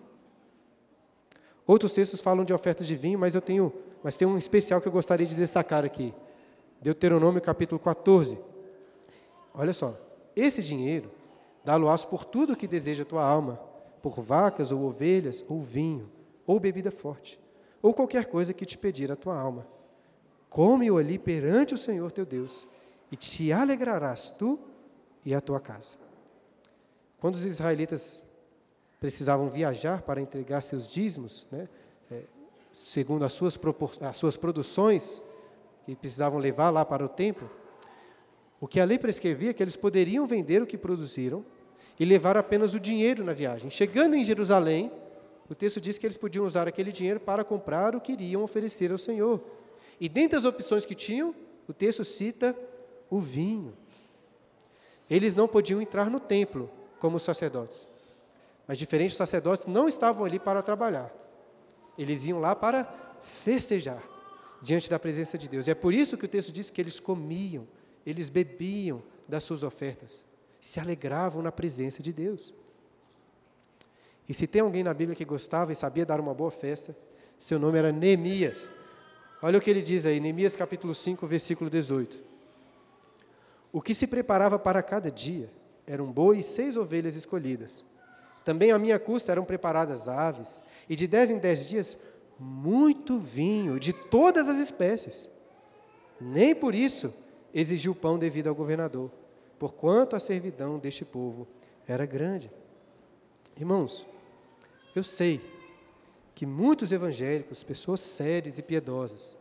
Outros 1.66 1.92
textos 1.92 2.20
falam 2.20 2.44
de 2.44 2.52
ofertas 2.52 2.86
de 2.86 2.94
vinho, 2.94 3.18
mas 3.18 3.34
eu 3.34 3.40
tenho, 3.40 3.72
mas 4.04 4.16
tem 4.16 4.26
um 4.26 4.38
especial 4.38 4.80
que 4.80 4.86
eu 4.86 4.92
gostaria 4.92 5.26
de 5.26 5.34
destacar 5.34 5.84
aqui. 5.84 6.14
Deuteronômio 6.80 7.42
capítulo 7.42 7.80
14. 7.80 8.38
Olha 9.52 9.72
só, 9.72 9.98
esse 10.36 10.62
dinheiro 10.62 11.10
dá-lo-ás 11.64 12.04
por 12.04 12.24
tudo 12.24 12.54
que 12.54 12.68
deseja 12.68 13.02
a 13.02 13.06
tua 13.06 13.26
alma, 13.26 13.58
por 14.00 14.20
vacas 14.20 14.70
ou 14.70 14.84
ovelhas, 14.84 15.44
ou 15.48 15.60
vinho, 15.60 16.08
ou 16.46 16.60
bebida 16.60 16.92
forte, 16.92 17.40
ou 17.82 17.92
qualquer 17.92 18.26
coisa 18.26 18.54
que 18.54 18.64
te 18.64 18.78
pedir 18.78 19.10
a 19.10 19.16
tua 19.16 19.36
alma. 19.36 19.74
Come-o 20.56 20.96
ali 20.96 21.18
perante 21.18 21.74
o 21.74 21.76
Senhor 21.76 22.10
teu 22.10 22.24
Deus, 22.24 22.66
e 23.12 23.16
te 23.16 23.52
alegrarás 23.52 24.30
tu 24.30 24.58
e 25.22 25.34
a 25.34 25.40
tua 25.42 25.60
casa. 25.60 25.98
Quando 27.20 27.34
os 27.34 27.44
israelitas 27.44 28.24
precisavam 28.98 29.50
viajar 29.50 30.00
para 30.00 30.18
entregar 30.18 30.62
seus 30.62 30.88
dízimos, 30.88 31.46
né, 31.52 31.68
é, 32.10 32.22
segundo 32.72 33.22
as 33.22 33.34
suas, 33.34 33.60
as 34.00 34.16
suas 34.16 34.34
produções, 34.34 35.20
que 35.84 35.94
precisavam 35.94 36.38
levar 36.38 36.70
lá 36.70 36.86
para 36.86 37.04
o 37.04 37.08
templo, 37.10 37.50
o 38.58 38.66
que 38.66 38.80
a 38.80 38.84
lei 38.86 38.98
prescrevia 38.98 39.50
é 39.50 39.52
que 39.52 39.62
eles 39.62 39.76
poderiam 39.76 40.26
vender 40.26 40.62
o 40.62 40.66
que 40.66 40.78
produziram 40.78 41.44
e 42.00 42.04
levar 42.06 42.34
apenas 42.34 42.72
o 42.72 42.80
dinheiro 42.80 43.22
na 43.22 43.34
viagem. 43.34 43.68
Chegando 43.68 44.16
em 44.16 44.24
Jerusalém, 44.24 44.90
o 45.50 45.54
texto 45.54 45.82
diz 45.82 45.98
que 45.98 46.06
eles 46.06 46.16
podiam 46.16 46.46
usar 46.46 46.66
aquele 46.66 46.92
dinheiro 46.92 47.20
para 47.20 47.44
comprar 47.44 47.94
o 47.94 48.00
que 48.00 48.12
iriam 48.12 48.42
oferecer 48.42 48.90
ao 48.90 48.96
Senhor. 48.96 49.55
E 50.00 50.08
dentre 50.08 50.36
as 50.36 50.44
opções 50.44 50.84
que 50.84 50.94
tinham, 50.94 51.34
o 51.68 51.72
texto 51.72 52.04
cita 52.04 52.56
o 53.10 53.20
vinho. 53.20 53.76
Eles 55.08 55.34
não 55.34 55.46
podiam 55.48 55.80
entrar 55.80 56.10
no 56.10 56.20
templo 56.20 56.70
como 56.98 57.18
sacerdotes. 57.18 57.86
Mas 58.66 58.78
diferentes 58.78 59.16
sacerdotes 59.16 59.66
não 59.66 59.88
estavam 59.88 60.24
ali 60.24 60.38
para 60.38 60.62
trabalhar. 60.62 61.14
Eles 61.96 62.24
iam 62.24 62.40
lá 62.40 62.54
para 62.54 62.84
festejar 63.22 64.02
diante 64.60 64.90
da 64.90 64.98
presença 64.98 65.38
de 65.38 65.48
Deus. 65.48 65.66
E 65.66 65.70
é 65.70 65.74
por 65.74 65.94
isso 65.94 66.16
que 66.16 66.24
o 66.24 66.28
texto 66.28 66.52
diz 66.52 66.70
que 66.70 66.80
eles 66.80 66.98
comiam, 66.98 67.66
eles 68.04 68.28
bebiam 68.28 69.02
das 69.28 69.44
suas 69.44 69.62
ofertas, 69.62 70.24
se 70.60 70.80
alegravam 70.80 71.42
na 71.42 71.52
presença 71.52 72.02
de 72.02 72.12
Deus. 72.12 72.52
E 74.28 74.34
se 74.34 74.46
tem 74.46 74.60
alguém 74.60 74.82
na 74.82 74.92
Bíblia 74.92 75.14
que 75.14 75.24
gostava 75.24 75.72
e 75.72 75.76
sabia 75.76 76.04
dar 76.04 76.20
uma 76.20 76.34
boa 76.34 76.50
festa, 76.50 76.96
seu 77.38 77.58
nome 77.58 77.78
era 77.78 77.92
Neemias. 77.92 78.72
Olha 79.42 79.58
o 79.58 79.60
que 79.60 79.70
ele 79.70 79.82
diz 79.82 80.06
aí, 80.06 80.18
Neemias 80.18 80.56
capítulo 80.56 80.94
5, 80.94 81.26
versículo 81.26 81.70
18. 81.70 82.18
O 83.72 83.82
que 83.82 83.94
se 83.94 84.06
preparava 84.06 84.58
para 84.58 84.82
cada 84.82 85.10
dia 85.10 85.50
eram 85.86 86.10
boi 86.10 86.38
e 86.38 86.42
seis 86.42 86.76
ovelhas 86.76 87.14
escolhidas 87.14 87.84
também 88.46 88.70
à 88.70 88.78
minha 88.78 88.96
custa 88.96 89.32
eram 89.32 89.44
preparadas 89.44 90.08
aves, 90.08 90.62
e 90.88 90.94
de 90.94 91.08
dez 91.08 91.32
em 91.32 91.38
dez 91.38 91.68
dias 91.68 91.98
muito 92.38 93.18
vinho 93.18 93.76
de 93.80 93.92
todas 93.92 94.48
as 94.48 94.58
espécies. 94.58 95.28
Nem 96.20 96.54
por 96.54 96.72
isso 96.72 97.12
exigiu 97.52 97.92
pão 97.92 98.16
devido 98.16 98.46
ao 98.46 98.54
governador, 98.54 99.10
porquanto 99.58 100.14
a 100.14 100.20
servidão 100.20 100.78
deste 100.78 101.04
povo 101.04 101.48
era 101.88 102.06
grande. 102.06 102.48
Irmãos, 103.56 104.06
eu 104.94 105.02
sei 105.02 105.40
que 106.36 106.46
muitos 106.46 106.92
evangélicos, 106.92 107.64
pessoas 107.64 107.98
sérias 107.98 108.58
e 108.58 108.62
piedosas, 108.62 109.36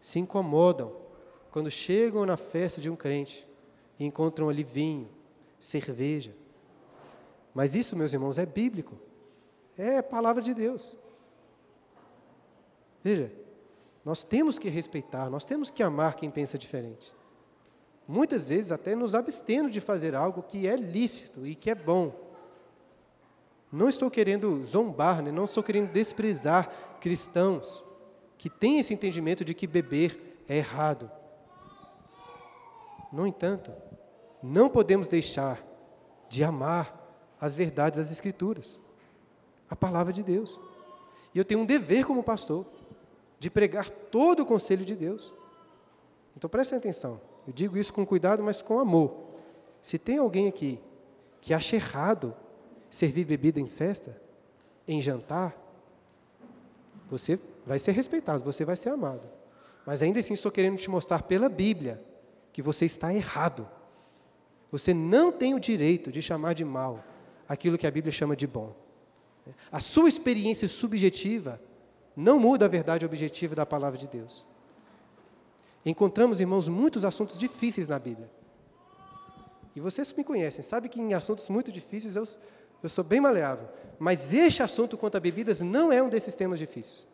se 0.00 0.18
incomodam 0.18 0.96
quando 1.52 1.70
chegam 1.70 2.26
na 2.26 2.36
festa 2.36 2.80
de 2.80 2.90
um 2.90 2.96
crente 2.96 3.46
e 3.98 4.04
encontram 4.04 4.48
ali 4.48 4.64
vinho, 4.64 5.08
cerveja, 5.60 6.34
mas 7.54 7.76
isso, 7.76 7.94
meus 7.94 8.12
irmãos, 8.12 8.36
é 8.36 8.44
bíblico. 8.44 8.96
É 9.78 10.02
palavra 10.02 10.42
de 10.42 10.52
Deus. 10.52 10.96
Veja, 13.02 13.30
nós 14.04 14.24
temos 14.24 14.58
que 14.58 14.68
respeitar, 14.68 15.30
nós 15.30 15.44
temos 15.44 15.70
que 15.70 15.82
amar 15.82 16.16
quem 16.16 16.30
pensa 16.30 16.58
diferente. 16.58 17.14
Muitas 18.08 18.48
vezes 18.48 18.72
até 18.72 18.94
nos 18.94 19.14
abstendo 19.14 19.70
de 19.70 19.80
fazer 19.80 20.16
algo 20.16 20.42
que 20.42 20.66
é 20.66 20.74
lícito 20.74 21.46
e 21.46 21.54
que 21.54 21.70
é 21.70 21.74
bom. 21.74 22.33
Não 23.74 23.88
estou 23.88 24.08
querendo 24.08 24.64
zombar, 24.64 25.20
né? 25.20 25.32
não 25.32 25.46
estou 25.46 25.60
querendo 25.60 25.90
desprezar 25.90 26.70
cristãos 27.00 27.82
que 28.38 28.48
têm 28.48 28.78
esse 28.78 28.94
entendimento 28.94 29.44
de 29.44 29.52
que 29.52 29.66
beber 29.66 30.44
é 30.48 30.58
errado. 30.58 31.10
No 33.12 33.26
entanto, 33.26 33.72
não 34.40 34.70
podemos 34.70 35.08
deixar 35.08 35.60
de 36.28 36.44
amar 36.44 37.34
as 37.40 37.56
verdades 37.56 37.98
das 37.98 38.12
Escrituras, 38.12 38.78
a 39.68 39.74
palavra 39.74 40.12
de 40.12 40.22
Deus. 40.22 40.56
E 41.34 41.38
eu 41.38 41.44
tenho 41.44 41.58
um 41.58 41.66
dever 41.66 42.06
como 42.06 42.22
pastor 42.22 42.64
de 43.40 43.50
pregar 43.50 43.90
todo 43.90 44.44
o 44.44 44.46
conselho 44.46 44.84
de 44.84 44.94
Deus. 44.94 45.34
Então 46.36 46.48
prestem 46.48 46.78
atenção, 46.78 47.20
eu 47.44 47.52
digo 47.52 47.76
isso 47.76 47.92
com 47.92 48.06
cuidado, 48.06 48.40
mas 48.40 48.62
com 48.62 48.78
amor. 48.78 49.16
Se 49.82 49.98
tem 49.98 50.18
alguém 50.18 50.46
aqui 50.46 50.78
que 51.40 51.52
acha 51.52 51.74
errado 51.74 52.36
servir 52.94 53.24
bebida 53.24 53.58
em 53.58 53.66
festa, 53.66 54.16
em 54.86 55.00
jantar, 55.00 55.52
você 57.10 57.40
vai 57.66 57.76
ser 57.76 57.90
respeitado, 57.90 58.44
você 58.44 58.64
vai 58.64 58.76
ser 58.76 58.90
amado. 58.90 59.28
Mas 59.84 60.00
ainda 60.00 60.20
assim 60.20 60.34
estou 60.34 60.52
querendo 60.52 60.78
te 60.78 60.88
mostrar 60.88 61.22
pela 61.24 61.48
Bíblia 61.48 62.00
que 62.52 62.62
você 62.62 62.84
está 62.84 63.12
errado. 63.12 63.68
Você 64.70 64.94
não 64.94 65.32
tem 65.32 65.54
o 65.54 65.60
direito 65.60 66.12
de 66.12 66.22
chamar 66.22 66.54
de 66.54 66.64
mal 66.64 67.04
aquilo 67.48 67.76
que 67.76 67.86
a 67.86 67.90
Bíblia 67.90 68.12
chama 68.12 68.36
de 68.36 68.46
bom. 68.46 68.72
A 69.72 69.80
sua 69.80 70.08
experiência 70.08 70.68
subjetiva 70.68 71.60
não 72.16 72.38
muda 72.38 72.66
a 72.66 72.68
verdade 72.68 73.04
objetiva 73.04 73.56
da 73.56 73.66
palavra 73.66 73.98
de 73.98 74.06
Deus. 74.06 74.44
Encontramos, 75.84 76.40
irmãos, 76.40 76.68
muitos 76.68 77.04
assuntos 77.04 77.36
difíceis 77.36 77.88
na 77.88 77.98
Bíblia. 77.98 78.30
E 79.74 79.80
vocês 79.80 80.12
me 80.12 80.22
conhecem, 80.22 80.62
sabem 80.62 80.88
que 80.88 81.00
em 81.00 81.12
assuntos 81.12 81.48
muito 81.48 81.72
difíceis 81.72 82.14
eu, 82.14 82.24
eu 82.86 82.90
sou 82.90 83.04
bem 83.04 83.20
maleável. 83.20 83.68
Mas 83.98 84.32
este 84.32 84.62
assunto 84.62 84.96
quanto 84.96 85.16
a 85.16 85.20
bebidas 85.20 85.60
não 85.60 85.92
é 85.92 86.02
um 86.02 86.08
desses 86.08 86.34
temas 86.34 86.58
difíceis. 86.58 87.06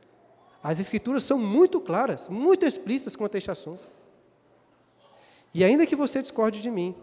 As 0.63 0.79
Escrituras 0.79 1.25
são 1.25 1.39
muito 1.39 1.81
claras, 1.81 2.29
muito 2.29 2.67
explícitas 2.67 3.17
quanto 3.17 3.35
a 3.37 3.39
este 3.39 3.51
assunto. 3.51 3.83
E 5.55 5.65
ainda 5.65 5.87
que 5.87 5.97
você 5.97 6.21
discorde 6.21 6.61
de 6.61 6.71
mim, 6.71 6.95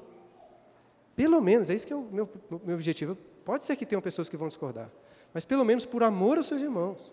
pelo 1.15 1.41
menos, 1.41 1.69
é 1.69 1.75
isso 1.75 1.87
que 1.87 1.93
é 1.93 1.95
o 1.95 2.01
meu, 2.01 2.29
meu 2.63 2.75
objetivo. 2.75 3.17
Pode 3.43 3.65
ser 3.65 3.75
que 3.75 3.85
tenham 3.85 4.01
pessoas 4.01 4.29
que 4.29 4.37
vão 4.37 4.47
discordar, 4.47 4.89
mas 5.33 5.45
pelo 5.45 5.65
menos 5.65 5.85
por 5.85 6.03
amor 6.03 6.37
aos 6.37 6.47
seus 6.47 6.61
irmãos. 6.61 7.11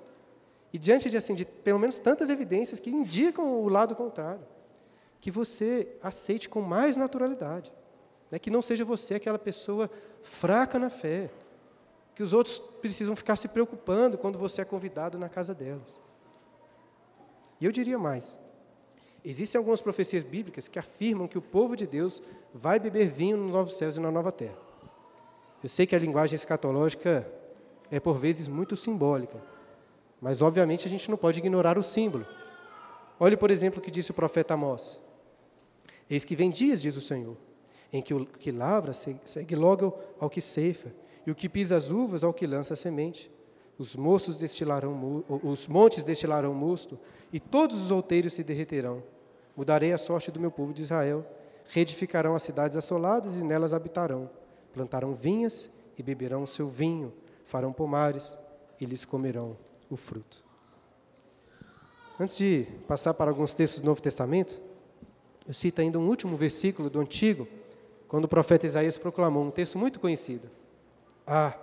E 0.73 0.79
diante 0.79 1.09
de, 1.09 1.17
assim, 1.17 1.35
de 1.35 1.45
pelo 1.45 1.79
menos 1.79 1.99
tantas 1.99 2.29
evidências 2.29 2.81
que 2.81 2.91
indicam 2.91 3.63
o 3.63 3.69
lado 3.69 3.95
contrário, 3.95 4.45
que 5.21 5.31
você 5.31 5.97
aceite 6.03 6.49
com 6.49 6.61
mais 6.61 6.97
naturalidade. 6.97 7.73
Né? 8.31 8.39
Que 8.39 8.51
não 8.51 8.61
seja 8.61 8.85
você 8.85 9.15
aquela 9.15 9.39
pessoa 9.39 9.89
fraca 10.23 10.79
na 10.79 10.91
fé, 10.91 11.31
que 12.15 12.23
os 12.23 12.33
outros 12.33 12.59
precisam 12.59 13.17
ficar 13.17 13.37
se 13.37 13.49
preocupando 13.49 14.17
quando 14.17 14.39
você 14.39 14.63
é 14.63 14.65
convidado 14.65 15.19
na 15.19 15.29
casa 15.29 15.55
delas. 15.55 15.99
E 17.61 17.65
eu 17.65 17.73
diria 17.73 17.99
mais: 17.99 18.39
Existem 19.25 19.59
algumas 19.59 19.81
profecias 19.81 20.23
bíblicas 20.23 20.69
que 20.69 20.79
afirmam 20.79 21.27
que 21.27 21.39
o 21.39 21.43
povo 21.43 21.75
de 21.75 21.87
Deus 21.87 22.23
vai 22.53 22.79
beber 22.79 23.09
vinho 23.09 23.39
nos 23.39 23.53
novos 23.53 23.77
céus 23.79 23.97
e 23.97 24.01
na 24.01 24.11
nova 24.11 24.31
terra. 24.31 24.59
Eu 25.63 25.69
sei 25.69 25.87
que 25.87 25.97
a 25.97 25.99
linguagem 25.99 26.37
escatológica 26.37 27.27
é 27.91 27.99
por 27.99 28.19
vezes 28.19 28.49
muito 28.49 28.77
simbólica, 28.77 29.41
Mas, 30.21 30.41
obviamente, 30.41 30.87
a 30.87 30.91
gente 30.91 31.11
não 31.11 31.19
pode 31.19 31.39
ignorar 31.39 31.77
o 31.79 31.83
símbolo. 31.83 32.25
Olhe, 33.19 33.37
por 33.37 33.51
exemplo, 33.51 33.79
o 33.79 33.83
que 33.83 33.91
disse 33.91 34.11
o 34.11 34.15
profeta 34.15 34.55
Amós. 34.55 34.99
Eis 36.09 36.25
que 36.25 36.37
vem 36.37 36.51
dias, 36.51 36.81
diz 36.81 36.97
o 36.97 37.01
Senhor, 37.01 37.37
em 37.93 38.03
que 38.03 38.13
o 38.15 38.25
que 38.25 38.51
lavra 38.51 38.93
segue 38.93 39.55
logo 39.55 39.99
ao 40.19 40.31
que 40.31 40.41
ceifa, 40.41 40.93
e 41.27 41.31
o 41.31 41.35
que 41.35 41.49
pisa 41.49 41.77
as 41.77 41.91
uvas 41.91 42.23
ao 42.23 42.33
que 42.33 42.47
lança 42.47 42.75
a 42.75 42.77
semente. 42.77 43.31
Os 43.79 43.97
moços 43.97 44.37
destilarão, 44.37 45.25
os 45.43 45.67
montes 45.67 46.05
destilarão 46.05 46.55
mosto, 46.55 46.99
e 47.33 47.41
todos 47.41 47.81
os 47.83 47.91
outeiros 47.91 48.33
se 48.33 48.45
derreterão. 48.45 49.03
Mudarei 49.57 49.93
a 49.93 49.99
sorte 49.99 50.31
do 50.31 50.39
meu 50.39 50.51
povo 50.51 50.73
de 50.73 50.83
Israel. 50.83 51.27
Reedificarão 51.69 52.35
as 52.35 52.43
cidades 52.43 52.77
assoladas 52.77 53.41
e 53.41 53.45
nelas 53.45 53.75
habitarão. 53.75 54.31
Plantarão 54.73 55.15
vinhas 55.15 55.71
e 55.99 56.03
beberão 56.03 56.43
o 56.43 56.47
seu 56.47 56.69
vinho. 56.69 57.13
Farão 57.45 57.73
pomares 57.73 58.37
e 58.81 58.85
lhes 58.85 59.05
comerão 59.05 59.57
o 59.91 59.97
fruto. 59.97 60.45
Antes 62.19 62.37
de 62.37 62.67
passar 62.87 63.15
para 63.15 63.31
alguns 63.31 63.55
textos 63.55 63.81
do 63.81 63.87
Novo 63.87 64.01
Testamento, 64.01 64.61
eu 65.47 65.55
cito 65.55 65.81
ainda 65.81 65.99
um 65.99 66.09
último 66.09 66.37
versículo 66.37 66.89
do 66.89 67.01
Antigo, 67.01 67.49
quando 68.07 68.27
o 68.27 68.29
profeta 68.29 68.67
Isaías 68.67 68.97
proclamou 68.99 69.43
um 69.45 69.51
texto 69.51 69.79
muito 69.79 69.99
conhecido. 69.99 70.49
Ah, 71.27 71.57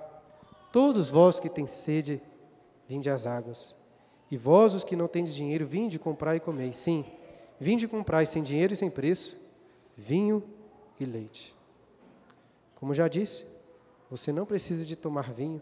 todos 0.72 1.10
vós 1.10 1.40
que 1.40 1.50
têm 1.50 1.68
sede, 1.68 2.22
vinde 2.88 3.10
às 3.10 3.28
águas. 3.28 3.76
E 4.30 4.38
vós, 4.38 4.74
os 4.74 4.84
que 4.84 4.96
não 4.96 5.08
tendes 5.08 5.34
dinheiro, 5.34 5.66
vinde 5.66 6.00
comprar 6.00 6.36
e 6.36 6.40
comei. 6.40 6.72
Sim, 6.74 7.06
vinde 7.60 7.88
comprar 7.88 8.26
sem 8.26 8.42
dinheiro 8.42 8.74
e 8.74 8.78
sem 8.78 8.90
preço, 8.90 9.38
vinho 9.96 10.44
e 11.00 11.06
leite. 11.06 11.56
Como 12.76 12.94
já 12.94 13.08
disse, 13.08 13.46
você 14.10 14.32
não 14.32 14.46
precisa 14.46 14.86
de 14.86 14.96
tomar 14.96 15.32
vinho, 15.32 15.62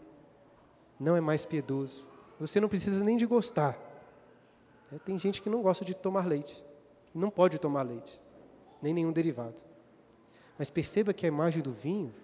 não 0.98 1.16
é 1.16 1.20
mais 1.20 1.44
piedoso. 1.44 2.06
Você 2.38 2.60
não 2.60 2.68
precisa 2.68 3.04
nem 3.04 3.16
de 3.16 3.26
gostar. 3.26 3.78
É, 4.92 4.98
tem 4.98 5.18
gente 5.18 5.42
que 5.42 5.50
não 5.50 5.62
gosta 5.62 5.84
de 5.84 5.94
tomar 5.94 6.26
leite 6.26 6.64
não 7.14 7.30
pode 7.30 7.58
tomar 7.58 7.82
leite, 7.82 8.20
nem 8.80 8.94
nenhum 8.94 9.12
derivado. 9.12 9.56
Mas 10.58 10.70
perceba 10.70 11.12
que 11.12 11.26
a 11.26 11.28
imagem 11.28 11.62
do 11.62 11.72
vinho 11.72 12.14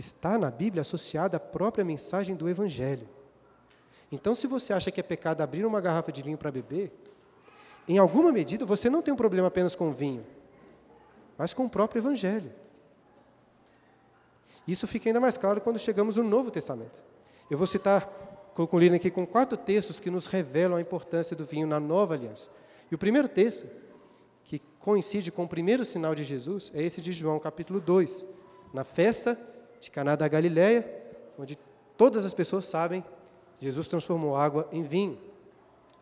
está 0.00 0.36
na 0.36 0.50
Bíblia 0.50 0.80
associada 0.80 1.36
à 1.36 1.40
própria 1.40 1.84
mensagem 1.84 2.34
do 2.34 2.48
Evangelho. 2.48 3.08
Então, 4.10 4.34
se 4.34 4.46
você 4.46 4.72
acha 4.72 4.90
que 4.90 4.98
é 4.98 5.02
pecado 5.02 5.40
abrir 5.40 5.64
uma 5.64 5.80
garrafa 5.80 6.10
de 6.10 6.22
vinho 6.22 6.36
para 6.36 6.50
beber, 6.50 6.90
em 7.86 7.98
alguma 7.98 8.32
medida 8.32 8.64
você 8.64 8.90
não 8.90 9.02
tem 9.02 9.14
um 9.14 9.16
problema 9.16 9.48
apenas 9.48 9.76
com 9.76 9.88
o 9.88 9.92
vinho, 9.92 10.26
mas 11.38 11.54
com 11.54 11.64
o 11.64 11.70
próprio 11.70 12.00
Evangelho. 12.00 12.52
Isso 14.66 14.86
fica 14.86 15.08
ainda 15.08 15.20
mais 15.20 15.38
claro 15.38 15.60
quando 15.60 15.78
chegamos 15.78 16.16
no 16.16 16.24
Novo 16.24 16.50
Testamento. 16.50 17.02
Eu 17.50 17.56
vou 17.56 17.66
citar, 17.66 18.06
concluindo 18.54 18.96
aqui 18.96 19.10
com 19.10 19.26
quatro 19.26 19.56
textos 19.56 20.00
que 20.00 20.10
nos 20.10 20.26
revelam 20.26 20.76
a 20.76 20.80
importância 20.80 21.36
do 21.36 21.44
vinho 21.44 21.66
na 21.66 21.78
nova 21.78 22.14
aliança. 22.14 22.48
E 22.90 22.94
o 22.94 22.98
primeiro 22.98 23.28
texto 23.28 23.66
que 24.44 24.60
coincide 24.80 25.30
com 25.30 25.44
o 25.44 25.48
primeiro 25.48 25.84
sinal 25.84 26.14
de 26.14 26.24
Jesus, 26.24 26.72
é 26.74 26.82
esse 26.82 27.00
de 27.00 27.12
João, 27.12 27.38
capítulo 27.38 27.80
2, 27.80 28.26
na 28.72 28.84
festa 28.84 29.38
de 29.80 29.90
Caná 29.90 30.14
da 30.14 30.28
Galileia, 30.28 30.86
onde 31.38 31.58
todas 31.96 32.24
as 32.24 32.34
pessoas 32.34 32.66
sabem, 32.66 33.04
Jesus 33.58 33.88
transformou 33.88 34.36
água 34.36 34.68
em 34.70 34.82
vinho. 34.82 35.18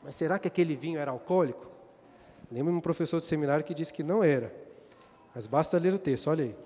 Mas 0.02 0.14
será 0.14 0.38
que 0.38 0.48
aquele 0.48 0.74
vinho 0.74 0.98
era 0.98 1.10
alcoólico? 1.10 1.66
Lembro 2.50 2.72
um 2.72 2.80
professor 2.80 3.20
de 3.20 3.26
seminário 3.26 3.64
que 3.64 3.74
disse 3.74 3.92
que 3.92 4.02
não 4.02 4.22
era. 4.22 4.54
Mas 5.34 5.46
basta 5.46 5.78
ler 5.78 5.94
o 5.94 5.98
texto, 5.98 6.28
olha 6.28 6.44
aí. 6.44 6.56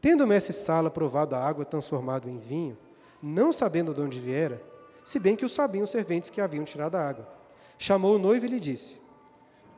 Tendo 0.00 0.24
o 0.24 0.26
mestre 0.26 0.52
Sala 0.52 0.90
provado 0.90 1.34
a 1.34 1.38
água 1.38 1.64
transformada 1.64 2.28
em 2.28 2.38
vinho, 2.38 2.76
não 3.22 3.52
sabendo 3.52 3.94
de 3.94 4.00
onde 4.00 4.18
viera, 4.18 4.62
se 5.04 5.18
bem 5.18 5.36
que 5.36 5.44
o 5.44 5.48
sabiam 5.48 5.84
os 5.84 5.90
serventes 5.90 6.30
que 6.30 6.40
haviam 6.40 6.64
tirado 6.64 6.94
a 6.96 7.06
água, 7.06 7.28
chamou 7.78 8.16
o 8.16 8.18
noivo 8.18 8.46
e 8.46 8.48
lhe 8.48 8.60
disse: 8.60 9.00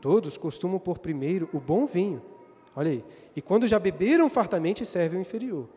Todos 0.00 0.36
costumam 0.36 0.78
pôr 0.78 0.98
primeiro 0.98 1.48
o 1.52 1.60
bom 1.60 1.86
vinho. 1.86 2.22
Olha 2.74 2.90
aí. 2.90 3.04
E 3.34 3.42
quando 3.42 3.68
já 3.68 3.78
beberam 3.78 4.30
fartamente, 4.30 4.86
servem 4.86 5.18
o 5.18 5.22
inferior. 5.22 5.68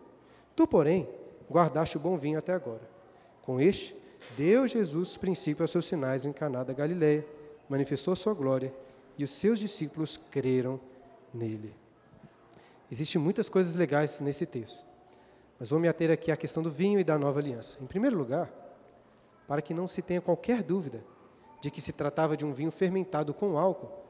Tu, 0.56 0.68
porém, 0.68 1.08
guardaste 1.50 1.98
o 1.98 2.00
bom 2.00 2.18
vinho 2.18 2.40
até 2.40 2.54
agora. 2.54 2.82
Com 3.42 3.60
este, 3.60 3.96
deu 4.38 4.68
Jesus 4.68 5.18
princípio 5.18 5.64
aos 5.64 5.72
seus 5.72 5.86
sinais 5.86 6.26
em 6.26 6.32
Caná 6.32 6.64
da 6.64 6.74
Galileia, 6.74 7.26
manifestou 7.70 8.16
sua 8.16 8.34
glória, 8.34 8.74
e 9.18 9.24
os 9.24 9.32
seus 9.32 9.60
discípulos 9.60 10.18
creram 10.32 10.80
nele. 11.34 11.74
Existem 12.92 13.22
muitas 13.22 13.50
coisas 13.50 13.76
legais 13.76 14.20
nesse 14.20 14.46
texto. 14.46 14.84
Mas 15.60 15.70
vou 15.70 15.80
me 15.80 15.88
ater 15.88 16.12
aqui 16.12 16.32
à 16.32 16.38
questão 16.38 16.62
do 16.62 16.70
vinho 16.70 17.00
e 17.00 17.04
da 17.04 17.18
nova 17.18 17.40
aliança. 17.40 17.78
Em 17.82 17.86
primeiro 17.86 18.18
lugar, 18.18 18.52
para 19.48 19.62
que 19.62 19.74
não 19.74 19.88
se 19.88 20.02
tenha 20.02 20.20
qualquer 20.20 20.62
dúvida 20.64 21.04
de 21.62 21.72
que 21.72 21.80
se 21.80 21.94
tratava 21.94 22.36
de 22.36 22.46
um 22.46 22.52
vinho 22.52 22.72
fermentado 22.72 23.34
com 23.34 23.58
álcool, 23.58 24.06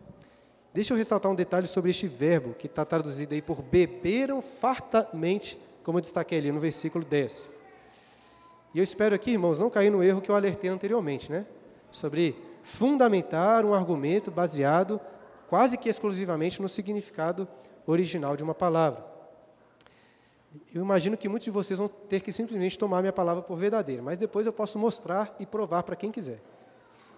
Deixa 0.76 0.92
eu 0.92 0.98
ressaltar 0.98 1.32
um 1.32 1.36
detalhe 1.36 1.68
sobre 1.68 1.92
este 1.92 2.06
verbo, 2.06 2.54
que 2.54 2.68
está 2.68 2.84
traduzido 2.84 3.34
aí 3.34 3.42
por 3.42 3.62
beberam 3.62 4.42
fartamente, 4.42 5.58
como 5.86 6.00
eu 6.00 6.02
destaquei 6.02 6.40
ali 6.40 6.52
no 6.52 6.60
versículo 6.60 7.06
10. 7.06 7.48
E 8.74 8.80
eu 8.80 8.84
espero 8.84 9.14
aqui, 9.14 9.32
irmãos, 9.32 9.60
não 9.60 9.70
cair 9.70 9.92
no 9.92 10.04
erro 10.04 10.20
que 10.20 10.32
eu 10.32 10.36
alertei 10.36 10.68
anteriormente, 10.70 11.32
né? 11.32 11.46
Sobre 11.92 12.36
fundamentar 12.64 13.64
um 13.64 13.74
argumento 13.74 14.32
baseado 14.32 15.00
quase 15.48 15.78
que 15.78 15.88
exclusivamente 15.88 16.60
no 16.60 16.68
significado 16.68 17.48
original 17.86 18.36
de 18.36 18.44
uma 18.44 18.56
palavra. 18.56 19.06
Eu 20.74 20.82
imagino 20.82 21.16
que 21.16 21.30
muitos 21.30 21.46
de 21.46 21.52
vocês 21.52 21.78
vão 21.78 21.88
ter 21.88 22.20
que 22.20 22.32
simplesmente 22.32 22.80
tomar 22.80 23.02
minha 23.02 23.14
palavra 23.14 23.44
por 23.44 23.56
verdadeira, 23.56 24.02
mas 24.02 24.18
depois 24.18 24.48
eu 24.48 24.54
posso 24.54 24.80
mostrar 24.80 25.36
e 25.40 25.46
provar 25.46 25.84
para 25.84 25.96
quem 25.96 26.12
quiser. 26.12 26.42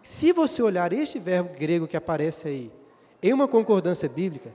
Se 0.03 0.33
você 0.33 0.61
olhar 0.61 0.91
este 0.91 1.19
verbo 1.19 1.57
grego 1.57 1.87
que 1.87 1.95
aparece 1.95 2.49
aí, 2.49 2.71
em 3.23 3.31
uma 3.31 3.47
concordância 3.47 4.09
bíblica, 4.09 4.51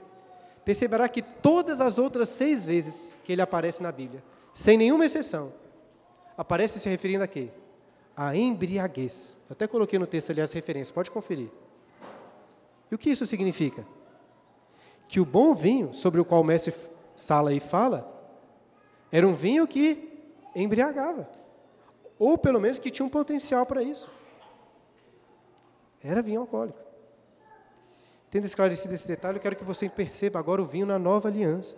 perceberá 0.65 1.09
que 1.09 1.23
todas 1.23 1.81
as 1.81 1.99
outras 1.99 2.29
seis 2.29 2.65
vezes 2.65 3.17
que 3.25 3.33
ele 3.33 3.43
aparece 3.43 3.83
na 3.83 3.91
Bíblia, 3.91 4.23
sem 4.55 4.77
nenhuma 4.77 5.05
exceção, 5.05 5.53
aparece 6.37 6.79
se 6.79 6.89
referindo 6.89 7.25
a 7.25 7.27
quê? 7.27 7.51
A 8.17 8.37
embriaguez. 8.37 9.37
Eu 9.49 9.55
até 9.55 9.67
coloquei 9.67 9.99
no 9.99 10.07
texto 10.07 10.31
ali 10.31 10.41
as 10.41 10.53
referências, 10.53 10.93
pode 10.93 11.11
conferir. 11.11 11.51
E 12.91 12.95
o 12.95 12.99
que 12.99 13.11
isso 13.11 13.25
significa? 13.27 13.87
Que 15.09 15.21
o 15.21 15.25
bom 15.25 15.55
vinho, 15.55 15.93
sobre 15.93 16.21
o 16.21 16.25
qual 16.25 16.41
o 16.41 16.45
mestre 16.45 16.75
Sala 17.17 17.51
aí 17.51 17.61
fala, 17.61 18.11
era 19.11 19.27
um 19.27 19.35
vinho 19.35 19.67
que 19.67 20.23
embriagava. 20.55 21.29
Ou 22.19 22.39
pelo 22.39 22.61
menos 22.61 22.79
que 22.79 22.91
tinha 22.91 23.05
um 23.05 23.11
potencial 23.11 23.67
para 23.67 23.83
isso. 23.83 24.11
Era 26.03 26.23
vinho 26.23 26.41
alcoólico. 26.41 26.79
Tendo 28.33 28.47
esclarecido 28.47 28.95
esse 28.95 29.07
detalhe, 29.07 29.37
eu 29.37 29.43
quero 29.43 29.57
que 29.57 29.63
você 29.63 29.91
perceba 29.91 30.39
agora 30.39 30.63
o 30.63 30.65
vinho 30.65 30.87
na 30.87 30.99
nova 30.99 31.29
aliança. 31.29 31.77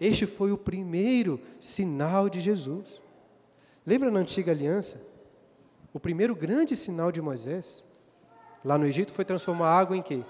Este 0.00 0.26
foi 0.26 0.52
o 0.52 0.56
primeiro 0.56 1.40
sinal 1.58 2.28
de 2.28 2.38
Jesus. 2.38 3.02
Lembra 3.84 4.08
na 4.08 4.20
antiga 4.20 4.52
aliança? 4.52 5.00
O 5.92 5.98
primeiro 5.98 6.36
grande 6.36 6.76
sinal 6.76 7.10
de 7.10 7.20
Moisés, 7.20 7.82
lá 8.64 8.78
no 8.78 8.86
Egito, 8.86 9.12
foi 9.12 9.24
transformar 9.24 9.70
água 9.70 9.96
em 9.96 10.02
quê? 10.02 10.20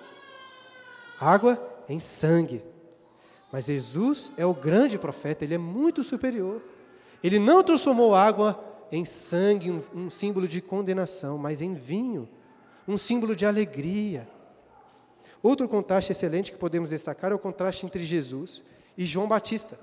Água 1.20 1.62
em 1.86 1.98
sangue. 1.98 2.64
Mas 3.52 3.66
Jesus 3.66 4.32
é 4.38 4.46
o 4.46 4.54
grande 4.54 4.98
profeta, 4.98 5.44
ele 5.44 5.56
é 5.56 5.58
muito 5.58 6.02
superior. 6.02 6.62
Ele 7.22 7.38
não 7.38 7.62
transformou 7.62 8.14
água 8.14 8.58
em 8.90 9.04
sangue, 9.04 9.70
um, 9.70 9.82
um 9.94 10.08
símbolo 10.08 10.48
de 10.48 10.62
condenação, 10.62 11.36
mas 11.36 11.60
em 11.60 11.74
vinho, 11.74 12.26
um 12.88 12.96
símbolo 12.96 13.36
de 13.36 13.44
alegria 13.44 14.26
Outro 15.42 15.68
contraste 15.68 16.12
excelente 16.12 16.52
que 16.52 16.58
podemos 16.58 16.90
destacar 16.90 17.32
é 17.32 17.34
o 17.34 17.38
contraste 17.38 17.84
entre 17.84 18.02
Jesus 18.02 18.62
e 18.96 19.04
João 19.04 19.26
Batista, 19.26 19.78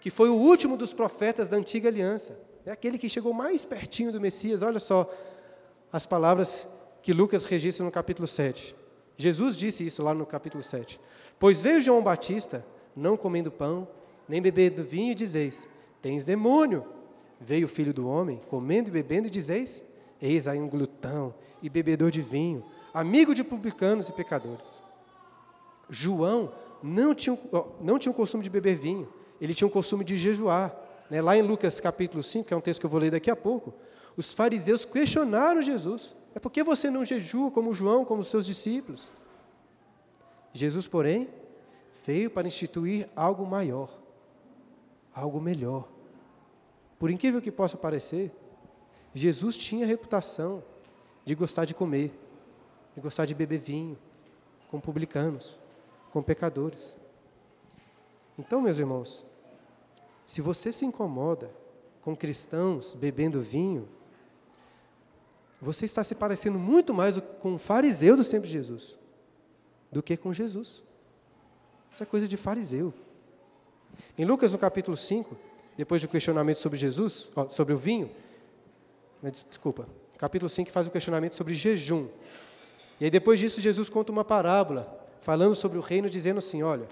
que 0.00 0.10
foi 0.10 0.28
o 0.28 0.34
último 0.34 0.76
dos 0.76 0.92
profetas 0.92 1.48
da 1.48 1.56
antiga 1.56 1.88
aliança, 1.88 2.38
é 2.66 2.70
aquele 2.70 2.96
que 2.96 3.08
chegou 3.08 3.32
mais 3.34 3.64
pertinho 3.64 4.10
do 4.10 4.20
Messias. 4.20 4.62
Olha 4.62 4.78
só 4.78 5.10
as 5.92 6.06
palavras 6.06 6.66
que 7.02 7.12
Lucas 7.12 7.44
registra 7.44 7.84
no 7.84 7.90
capítulo 7.90 8.26
7. 8.26 8.74
Jesus 9.16 9.54
disse 9.54 9.86
isso 9.86 10.02
lá 10.02 10.14
no 10.14 10.24
capítulo 10.24 10.62
7. 10.62 10.98
Pois 11.38 11.60
veio 11.60 11.80
João 11.80 12.02
Batista, 12.02 12.64
não 12.96 13.16
comendo 13.16 13.50
pão, 13.50 13.86
nem 14.26 14.40
bebendo 14.40 14.82
vinho, 14.82 15.12
e 15.12 15.14
dizeis: 15.14 15.68
Tens 16.00 16.24
demônio. 16.24 16.84
Veio 17.38 17.66
o 17.66 17.68
filho 17.68 17.92
do 17.92 18.08
homem, 18.08 18.38
comendo 18.48 18.88
e 18.88 18.92
bebendo, 18.92 19.26
e 19.26 19.30
dizeis: 19.30 19.82
Eis 20.20 20.48
aí 20.48 20.58
um 20.58 20.68
glutão 20.68 21.34
e 21.62 21.68
bebedor 21.68 22.10
de 22.10 22.22
vinho, 22.22 22.64
amigo 22.94 23.34
de 23.34 23.44
publicanos 23.44 24.08
e 24.08 24.12
pecadores. 24.12 24.80
João 25.88 26.52
não 26.82 27.14
tinha, 27.14 27.38
não 27.80 27.98
tinha 27.98 28.12
o 28.12 28.14
costume 28.14 28.42
de 28.42 28.50
beber 28.50 28.76
vinho, 28.76 29.08
ele 29.40 29.54
tinha 29.54 29.66
o 29.66 29.70
costume 29.70 30.04
de 30.04 30.16
jejuar. 30.16 30.74
Né? 31.10 31.20
Lá 31.20 31.36
em 31.36 31.42
Lucas 31.42 31.80
capítulo 31.80 32.22
5, 32.22 32.48
que 32.48 32.54
é 32.54 32.56
um 32.56 32.60
texto 32.60 32.80
que 32.80 32.86
eu 32.86 32.90
vou 32.90 33.00
ler 33.00 33.10
daqui 33.10 33.30
a 33.30 33.36
pouco, 33.36 33.74
os 34.16 34.32
fariseus 34.32 34.84
questionaram 34.84 35.62
Jesus. 35.62 36.16
É 36.34 36.38
por 36.38 36.50
que 36.50 36.62
você 36.62 36.90
não 36.90 37.04
jejua 37.04 37.50
como 37.50 37.72
João, 37.72 38.04
como 38.04 38.22
seus 38.24 38.46
discípulos? 38.46 39.10
Jesus, 40.52 40.86
porém, 40.86 41.28
veio 42.06 42.30
para 42.30 42.46
instituir 42.46 43.08
algo 43.16 43.46
maior, 43.46 43.90
algo 45.12 45.40
melhor. 45.40 45.88
Por 46.98 47.10
incrível 47.10 47.40
que 47.40 47.50
possa 47.50 47.76
parecer, 47.76 48.32
Jesus 49.12 49.56
tinha 49.56 49.86
reputação 49.86 50.62
de 51.24 51.34
gostar 51.34 51.64
de 51.64 51.74
comer, 51.74 52.12
de 52.94 53.00
gostar 53.00 53.24
de 53.24 53.34
beber 53.34 53.58
vinho, 53.58 53.98
com 54.68 54.80
publicanos, 54.80 55.58
com 56.14 56.22
pecadores. 56.22 56.94
Então, 58.38 58.62
meus 58.62 58.78
irmãos, 58.78 59.24
se 60.24 60.40
você 60.40 60.70
se 60.70 60.86
incomoda 60.86 61.50
com 62.02 62.14
cristãos 62.14 62.94
bebendo 62.94 63.42
vinho, 63.42 63.88
você 65.60 65.86
está 65.86 66.04
se 66.04 66.14
parecendo 66.14 66.56
muito 66.56 66.94
mais 66.94 67.18
com 67.40 67.54
um 67.54 67.58
fariseu 67.58 68.16
dos 68.16 68.28
tempos 68.28 68.48
de 68.48 68.52
Jesus 68.52 68.96
do 69.90 70.04
que 70.04 70.16
com 70.16 70.32
Jesus. 70.32 70.84
Isso 71.92 72.02
é 72.04 72.06
coisa 72.06 72.28
de 72.28 72.36
fariseu. 72.36 72.94
Em 74.16 74.24
Lucas, 74.24 74.52
no 74.52 74.58
capítulo 74.58 74.96
5, 74.96 75.36
depois 75.76 76.00
do 76.00 76.06
questionamento 76.06 76.58
sobre 76.58 76.78
Jesus, 76.78 77.28
sobre 77.50 77.74
o 77.74 77.76
vinho, 77.76 78.08
desculpa, 79.20 79.88
capítulo 80.16 80.48
5 80.48 80.70
faz 80.70 80.86
o 80.86 80.92
questionamento 80.92 81.34
sobre 81.34 81.54
jejum. 81.54 82.06
E 83.00 83.04
aí 83.04 83.10
depois 83.10 83.40
disso 83.40 83.60
Jesus 83.60 83.88
conta 83.88 84.12
uma 84.12 84.24
parábola, 84.24 85.03
falando 85.24 85.54
sobre 85.54 85.78
o 85.78 85.80
reino, 85.80 86.08
dizendo 86.08 86.36
assim, 86.36 86.62
olha, 86.62 86.86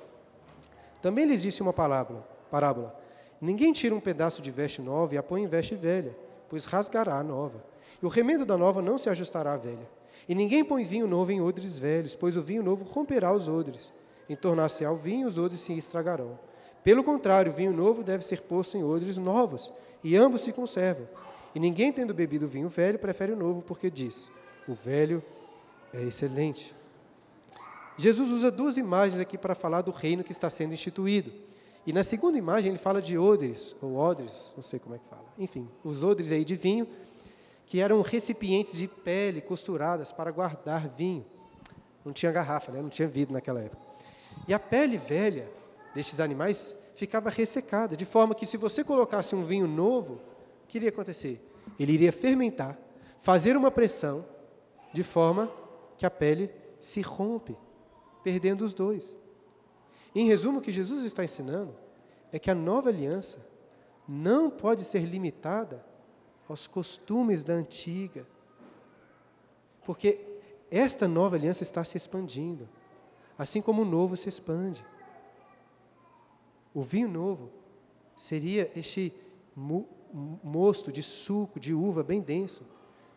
também 1.02 1.26
lhes 1.26 1.42
disse 1.42 1.60
uma 1.60 1.72
parábola, 1.72 2.26
parábola, 2.50 2.98
ninguém 3.38 3.74
tira 3.74 3.94
um 3.94 4.00
pedaço 4.00 4.40
de 4.40 4.50
veste 4.50 4.80
nova 4.80 5.14
e 5.14 5.18
a 5.18 5.22
põe 5.22 5.42
em 5.42 5.46
veste 5.46 5.74
velha, 5.74 6.16
pois 6.48 6.64
rasgará 6.64 7.18
a 7.18 7.22
nova. 7.22 7.62
E 8.02 8.06
o 8.06 8.08
remendo 8.08 8.46
da 8.46 8.56
nova 8.56 8.80
não 8.80 8.96
se 8.96 9.10
ajustará 9.10 9.52
à 9.52 9.56
velha. 9.58 9.86
E 10.26 10.34
ninguém 10.34 10.64
põe 10.64 10.82
vinho 10.82 11.06
novo 11.06 11.30
em 11.30 11.42
odres 11.42 11.78
velhos, 11.78 12.16
pois 12.16 12.34
o 12.34 12.40
vinho 12.40 12.62
novo 12.62 12.84
romperá 12.84 13.34
os 13.34 13.50
odres. 13.50 13.92
Em 14.30 14.34
tornar-se 14.34 14.82
ao 14.82 14.96
vinho, 14.96 15.28
os 15.28 15.36
odres 15.36 15.60
se 15.60 15.76
estragarão. 15.76 16.38
Pelo 16.82 17.04
contrário, 17.04 17.52
o 17.52 17.54
vinho 17.54 17.72
novo 17.72 18.02
deve 18.02 18.24
ser 18.24 18.40
posto 18.40 18.78
em 18.78 18.82
odres 18.82 19.18
novos, 19.18 19.70
e 20.02 20.16
ambos 20.16 20.40
se 20.40 20.52
conservam. 20.52 21.06
E 21.54 21.60
ninguém, 21.60 21.92
tendo 21.92 22.14
bebido 22.14 22.48
vinho 22.48 22.70
velho, 22.70 22.98
prefere 22.98 23.32
o 23.32 23.36
novo, 23.36 23.60
porque 23.60 23.90
diz: 23.90 24.30
o 24.66 24.72
velho 24.72 25.22
é 25.92 26.00
excelente. 26.00 26.74
Jesus 28.02 28.32
usa 28.32 28.50
duas 28.50 28.76
imagens 28.76 29.20
aqui 29.20 29.38
para 29.38 29.54
falar 29.54 29.80
do 29.82 29.92
reino 29.92 30.24
que 30.24 30.32
está 30.32 30.50
sendo 30.50 30.74
instituído. 30.74 31.30
E 31.86 31.92
na 31.92 32.02
segunda 32.02 32.36
imagem 32.36 32.70
ele 32.70 32.78
fala 32.78 33.00
de 33.00 33.16
odres, 33.16 33.76
ou 33.80 33.94
odres, 33.94 34.52
não 34.56 34.62
sei 34.62 34.80
como 34.80 34.96
é 34.96 34.98
que 34.98 35.04
fala. 35.08 35.24
Enfim, 35.38 35.68
os 35.84 36.02
odres 36.02 36.32
aí 36.32 36.44
de 36.44 36.56
vinho, 36.56 36.88
que 37.64 37.78
eram 37.78 38.00
recipientes 38.00 38.76
de 38.76 38.88
pele 38.88 39.40
costuradas 39.40 40.10
para 40.10 40.32
guardar 40.32 40.88
vinho. 40.88 41.24
Não 42.04 42.12
tinha 42.12 42.32
garrafa, 42.32 42.72
né? 42.72 42.82
não 42.82 42.88
tinha 42.88 43.06
vidro 43.06 43.34
naquela 43.34 43.60
época. 43.60 43.80
E 44.48 44.52
a 44.52 44.58
pele 44.58 44.98
velha 44.98 45.48
destes 45.94 46.18
animais 46.18 46.74
ficava 46.96 47.30
ressecada, 47.30 47.96
de 47.96 48.04
forma 48.04 48.34
que 48.34 48.44
se 48.44 48.56
você 48.56 48.82
colocasse 48.82 49.32
um 49.36 49.44
vinho 49.44 49.68
novo, 49.68 50.14
o 50.64 50.66
que 50.66 50.78
iria 50.78 50.88
acontecer? 50.88 51.40
Ele 51.78 51.92
iria 51.92 52.10
fermentar, 52.10 52.76
fazer 53.20 53.56
uma 53.56 53.70
pressão, 53.70 54.24
de 54.92 55.04
forma 55.04 55.48
que 55.96 56.04
a 56.04 56.10
pele 56.10 56.50
se 56.80 57.00
rompe, 57.00 57.56
perdendo 58.22 58.64
os 58.64 58.72
dois. 58.72 59.16
Em 60.14 60.26
resumo, 60.26 60.58
o 60.58 60.62
que 60.62 60.72
Jesus 60.72 61.04
está 61.04 61.24
ensinando 61.24 61.74
é 62.30 62.38
que 62.38 62.50
a 62.50 62.54
nova 62.54 62.88
aliança 62.88 63.44
não 64.06 64.50
pode 64.50 64.84
ser 64.84 65.00
limitada 65.00 65.84
aos 66.48 66.66
costumes 66.66 67.42
da 67.42 67.54
antiga, 67.54 68.26
porque 69.84 70.20
esta 70.70 71.08
nova 71.08 71.36
aliança 71.36 71.62
está 71.62 71.84
se 71.84 71.96
expandindo, 71.96 72.68
assim 73.38 73.60
como 73.60 73.82
o 73.82 73.86
novo 73.86 74.16
se 74.16 74.28
expande. 74.28 74.84
O 76.74 76.82
vinho 76.82 77.08
novo 77.08 77.50
seria 78.16 78.70
este 78.74 79.14
mosto 79.54 80.92
de 80.92 81.02
suco 81.02 81.58
de 81.60 81.74
uva 81.74 82.02
bem 82.02 82.20
denso, 82.20 82.64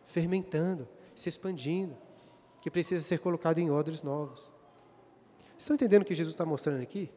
fermentando, 0.04 0.88
se 1.14 1.28
expandindo, 1.28 1.96
que 2.60 2.70
precisa 2.70 3.02
ser 3.02 3.20
colocado 3.20 3.58
em 3.58 3.70
odres 3.70 4.02
novos. 4.02 4.50
Estão 5.58 5.74
entendendo 5.74 6.02
o 6.02 6.04
que 6.04 6.14
Jesus 6.14 6.34
está 6.34 6.44
mostrando 6.44 6.82
aqui? 6.82 7.10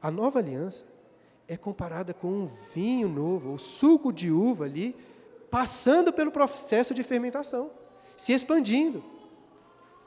A 0.00 0.10
nova 0.10 0.38
aliança 0.38 0.84
é 1.48 1.56
comparada 1.56 2.12
com 2.12 2.28
um 2.28 2.46
vinho 2.46 3.08
novo, 3.08 3.54
o 3.54 3.58
suco 3.58 4.12
de 4.12 4.30
uva 4.30 4.64
ali, 4.64 4.96
passando 5.50 6.12
pelo 6.12 6.30
processo 6.30 6.92
de 6.92 7.02
fermentação, 7.02 7.70
se 8.16 8.32
expandindo. 8.32 9.02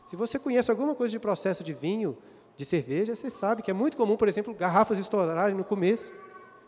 Se 0.05 0.15
você 0.15 0.39
conhece 0.39 0.71
alguma 0.71 0.95
coisa 0.95 1.11
de 1.11 1.19
processo 1.19 1.63
de 1.63 1.73
vinho, 1.73 2.17
de 2.55 2.65
cerveja, 2.65 3.15
você 3.15 3.29
sabe 3.29 3.61
que 3.61 3.71
é 3.71 3.73
muito 3.73 3.95
comum, 3.95 4.17
por 4.17 4.27
exemplo, 4.27 4.53
garrafas 4.53 4.99
estourarem 4.99 5.55
no 5.55 5.63
começo. 5.63 6.11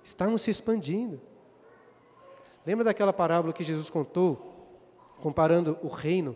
Estavam 0.04 0.38
se 0.38 0.50
expandindo. 0.50 1.20
Lembra 2.66 2.86
daquela 2.86 3.12
parábola 3.12 3.52
que 3.52 3.64
Jesus 3.64 3.90
contou, 3.90 4.70
comparando 5.22 5.78
o 5.82 5.88
reino 5.88 6.36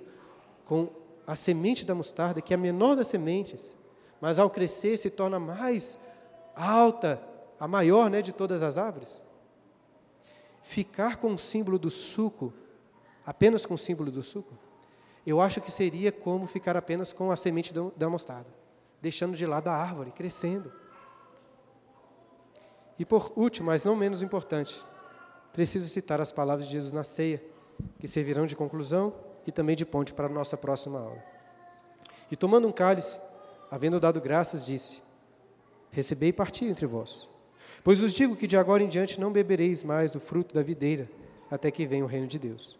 com 0.65 0.89
a 1.25 1.35
semente 1.35 1.85
da 1.85 1.95
mostarda, 1.95 2.41
que 2.41 2.53
é 2.53 2.55
a 2.55 2.59
menor 2.59 2.95
das 2.95 3.07
sementes, 3.07 3.75
mas 4.19 4.39
ao 4.39 4.49
crescer 4.49 4.97
se 4.97 5.09
torna 5.09 5.39
mais 5.39 5.97
alta, 6.55 7.21
a 7.59 7.67
maior 7.67 8.09
né, 8.09 8.21
de 8.21 8.31
todas 8.31 8.63
as 8.63 8.77
árvores? 8.77 9.21
Ficar 10.61 11.17
com 11.17 11.33
o 11.33 11.37
símbolo 11.37 11.77
do 11.77 11.89
suco, 11.89 12.53
apenas 13.25 13.65
com 13.65 13.75
o 13.75 13.77
símbolo 13.77 14.11
do 14.11 14.23
suco, 14.23 14.53
eu 15.25 15.41
acho 15.41 15.61
que 15.61 15.71
seria 15.71 16.11
como 16.11 16.47
ficar 16.47 16.77
apenas 16.77 17.11
com 17.11 17.31
a 17.31 17.35
semente 17.35 17.73
da 17.95 18.09
mostarda 18.09 18.65
deixando 19.05 19.37
de 19.37 19.45
lado 19.45 19.67
a 19.67 19.73
árvore, 19.75 20.09
crescendo. 20.09 20.73
E 22.97 23.05
por 23.05 23.31
último, 23.35 23.67
mas 23.67 23.85
não 23.85 23.95
menos 23.95 24.23
importante, 24.23 24.83
preciso 25.53 25.87
citar 25.87 26.19
as 26.19 26.31
palavras 26.31 26.65
de 26.65 26.73
Jesus 26.73 26.91
na 26.91 27.03
ceia, 27.03 27.43
que 27.99 28.07
servirão 28.07 28.47
de 28.47 28.55
conclusão 28.55 29.13
e 29.45 29.51
também 29.51 29.75
de 29.75 29.85
ponte 29.85 30.11
para 30.11 30.25
a 30.25 30.29
nossa 30.29 30.57
próxima 30.57 30.99
aula. 30.99 31.23
E 32.31 32.35
tomando 32.35 32.67
um 32.67 32.71
cálice, 32.71 33.19
havendo 33.69 33.99
dado 33.99 34.21
graças, 34.21 34.65
disse: 34.65 35.01
Recebei 35.91 36.29
e 36.29 36.33
parti 36.33 36.65
entre 36.65 36.85
vós. 36.85 37.27
Pois 37.83 38.01
os 38.01 38.13
digo 38.13 38.35
que 38.35 38.47
de 38.47 38.57
agora 38.57 38.83
em 38.83 38.87
diante 38.87 39.19
não 39.19 39.31
bebereis 39.31 39.83
mais 39.83 40.11
do 40.11 40.19
fruto 40.19 40.53
da 40.53 40.63
videira, 40.63 41.09
até 41.49 41.69
que 41.69 41.85
venha 41.85 42.03
o 42.03 42.07
reino 42.07 42.27
de 42.27 42.39
Deus. 42.39 42.77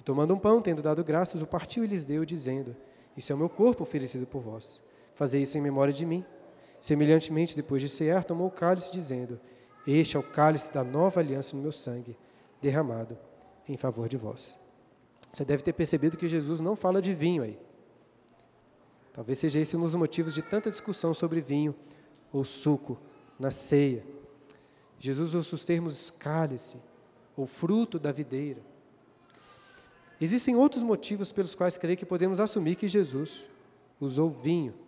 E 0.00 0.02
tomando 0.02 0.34
um 0.34 0.38
pão, 0.38 0.62
tendo 0.62 0.82
dado 0.82 1.04
graças, 1.04 1.42
o 1.42 1.46
partiu 1.46 1.84
e 1.84 1.86
lhes 1.86 2.04
deu, 2.04 2.24
dizendo: 2.24 2.74
Isso 3.16 3.30
é 3.32 3.34
o 3.34 3.38
meu 3.38 3.48
corpo 3.48 3.82
oferecido 3.82 4.26
por 4.26 4.40
vós. 4.40 4.80
Fazer 5.12 5.40
isso 5.40 5.56
em 5.58 5.60
memória 5.60 5.92
de 5.92 6.06
mim. 6.06 6.24
Semelhantemente, 6.80 7.56
depois 7.56 7.82
de 7.82 7.88
cear, 7.88 8.24
tomou 8.24 8.46
o 8.46 8.50
cálice, 8.50 8.90
dizendo: 8.90 9.38
Este 9.86 10.16
é 10.16 10.20
o 10.20 10.22
cálice 10.22 10.72
da 10.72 10.82
nova 10.82 11.20
aliança 11.20 11.54
no 11.54 11.62
meu 11.62 11.72
sangue, 11.72 12.16
derramado 12.60 13.18
em 13.68 13.76
favor 13.76 14.08
de 14.08 14.16
vós. 14.16 14.56
Você 15.32 15.44
deve 15.44 15.62
ter 15.62 15.72
percebido 15.72 16.16
que 16.16 16.28
Jesus 16.28 16.60
não 16.60 16.74
fala 16.74 17.02
de 17.02 17.12
vinho 17.12 17.42
aí. 17.42 17.58
Talvez 19.16 19.38
seja 19.38 19.58
esse 19.58 19.76
um 19.76 19.80
dos 19.80 19.96
motivos 19.96 20.32
de 20.32 20.42
tanta 20.42 20.70
discussão 20.70 21.12
sobre 21.12 21.40
vinho 21.40 21.74
ou 22.32 22.44
suco 22.44 22.96
na 23.40 23.50
ceia. 23.50 24.04
Jesus 24.98 25.34
usa 25.34 25.54
os 25.54 25.64
termos 25.64 26.10
cálice 26.10 26.76
ou 27.36 27.46
fruto 27.46 27.98
da 27.98 28.12
videira. 28.12 28.60
Existem 30.20 30.54
outros 30.54 30.84
motivos 30.84 31.32
pelos 31.32 31.54
quais 31.54 31.76
creio 31.76 31.98
que 31.98 32.06
podemos 32.06 32.38
assumir 32.38 32.76
que 32.76 32.86
Jesus 32.86 33.42
usou 34.00 34.30
vinho 34.30 34.86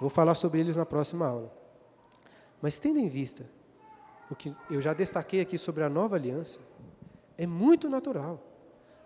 Vou 0.00 0.10
falar 0.10 0.34
sobre 0.34 0.60
eles 0.60 0.76
na 0.76 0.84
próxima 0.84 1.26
aula. 1.26 1.52
Mas 2.60 2.78
tendo 2.78 2.98
em 2.98 3.08
vista 3.08 3.46
o 4.30 4.34
que 4.34 4.54
eu 4.70 4.80
já 4.80 4.92
destaquei 4.92 5.40
aqui 5.40 5.56
sobre 5.56 5.84
a 5.84 5.88
nova 5.88 6.16
aliança, 6.16 6.60
é 7.38 7.46
muito 7.46 7.88
natural 7.88 8.42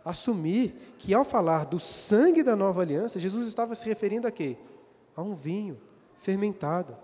assumir 0.04 0.74
que 0.98 1.12
ao 1.12 1.24
falar 1.24 1.66
do 1.66 1.78
sangue 1.78 2.42
da 2.42 2.56
nova 2.56 2.82
aliança, 2.82 3.18
Jesus 3.18 3.46
estava 3.46 3.74
se 3.74 3.86
referindo 3.86 4.26
a 4.26 4.30
quê? 4.30 4.56
A 5.16 5.22
um 5.22 5.34
vinho 5.34 5.78
fermentado, 6.18 6.96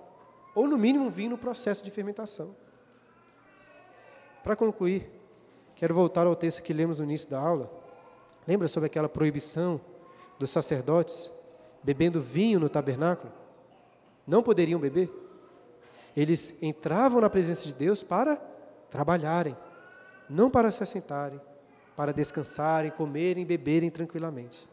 ou 0.54 0.66
no 0.66 0.78
mínimo 0.78 1.06
um 1.06 1.10
vinho 1.10 1.30
no 1.30 1.38
processo 1.38 1.84
de 1.84 1.90
fermentação. 1.90 2.54
Para 4.42 4.56
concluir, 4.56 5.10
quero 5.74 5.94
voltar 5.94 6.26
ao 6.26 6.36
texto 6.36 6.62
que 6.62 6.72
lemos 6.72 6.98
no 6.98 7.04
início 7.04 7.28
da 7.28 7.40
aula. 7.40 7.70
Lembra 8.46 8.68
sobre 8.68 8.86
aquela 8.86 9.08
proibição 9.08 9.80
dos 10.38 10.50
sacerdotes 10.50 11.30
bebendo 11.82 12.20
vinho 12.20 12.60
no 12.60 12.68
tabernáculo? 12.68 13.32
não 14.26 14.42
poderiam 14.42 14.80
beber. 14.80 15.10
Eles 16.16 16.54
entravam 16.60 17.20
na 17.20 17.30
presença 17.30 17.64
de 17.64 17.74
Deus 17.74 18.02
para 18.02 18.36
trabalharem, 18.90 19.56
não 20.28 20.50
para 20.50 20.70
se 20.70 20.82
assentarem, 20.82 21.40
para 21.96 22.12
descansarem, 22.12 22.90
comerem, 22.90 23.46
beberem 23.46 23.90
tranquilamente. 23.90 24.68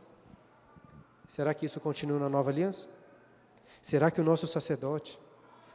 Será 1.28 1.54
que 1.54 1.66
isso 1.66 1.80
continua 1.80 2.20
na 2.20 2.30
nova 2.30 2.50
aliança? 2.50 2.88
Será 3.82 4.12
que 4.12 4.22
o 4.22 4.24
nosso 4.24 4.46
sacerdote 4.46 5.20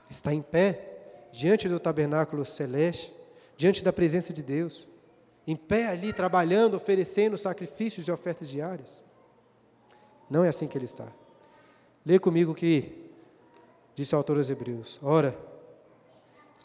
está 0.08 0.32
em 0.32 0.42
pé 0.42 1.28
diante 1.32 1.68
do 1.68 1.80
tabernáculo 1.80 2.44
celeste, 2.44 3.12
diante 3.56 3.82
da 3.82 3.92
presença 3.92 4.32
de 4.32 4.42
Deus, 4.42 4.86
em 5.46 5.56
pé 5.56 5.86
ali 5.86 6.12
trabalhando, 6.12 6.74
oferecendo 6.74 7.36
sacrifícios 7.36 8.06
e 8.06 8.12
ofertas 8.12 8.48
diárias? 8.48 9.02
Não 10.30 10.44
é 10.44 10.48
assim 10.48 10.68
que 10.68 10.76
ele 10.76 10.84
está. 10.84 11.08
Lê 12.04 12.18
comigo 12.18 12.54
que 12.54 13.08
Disse 13.98 14.14
o 14.14 14.18
autor 14.18 14.36
aos 14.36 14.48
Hebreus: 14.48 14.96
Ora, 15.02 15.36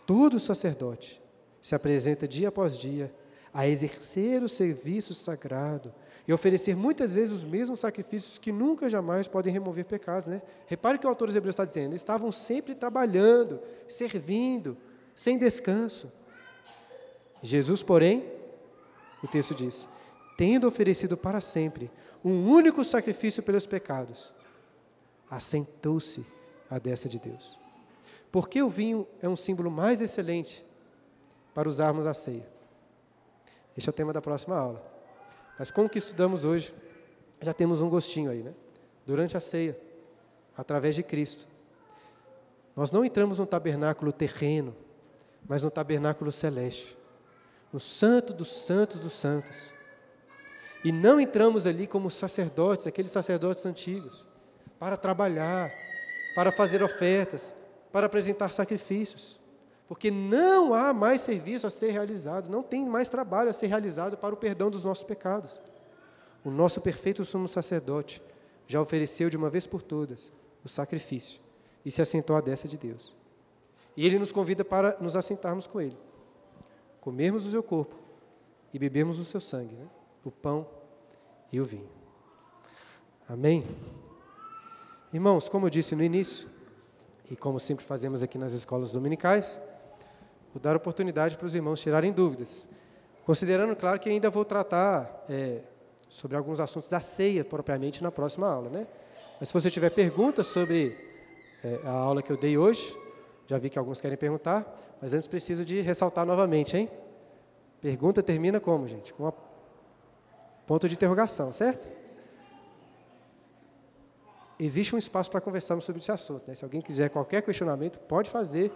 todo 0.05 0.39
sacerdote 0.39 1.19
se 1.63 1.73
apresenta 1.73 2.27
dia 2.27 2.49
após 2.49 2.77
dia 2.77 3.11
a 3.53 3.67
exercer 3.67 4.41
o 4.41 4.49
serviço 4.49 5.13
sagrado 5.13 5.93
e 6.27 6.33
oferecer 6.33 6.75
muitas 6.75 7.13
vezes 7.13 7.31
os 7.31 7.43
mesmos 7.43 7.79
sacrifícios 7.79 8.37
que 8.37 8.51
nunca 8.51 8.89
jamais 8.89 9.27
podem 9.27 9.53
remover 9.53 9.85
pecados. 9.85 10.27
Né? 10.27 10.41
Repare 10.65 10.97
que 10.97 11.05
o 11.05 11.09
autor 11.09 11.27
dos 11.27 11.35
Hebreus 11.35 11.53
está 11.53 11.65
dizendo: 11.65 11.91
eles 11.91 12.01
estavam 12.01 12.31
sempre 12.31 12.73
trabalhando, 12.73 13.59
servindo, 13.87 14.77
sem 15.15 15.37
descanso. 15.37 16.11
Jesus, 17.41 17.83
porém, 17.83 18.25
o 19.21 19.27
texto 19.27 19.53
diz: 19.53 19.87
tendo 20.37 20.67
oferecido 20.67 21.17
para 21.17 21.41
sempre 21.41 21.91
um 22.23 22.49
único 22.49 22.83
sacrifício 22.83 23.43
pelos 23.43 23.65
pecados, 23.65 24.33
assentou-se 25.29 26.25
à 26.69 26.79
destra 26.79 27.09
de 27.09 27.19
Deus. 27.19 27.59
Porque 28.31 28.63
o 28.63 28.69
vinho 28.69 29.05
é 29.21 29.29
um 29.29 29.35
símbolo 29.35 29.69
mais 29.69 30.01
excelente 30.01 30.65
para 31.53 31.69
usarmos 31.69 32.07
a 32.07 32.13
ceia? 32.13 32.52
Este 33.77 33.89
é 33.89 33.91
o 33.91 33.93
tema 33.93 34.13
da 34.13 34.21
próxima 34.21 34.57
aula. 34.57 34.83
Mas 35.57 35.71
com 35.71 35.85
o 35.85 35.89
que 35.89 35.97
estudamos 35.97 36.45
hoje, 36.45 36.73
já 37.41 37.53
temos 37.53 37.81
um 37.81 37.89
gostinho 37.89 38.31
aí, 38.31 38.41
né? 38.41 38.53
Durante 39.05 39.35
a 39.35 39.39
ceia, 39.39 39.77
através 40.55 40.95
de 40.95 41.03
Cristo. 41.03 41.47
Nós 42.75 42.91
não 42.91 43.03
entramos 43.03 43.39
no 43.39 43.45
tabernáculo 43.45 44.11
terreno, 44.11 44.75
mas 45.47 45.63
no 45.63 45.69
tabernáculo 45.69 46.31
celeste, 46.31 46.97
no 47.71 47.79
santo 47.79 48.33
dos 48.33 48.51
santos 48.51 48.99
dos 48.99 49.13
santos. 49.13 49.71
E 50.83 50.91
não 50.91 51.19
entramos 51.19 51.65
ali 51.65 51.87
como 51.87 52.09
sacerdotes, 52.09 52.87
aqueles 52.87 53.11
sacerdotes 53.11 53.65
antigos, 53.65 54.25
para 54.79 54.97
trabalhar, 54.97 55.71
para 56.35 56.51
fazer 56.51 56.81
ofertas, 56.81 57.55
para 57.91 58.07
apresentar 58.07 58.51
sacrifícios. 58.51 59.39
Porque 59.87 60.09
não 60.09 60.73
há 60.73 60.93
mais 60.93 61.21
serviço 61.21 61.67
a 61.67 61.69
ser 61.69 61.91
realizado, 61.91 62.49
não 62.49 62.63
tem 62.63 62.85
mais 62.85 63.09
trabalho 63.09 63.49
a 63.49 63.53
ser 63.53 63.67
realizado 63.67 64.17
para 64.17 64.33
o 64.33 64.37
perdão 64.37 64.69
dos 64.69 64.85
nossos 64.85 65.03
pecados. 65.03 65.59
O 66.43 66.49
nosso 66.49 66.81
perfeito 66.81 67.23
sumo 67.25 67.47
sacerdote 67.47 68.21
já 68.67 68.81
ofereceu 68.81 69.29
de 69.29 69.37
uma 69.37 69.49
vez 69.49 69.67
por 69.67 69.81
todas 69.81 70.31
o 70.63 70.69
sacrifício 70.69 71.39
e 71.85 71.91
se 71.91 72.01
assentou 72.01 72.35
à 72.35 72.41
destra 72.41 72.67
de 72.67 72.77
Deus. 72.77 73.13
E 73.95 74.05
ele 74.05 74.17
nos 74.17 74.31
convida 74.31 74.63
para 74.65 74.97
nos 74.99 75.15
assentarmos 75.15 75.67
com 75.67 75.79
ele, 75.79 75.97
comermos 76.99 77.45
o 77.45 77.51
seu 77.51 77.61
corpo 77.61 77.95
e 78.73 78.79
bebermos 78.79 79.19
o 79.19 79.25
seu 79.25 79.39
sangue, 79.39 79.75
né? 79.75 79.87
o 80.23 80.31
pão 80.31 80.67
e 81.51 81.59
o 81.59 81.65
vinho. 81.65 81.89
Amém? 83.27 83.63
Irmãos, 85.13 85.47
como 85.47 85.67
eu 85.67 85.69
disse 85.69 85.95
no 85.95 86.03
início, 86.03 86.49
e 87.29 87.35
como 87.35 87.59
sempre 87.59 87.85
fazemos 87.85 88.23
aqui 88.23 88.37
nas 88.37 88.53
escolas 88.53 88.91
dominicais, 88.91 89.59
vou 90.53 90.61
dar 90.61 90.75
oportunidade 90.75 91.35
para 91.37 91.45
os 91.45 91.55
irmãos 91.55 91.81
tirarem 91.81 92.11
dúvidas. 92.11 92.67
Considerando, 93.25 93.75
claro, 93.75 93.99
que 93.99 94.09
ainda 94.09 94.29
vou 94.29 94.45
tratar 94.45 95.25
é, 95.29 95.61
sobre 96.07 96.37
alguns 96.37 96.59
assuntos 96.59 96.89
da 96.89 96.99
ceia 96.99 97.43
propriamente 97.43 98.03
na 98.03 98.11
próxima 98.11 98.47
aula, 98.47 98.69
né? 98.69 98.87
Mas 99.39 99.49
se 99.49 99.53
você 99.53 99.69
tiver 99.69 99.89
perguntas 99.89 100.47
sobre 100.47 100.95
é, 101.63 101.79
a 101.83 101.91
aula 101.91 102.21
que 102.21 102.31
eu 102.31 102.37
dei 102.37 102.57
hoje, 102.57 102.95
já 103.47 103.57
vi 103.57 103.69
que 103.69 103.79
alguns 103.79 103.99
querem 103.99 104.17
perguntar, 104.17 104.75
mas 105.01 105.13
antes 105.13 105.27
preciso 105.27 105.65
de 105.65 105.79
ressaltar 105.81 106.25
novamente, 106.25 106.77
hein? 106.77 106.89
Pergunta 107.81 108.21
termina 108.21 108.59
como, 108.59 108.87
gente? 108.87 109.13
Com 109.13 109.23
uma 109.23 109.33
ponto 110.67 110.87
de 110.87 110.95
interrogação, 110.95 111.51
certo? 111.51 112.03
existe 114.59 114.95
um 114.95 114.97
espaço 114.97 115.29
para 115.29 115.41
conversarmos 115.41 115.85
sobre 115.85 116.01
esse 116.01 116.11
assunto. 116.11 116.43
Né? 116.47 116.55
Se 116.55 116.63
alguém 116.63 116.81
quiser 116.81 117.09
qualquer 117.09 117.41
questionamento, 117.41 117.99
pode 117.99 118.29
fazer 118.29 118.71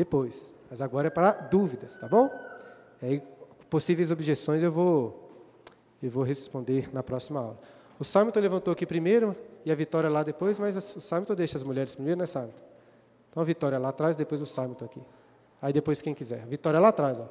depois. 0.00 0.50
Mas 0.70 0.80
agora 0.80 1.08
é 1.08 1.10
para 1.10 1.32
dúvidas, 1.32 1.98
tá 1.98 2.08
bom? 2.08 2.30
Aí, 3.02 3.22
possíveis 3.68 4.10
objeções 4.10 4.62
eu 4.62 4.72
vou, 4.72 5.30
eu 6.02 6.10
vou 6.10 6.22
responder 6.22 6.88
na 6.92 7.02
próxima 7.02 7.40
aula. 7.40 7.58
O 7.98 8.04
Simon 8.04 8.32
levantou 8.36 8.72
aqui 8.72 8.86
primeiro 8.86 9.36
e 9.64 9.70
a 9.70 9.74
Vitória 9.74 10.08
lá 10.08 10.22
depois, 10.22 10.58
mas 10.58 10.76
o 10.96 11.00
Simon 11.00 11.24
deixa 11.36 11.58
as 11.58 11.62
mulheres 11.62 11.94
primeiro, 11.94 12.18
né, 12.18 12.26
Simon? 12.26 12.48
Então 13.30 13.42
a 13.42 13.44
Vitória 13.44 13.78
lá 13.78 13.90
atrás, 13.90 14.16
depois 14.16 14.40
o 14.40 14.46
Simon 14.46 14.74
aqui. 14.82 15.02
Aí 15.60 15.72
depois 15.72 16.00
quem 16.00 16.14
quiser. 16.14 16.46
Vitória 16.46 16.80
lá 16.80 16.88
atrás, 16.88 17.20
ó. 17.20 17.28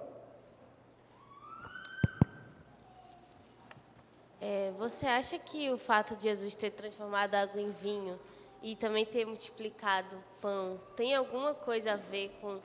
É, 4.39 4.71
você 4.77 5.07
acha 5.07 5.39
que 5.39 5.71
o 5.71 5.77
fato 5.77 6.15
de 6.15 6.23
Jesus 6.23 6.53
ter 6.53 6.71
transformado 6.71 7.33
água 7.33 7.59
em 7.59 7.71
vinho 7.71 8.19
e 8.61 8.75
também 8.75 9.05
ter 9.05 9.25
multiplicado 9.25 10.17
pão 10.41 10.79
tem 10.95 11.15
alguma 11.15 11.53
coisa 11.53 11.93
a 11.93 11.95
ver 11.95 12.29
com 12.41 12.59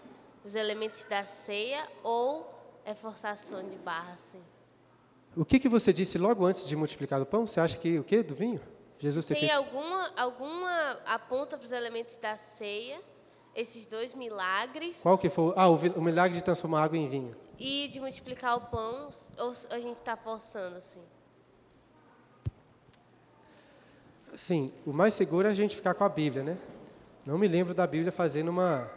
os 0.44 0.54
elementos 0.54 1.04
da 1.04 1.24
ceia 1.24 1.88
ou 2.02 2.52
é 2.84 2.94
forçação 2.94 3.66
de 3.66 3.76
barra? 3.76 4.12
Assim? 4.12 4.40
O 5.36 5.44
que, 5.44 5.58
que 5.58 5.68
você 5.68 5.92
disse 5.92 6.18
logo 6.18 6.44
antes 6.44 6.66
de 6.66 6.76
multiplicar 6.76 7.20
o 7.20 7.26
pão? 7.26 7.46
Você 7.46 7.60
acha 7.60 7.76
que 7.76 7.98
o 7.98 8.04
que 8.04 8.22
do 8.22 8.34
vinho? 8.34 8.60
Jesus 8.98 9.26
tem 9.26 9.36
feito... 9.36 9.52
alguma 9.52 10.12
alguma 10.16 10.90
aponta 11.06 11.56
para 11.56 11.64
os 11.64 11.72
elementos 11.72 12.16
da 12.16 12.36
ceia? 12.36 13.00
Esses 13.54 13.86
dois 13.86 14.12
milagres. 14.14 15.00
Qual 15.02 15.16
que 15.16 15.30
foi? 15.30 15.52
Ah, 15.56 15.68
o, 15.68 15.76
o 15.76 16.02
milagre 16.02 16.36
de 16.36 16.42
transformar 16.42 16.82
água 16.82 16.98
em 16.98 17.08
vinho. 17.08 17.36
E 17.56 17.86
de 17.88 18.00
multiplicar 18.00 18.56
o 18.56 18.62
pão, 18.62 19.08
ou 19.38 19.52
a 19.70 19.78
gente 19.78 19.98
está 19.98 20.16
forçando 20.16 20.76
assim? 20.76 21.00
Sim, 24.36 24.72
o 24.84 24.92
mais 24.92 25.14
seguro 25.14 25.46
é 25.46 25.50
a 25.50 25.54
gente 25.54 25.76
ficar 25.76 25.94
com 25.94 26.02
a 26.02 26.08
Bíblia, 26.08 26.42
né? 26.42 26.58
Não 27.24 27.38
me 27.38 27.46
lembro 27.46 27.72
da 27.72 27.86
Bíblia 27.86 28.10
fazendo 28.10 28.48
uma 28.48 28.90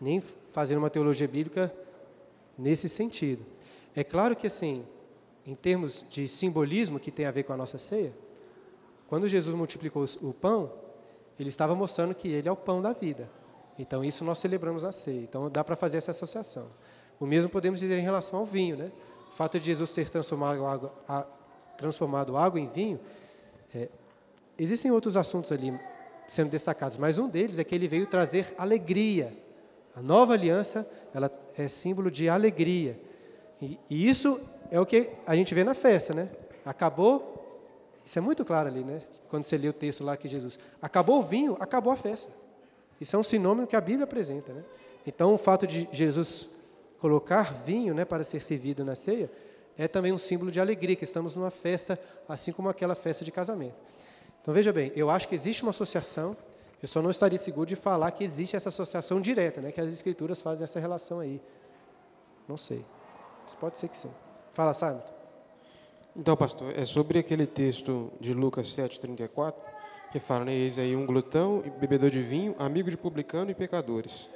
nem 0.00 0.20
fazendo 0.20 0.78
uma 0.78 0.90
teologia 0.90 1.26
bíblica 1.26 1.72
nesse 2.56 2.88
sentido. 2.88 3.44
É 3.94 4.04
claro 4.04 4.36
que 4.36 4.46
assim, 4.46 4.84
em 5.44 5.54
termos 5.54 6.04
de 6.08 6.28
simbolismo 6.28 7.00
que 7.00 7.10
tem 7.10 7.26
a 7.26 7.30
ver 7.30 7.42
com 7.42 7.52
a 7.52 7.56
nossa 7.56 7.76
ceia, 7.76 8.12
quando 9.08 9.26
Jesus 9.26 9.54
multiplicou 9.54 10.04
o 10.22 10.32
pão, 10.32 10.72
ele 11.38 11.48
estava 11.48 11.74
mostrando 11.74 12.14
que 12.14 12.28
ele 12.28 12.48
é 12.48 12.52
o 12.52 12.56
pão 12.56 12.80
da 12.80 12.92
vida. 12.92 13.28
Então 13.78 14.04
isso 14.04 14.24
nós 14.24 14.38
celebramos 14.38 14.84
a 14.84 14.92
ceia. 14.92 15.22
Então 15.22 15.50
dá 15.50 15.64
para 15.64 15.76
fazer 15.76 15.96
essa 15.98 16.12
associação. 16.12 16.68
O 17.18 17.26
mesmo 17.26 17.50
podemos 17.50 17.80
dizer 17.80 17.98
em 17.98 18.02
relação 18.02 18.38
ao 18.38 18.46
vinho, 18.46 18.76
né? 18.76 18.92
O 19.32 19.36
fato 19.36 19.58
de 19.58 19.66
Jesus 19.66 19.92
ter 19.92 20.08
transformado 20.08 20.64
água, 20.64 20.94
a, 21.08 21.22
transformado 21.76 22.36
água 22.36 22.60
em 22.60 22.68
vinho 22.68 23.00
é, 23.74 23.88
Existem 24.58 24.90
outros 24.90 25.16
assuntos 25.16 25.52
ali 25.52 25.78
sendo 26.26 26.50
destacados, 26.50 26.96
mas 26.96 27.18
um 27.18 27.28
deles 27.28 27.58
é 27.58 27.64
que 27.64 27.74
ele 27.74 27.86
veio 27.86 28.06
trazer 28.06 28.54
alegria. 28.58 29.32
A 29.94 30.02
nova 30.02 30.32
aliança, 30.32 30.86
ela 31.14 31.30
é 31.56 31.68
símbolo 31.68 32.10
de 32.10 32.28
alegria. 32.28 32.98
E, 33.60 33.78
e 33.88 34.08
isso 34.08 34.40
é 34.70 34.80
o 34.80 34.86
que 34.86 35.10
a 35.26 35.36
gente 35.36 35.54
vê 35.54 35.62
na 35.64 35.74
festa, 35.74 36.12
né? 36.12 36.28
Acabou, 36.64 37.60
isso 38.04 38.18
é 38.18 38.22
muito 38.22 38.44
claro 38.44 38.68
ali, 38.68 38.82
né? 38.82 39.00
Quando 39.28 39.44
você 39.44 39.56
lê 39.56 39.68
o 39.68 39.72
texto 39.72 40.04
lá 40.04 40.16
que 40.16 40.28
Jesus, 40.28 40.58
acabou 40.82 41.20
o 41.20 41.22
vinho, 41.22 41.56
acabou 41.60 41.92
a 41.92 41.96
festa. 41.96 42.30
Isso 43.00 43.14
é 43.14 43.18
um 43.18 43.22
sinônimo 43.22 43.66
que 43.66 43.76
a 43.76 43.80
Bíblia 43.80 44.04
apresenta, 44.04 44.52
né? 44.52 44.64
Então, 45.06 45.34
o 45.34 45.38
fato 45.38 45.66
de 45.66 45.88
Jesus 45.92 46.48
colocar 46.98 47.54
vinho, 47.64 47.94
né, 47.94 48.04
para 48.04 48.24
ser 48.24 48.40
servido 48.42 48.84
na 48.84 48.94
ceia, 48.94 49.30
é 49.78 49.86
também 49.86 50.12
um 50.12 50.18
símbolo 50.18 50.50
de 50.50 50.58
alegria, 50.58 50.96
que 50.96 51.04
estamos 51.04 51.34
numa 51.34 51.50
festa, 51.50 52.00
assim 52.28 52.50
como 52.50 52.68
aquela 52.68 52.94
festa 52.94 53.24
de 53.24 53.30
casamento. 53.30 53.76
Então 54.46 54.54
veja 54.54 54.72
bem, 54.72 54.92
eu 54.94 55.10
acho 55.10 55.26
que 55.26 55.34
existe 55.34 55.64
uma 55.64 55.70
associação, 55.70 56.36
eu 56.80 56.86
só 56.86 57.02
não 57.02 57.10
estaria 57.10 57.36
seguro 57.36 57.66
de 57.66 57.74
falar 57.74 58.12
que 58.12 58.22
existe 58.22 58.54
essa 58.54 58.68
associação 58.68 59.20
direta, 59.20 59.60
né, 59.60 59.72
que 59.72 59.80
as 59.80 59.92
escrituras 59.92 60.40
fazem 60.40 60.62
essa 60.62 60.78
relação 60.78 61.18
aí. 61.18 61.40
Não 62.46 62.56
sei. 62.56 62.84
Mas 63.42 63.56
pode 63.56 63.76
ser 63.76 63.88
que 63.88 63.96
sim. 63.96 64.12
Fala, 64.54 64.72
Simon. 64.72 65.00
Então, 66.14 66.36
pastor, 66.36 66.72
é 66.78 66.84
sobre 66.84 67.18
aquele 67.18 67.44
texto 67.44 68.12
de 68.20 68.32
Lucas 68.32 68.68
7,34, 68.68 69.52
que 70.12 70.20
fala, 70.20 70.44
né, 70.44 70.54
eis 70.54 70.78
aí 70.78 70.94
um 70.94 71.06
glutão 71.06 71.64
e 71.66 71.70
bebedor 71.70 72.08
de 72.08 72.22
vinho, 72.22 72.54
amigo 72.56 72.88
de 72.88 72.96
publicano 72.96 73.50
e 73.50 73.54
pecadores. 73.54 74.28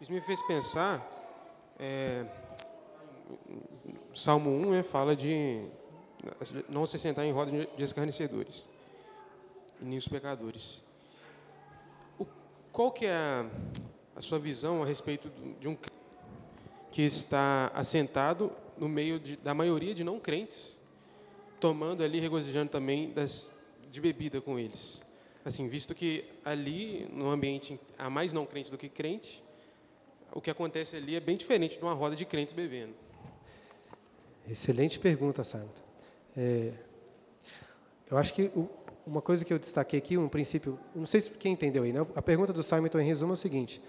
Isso 0.00 0.12
me 0.12 0.20
fez 0.20 0.40
pensar, 0.42 1.04
é, 1.80 2.24
Salmo 4.14 4.50
1 4.50 4.70
né, 4.70 4.82
fala 4.84 5.16
de 5.16 5.66
não 6.68 6.86
se 6.86 7.00
sentar 7.00 7.24
em 7.24 7.32
roda 7.32 7.50
de 7.50 7.82
escarnecedores 7.82 8.72
e 9.80 9.84
nem 9.84 9.98
os 9.98 10.08
pecadores. 10.08 10.82
O, 12.18 12.26
qual 12.72 12.90
que 12.90 13.06
é 13.06 13.12
a, 13.12 13.46
a 14.16 14.20
sua 14.20 14.38
visão 14.38 14.82
a 14.82 14.86
respeito 14.86 15.30
de 15.60 15.68
um 15.68 15.76
que 16.90 17.02
está 17.02 17.72
assentado 17.74 18.52
no 18.78 18.88
meio 18.88 19.18
de, 19.18 19.36
da 19.36 19.52
maioria 19.54 19.94
de 19.94 20.04
não 20.04 20.20
crentes, 20.20 20.78
tomando 21.58 22.02
ali, 22.02 22.20
regozijando 22.20 22.70
também 22.70 23.10
das, 23.10 23.50
de 23.90 24.00
bebida 24.00 24.40
com 24.40 24.58
eles? 24.58 25.02
Assim, 25.44 25.68
visto 25.68 25.94
que 25.94 26.24
ali, 26.44 27.06
no 27.12 27.28
ambiente, 27.28 27.78
há 27.98 28.08
mais 28.08 28.32
não 28.32 28.46
crente 28.46 28.70
do 28.70 28.78
que 28.78 28.88
crente, 28.88 29.42
o 30.32 30.40
que 30.40 30.50
acontece 30.50 30.96
ali 30.96 31.14
é 31.14 31.20
bem 31.20 31.36
diferente 31.36 31.76
de 31.76 31.82
uma 31.82 31.92
roda 31.92 32.16
de 32.16 32.24
crentes 32.24 32.54
bebendo. 32.54 32.94
Excelente 34.48 34.98
pergunta, 34.98 35.44
Santo. 35.44 35.82
É, 36.36 36.72
eu 38.10 38.16
acho 38.18 38.34
que 38.34 38.50
o, 38.54 38.68
uma 39.06 39.20
coisa 39.20 39.44
que 39.44 39.52
eu 39.52 39.58
destaquei 39.58 39.98
aqui, 39.98 40.16
um 40.16 40.28
princípio, 40.28 40.78
não 40.94 41.06
sei 41.06 41.20
se 41.20 41.30
quem 41.30 41.52
entendeu 41.52 41.82
aí, 41.82 41.92
né? 41.92 42.06
A 42.14 42.22
pergunta 42.22 42.52
do 42.52 42.62
Simon, 42.62 42.86
em 43.00 43.04
resumo, 43.04 43.32
é 43.32 43.34
o 43.34 43.36
seguinte: 43.36 43.82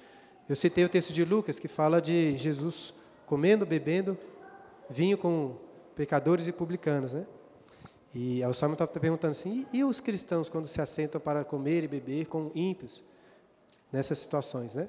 eu 0.47 0.55
citei 0.55 0.83
o 0.83 0.89
texto 0.89 1.13
de 1.13 1.23
Lucas 1.23 1.57
que 1.57 1.67
fala 1.67 2.01
de 2.01 2.37
Jesus 2.37 2.93
comendo, 3.25 3.65
bebendo 3.65 4.17
vinho 4.89 5.17
com 5.17 5.55
pecadores 5.95 6.47
e 6.47 6.51
publicanos, 6.51 7.13
né? 7.13 7.25
E 8.13 8.43
o 8.45 8.53
Simon 8.53 8.73
está 8.73 8.87
perguntando 8.87 9.31
assim, 9.31 9.65
e, 9.73 9.79
e, 9.79 9.83
os 9.83 9.99
cristãos 9.99 10.47
quando 10.47 10.67
se 10.67 10.81
assentam 10.81 11.19
para 11.19 11.43
comer 11.43 11.83
e 11.83 11.87
beber 11.87 12.27
com 12.27 12.49
ímpios 12.55 13.03
nessas 13.91 14.19
situações, 14.19 14.75
né? 14.75 14.87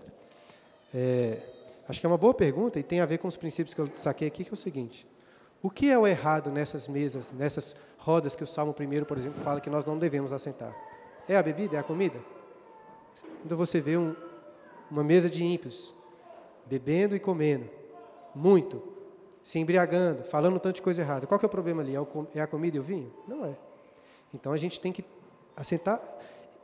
É, 0.95 1.43
acho 1.89 1.99
que 1.99 2.07
é 2.07 2.09
uma 2.09 2.19
boa 2.19 2.35
pergunta 2.35 2.79
e 2.79 2.83
tem 2.83 3.01
a 3.01 3.07
ver 3.07 3.19
com 3.19 3.27
os 3.27 3.37
princípios 3.37 3.75
que 3.75 3.81
eu 3.81 3.89
saquei 3.97 4.29
aqui, 4.29 4.45
que 4.45 4.51
é 4.51 4.53
o 4.53 4.57
seguinte: 4.57 5.07
o 5.63 5.71
que 5.71 5.91
é 5.91 5.99
o 5.99 6.07
errado 6.07 6.51
nessas 6.51 6.87
mesas, 6.87 7.33
nessas 7.33 7.77
rodas 8.07 8.37
que 8.37 8.45
o 8.45 8.47
Salmo 8.47 8.73
1, 8.79 9.05
por 9.05 9.19
exemplo, 9.19 9.43
fala 9.43 9.61
que 9.61 9.69
nós 9.69 9.85
não 9.85 9.99
devemos 9.99 10.33
assentar? 10.33 10.73
É 11.29 11.37
a 11.37 11.43
bebida? 11.43 11.77
É 11.77 11.81
a 11.81 11.83
comida? 11.83 12.21
Quando 13.43 13.57
você 13.57 13.81
vê 13.81 13.97
um, 13.97 14.15
uma 14.89 15.03
mesa 15.03 15.29
de 15.29 15.45
ímpios, 15.45 15.93
bebendo 16.67 17.17
e 17.17 17.21
comendo, 17.21 17.69
muito, 18.33 18.81
se 19.43 19.59
embriagando, 19.59 20.23
falando 20.23 20.55
um 20.55 20.59
tanto 20.61 20.77
de 20.77 20.83
coisa 20.83 21.03
errada, 21.03 21.27
qual 21.27 21.37
que 21.37 21.45
é 21.45 21.49
o 21.49 21.51
problema 21.51 21.83
ali? 21.83 21.97
É, 21.97 22.01
é 22.37 22.41
a 22.41 22.47
comida 22.47 22.77
e 22.77 22.81
o 22.81 22.83
vinho? 22.83 23.13
Não 23.27 23.45
é. 23.45 23.57
Então 24.33 24.53
a 24.53 24.57
gente 24.57 24.81
tem 24.81 24.93
que 24.93 25.05
assentar, 25.57 26.01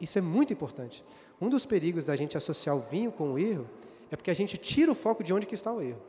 isso 0.01 0.17
é 0.17 0.23
muito 0.23 0.53
importante. 0.53 1.05
Um 1.41 1.49
dos 1.49 1.67
perigos 1.67 2.05
da 2.05 2.15
gente 2.15 2.37
associar 2.37 2.77
o 2.77 2.81
vinho 2.81 3.11
com 3.11 3.33
o 3.33 3.39
erro 3.39 3.67
é 4.13 4.15
porque 4.17 4.31
a 4.31 4.35
gente 4.35 4.57
tira 4.57 4.93
o 4.93 4.95
foco 4.95 5.25
de 5.25 5.35
onde 5.35 5.45
que 5.45 5.57
está 5.57 5.73
o 5.73 5.83
erro. 5.83 6.01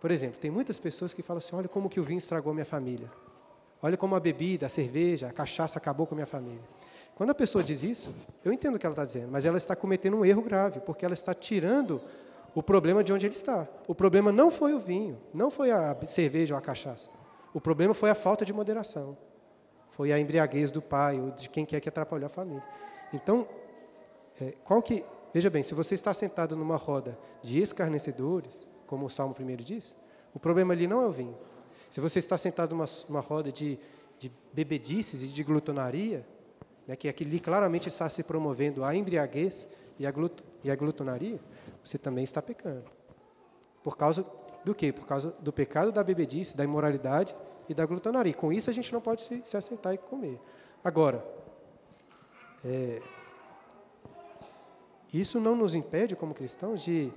Por 0.00 0.10
exemplo, 0.10 0.40
tem 0.40 0.50
muitas 0.50 0.78
pessoas 0.78 1.12
que 1.12 1.22
falam 1.22 1.36
assim: 1.36 1.54
olha 1.54 1.68
como 1.68 1.90
que 1.90 2.00
o 2.00 2.02
vinho 2.02 2.16
estragou 2.16 2.54
minha 2.54 2.64
família. 2.64 3.10
Olha 3.82 3.96
como 3.96 4.14
a 4.14 4.20
bebida, 4.20 4.66
a 4.66 4.68
cerveja, 4.68 5.28
a 5.28 5.32
cachaça 5.32 5.78
acabou 5.78 6.06
com 6.06 6.14
a 6.14 6.16
minha 6.16 6.26
família. 6.26 6.62
Quando 7.14 7.30
a 7.30 7.34
pessoa 7.34 7.62
diz 7.62 7.82
isso, 7.82 8.14
eu 8.44 8.52
entendo 8.52 8.76
o 8.76 8.78
que 8.78 8.86
ela 8.86 8.92
está 8.92 9.04
dizendo, 9.04 9.28
mas 9.30 9.44
ela 9.44 9.58
está 9.58 9.76
cometendo 9.76 10.16
um 10.16 10.24
erro 10.24 10.42
grave, 10.42 10.80
porque 10.80 11.04
ela 11.04 11.14
está 11.14 11.34
tirando 11.34 12.00
o 12.54 12.62
problema 12.62 13.04
de 13.04 13.12
onde 13.12 13.26
ele 13.26 13.34
está. 13.34 13.68
O 13.86 13.94
problema 13.94 14.32
não 14.32 14.50
foi 14.50 14.74
o 14.74 14.78
vinho, 14.78 15.18
não 15.32 15.50
foi 15.50 15.70
a 15.70 15.96
cerveja 16.06 16.54
ou 16.54 16.58
a 16.58 16.62
cachaça. 16.62 17.08
O 17.52 17.60
problema 17.60 17.94
foi 17.94 18.10
a 18.10 18.14
falta 18.14 18.44
de 18.44 18.52
moderação. 18.52 19.16
Foi 19.90 20.12
a 20.12 20.18
embriaguez 20.18 20.70
do 20.70 20.80
pai 20.80 21.20
ou 21.20 21.30
de 21.30 21.48
quem 21.48 21.64
quer 21.66 21.80
que 21.80 21.88
atrapalhou 21.88 22.26
a 22.26 22.30
família. 22.30 22.62
Então, 23.12 23.46
é, 24.40 24.54
qual 24.64 24.82
que. 24.82 25.04
Veja 25.32 25.48
bem, 25.48 25.62
se 25.62 25.74
você 25.74 25.94
está 25.94 26.12
sentado 26.12 26.56
numa 26.56 26.76
roda 26.76 27.16
de 27.42 27.60
escarnecedores, 27.60 28.66
como 28.86 29.06
o 29.06 29.10
Salmo 29.10 29.34
1 29.38 29.56
diz, 29.56 29.96
o 30.34 30.40
problema 30.40 30.72
ali 30.72 30.86
não 30.86 31.02
é 31.02 31.06
o 31.06 31.12
vinho. 31.12 31.36
Se 31.90 32.00
você 32.00 32.20
está 32.20 32.38
sentado 32.38 32.74
numa, 32.74 33.20
roda 33.20 33.50
de, 33.50 33.78
de 34.18 34.30
bebedices 34.52 35.24
e 35.24 35.26
de 35.26 35.42
glutonaria, 35.42 36.24
né, 36.86 36.94
que 36.94 37.08
aqui 37.08 37.40
claramente 37.40 37.88
está 37.88 38.08
se 38.08 38.22
promovendo 38.22 38.84
a 38.84 38.94
embriaguez 38.94 39.66
e 39.98 40.06
a, 40.06 40.10
glut, 40.10 40.42
e 40.62 40.70
a 40.70 40.76
glutonaria, 40.76 41.40
você 41.84 41.98
também 41.98 42.22
está 42.22 42.40
pecando. 42.40 42.84
Por 43.82 43.96
causa 43.96 44.24
do 44.64 44.74
quê? 44.74 44.92
Por 44.92 45.06
causa 45.06 45.34
do 45.40 45.52
pecado 45.52 45.90
da 45.90 46.04
bebedice, 46.04 46.56
da 46.56 46.62
imoralidade 46.62 47.34
e 47.68 47.74
da 47.74 47.84
glutonaria. 47.84 48.34
Com 48.34 48.52
isso 48.52 48.70
a 48.70 48.72
gente 48.72 48.92
não 48.92 49.00
pode 49.00 49.22
se, 49.22 49.40
se 49.44 49.56
assentar 49.56 49.92
e 49.92 49.98
comer. 49.98 50.40
Agora, 50.84 51.24
é, 52.64 53.02
isso 55.12 55.40
não 55.40 55.56
nos 55.56 55.74
impede, 55.74 56.14
como 56.14 56.34
cristãos, 56.34 56.82
de, 56.82 57.12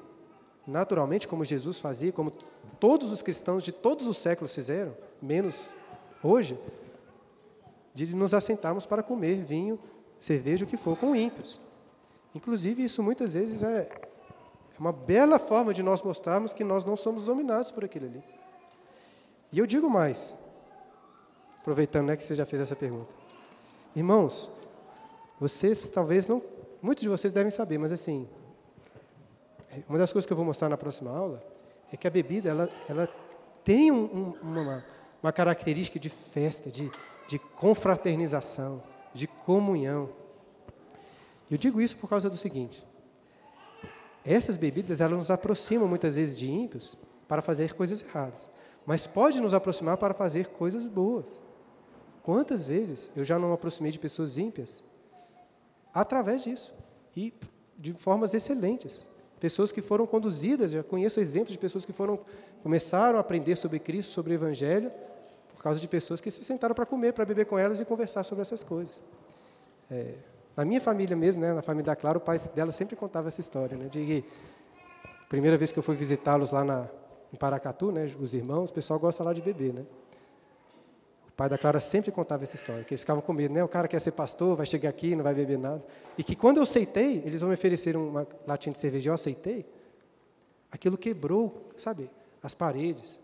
naturalmente, 0.65 1.27
como 1.27 1.45
Jesus 1.45 1.79
fazia, 1.79 2.11
como 2.11 2.33
todos 2.83 3.13
os 3.13 3.21
cristãos 3.21 3.63
de 3.63 3.71
todos 3.71 4.07
os 4.07 4.17
séculos 4.17 4.53
fizeram, 4.53 4.93
menos 5.21 5.71
hoje, 6.21 6.59
de 7.93 8.13
nos 8.13 8.33
assentarmos 8.33 8.85
para 8.85 9.01
comer 9.01 9.41
vinho, 9.41 9.79
cerveja, 10.19 10.65
o 10.65 10.67
que 10.67 10.75
for, 10.75 10.97
com 10.97 11.15
ímpios. 11.15 11.61
Inclusive, 12.35 12.83
isso 12.83 13.01
muitas 13.01 13.35
vezes 13.35 13.63
é 13.63 13.89
uma 14.77 14.91
bela 14.91 15.39
forma 15.39 15.73
de 15.73 15.81
nós 15.81 16.01
mostrarmos 16.01 16.51
que 16.51 16.61
nós 16.61 16.83
não 16.83 16.97
somos 16.97 17.23
dominados 17.23 17.71
por 17.71 17.85
aquilo 17.85 18.05
ali. 18.05 18.23
E 19.49 19.59
eu 19.59 19.65
digo 19.65 19.89
mais, 19.89 20.33
aproveitando 21.61 22.07
né, 22.07 22.17
que 22.17 22.25
você 22.25 22.35
já 22.35 22.45
fez 22.45 22.63
essa 22.63 22.75
pergunta. 22.75 23.13
Irmãos, 23.95 24.51
vocês 25.39 25.87
talvez 25.87 26.27
não 26.27 26.41
muitos 26.81 27.01
de 27.01 27.07
vocês 27.07 27.31
devem 27.31 27.49
saber, 27.49 27.77
mas 27.77 27.93
assim, 27.93 28.27
uma 29.87 29.97
das 29.97 30.11
coisas 30.11 30.27
que 30.27 30.33
eu 30.33 30.37
vou 30.37 30.45
mostrar 30.45 30.67
na 30.67 30.75
próxima 30.75 31.09
aula 31.09 31.52
é 31.93 31.97
que 31.97 32.07
a 32.07 32.11
bebida 32.11 32.49
ela, 32.49 32.69
ela 32.89 33.07
tem 33.63 33.91
um, 33.91 34.03
um, 34.03 34.33
uma, 34.41 34.85
uma 35.21 35.31
característica 35.31 35.99
de 35.99 36.09
festa, 36.09 36.71
de, 36.71 36.91
de 37.27 37.37
confraternização, 37.37 38.81
de 39.13 39.27
comunhão. 39.27 40.09
Eu 41.49 41.57
digo 41.57 41.79
isso 41.79 41.95
por 41.97 42.09
causa 42.09 42.29
do 42.29 42.35
seguinte: 42.35 42.83
essas 44.25 44.57
bebidas 44.57 45.01
elas 45.01 45.17
nos 45.17 45.31
aproximam 45.31 45.87
muitas 45.87 46.15
vezes 46.15 46.37
de 46.37 46.51
ímpios 46.51 46.97
para 47.27 47.41
fazer 47.41 47.73
coisas 47.73 48.01
erradas, 48.01 48.49
mas 48.85 49.05
pode 49.05 49.39
nos 49.39 49.53
aproximar 49.53 49.97
para 49.97 50.13
fazer 50.13 50.47
coisas 50.47 50.87
boas. 50.87 51.41
Quantas 52.23 52.65
vezes 52.65 53.11
eu 53.15 53.23
já 53.23 53.37
não 53.37 53.49
me 53.49 53.53
aproximei 53.53 53.91
de 53.91 53.99
pessoas 53.99 54.37
ímpias 54.37 54.83
através 55.93 56.43
disso. 56.43 56.73
E 57.15 57.33
de 57.77 57.93
formas 57.93 58.33
excelentes. 58.33 59.07
Pessoas 59.43 59.73
que 59.73 59.81
foram 59.81 60.07
conduzidas, 60.07 60.71
já 60.71 60.81
conheço 60.81 61.19
exemplos 61.19 61.51
de 61.51 61.57
pessoas 61.57 61.83
que 61.83 61.91
foram 61.91 62.17
começaram 62.63 63.17
a 63.17 63.19
aprender 63.19 63.57
sobre 63.57 63.77
Cristo, 63.77 64.09
sobre 64.13 64.31
o 64.31 64.35
Evangelho, 64.35 64.89
por 65.53 65.61
causa 65.61 65.81
de 65.81 65.87
pessoas 65.89 66.21
que 66.21 66.31
se 66.31 66.45
sentaram 66.45 66.73
para 66.73 66.85
comer, 66.85 67.11
para 67.11 67.25
beber 67.25 67.45
com 67.45 67.59
elas 67.59 67.81
e 67.81 67.83
conversar 67.83 68.23
sobre 68.23 68.41
essas 68.41 68.63
coisas. 68.63 69.01
É, 69.91 70.13
na 70.55 70.63
minha 70.63 70.79
família 70.79 71.13
mesmo, 71.17 71.41
né, 71.41 71.51
na 71.51 71.61
família 71.61 71.87
da 71.87 71.93
Clara, 71.93 72.17
o 72.17 72.21
pai 72.21 72.39
dela 72.55 72.71
sempre 72.71 72.95
contava 72.95 73.27
essa 73.27 73.41
história, 73.41 73.75
né, 73.75 73.89
de 73.89 74.23
primeira 75.27 75.57
vez 75.57 75.73
que 75.73 75.79
eu 75.79 75.83
fui 75.83 75.95
visitá-los 75.97 76.53
lá 76.53 76.63
na, 76.63 76.87
em 77.33 77.35
Paracatu, 77.35 77.91
né, 77.91 78.09
os 78.21 78.33
irmãos, 78.33 78.69
o 78.69 78.73
pessoal 78.73 78.97
gosta 78.97 79.25
lá 79.25 79.33
de 79.33 79.41
beber, 79.41 79.73
né? 79.73 79.85
O 81.33 81.35
pai 81.35 81.49
da 81.49 81.57
Clara 81.57 81.79
sempre 81.79 82.11
contava 82.11 82.43
essa 82.43 82.55
história, 82.55 82.83
que 82.83 82.93
eles 82.93 83.01
ficavam 83.01 83.21
com 83.21 83.33
medo, 83.33 83.51
né? 83.51 83.63
O 83.63 83.67
cara 83.67 83.87
quer 83.87 83.99
ser 83.99 84.11
pastor, 84.11 84.55
vai 84.55 84.67
chegar 84.67 84.89
aqui, 84.89 85.15
não 85.15 85.23
vai 85.23 85.33
beber 85.33 85.57
nada. 85.57 85.83
E 86.15 86.23
que 86.23 86.35
quando 86.35 86.57
eu 86.57 86.63
aceitei, 86.63 87.23
eles 87.25 87.41
vão 87.41 87.49
me 87.49 87.55
oferecer 87.55 87.97
uma 87.97 88.27
latinha 88.45 88.71
de 88.71 88.77
cerveja, 88.77 89.09
eu 89.09 89.15
aceitei, 89.15 89.65
aquilo 90.71 90.95
quebrou, 90.95 91.71
sabe, 91.75 92.07
as 92.41 92.53
paredes. 92.53 93.19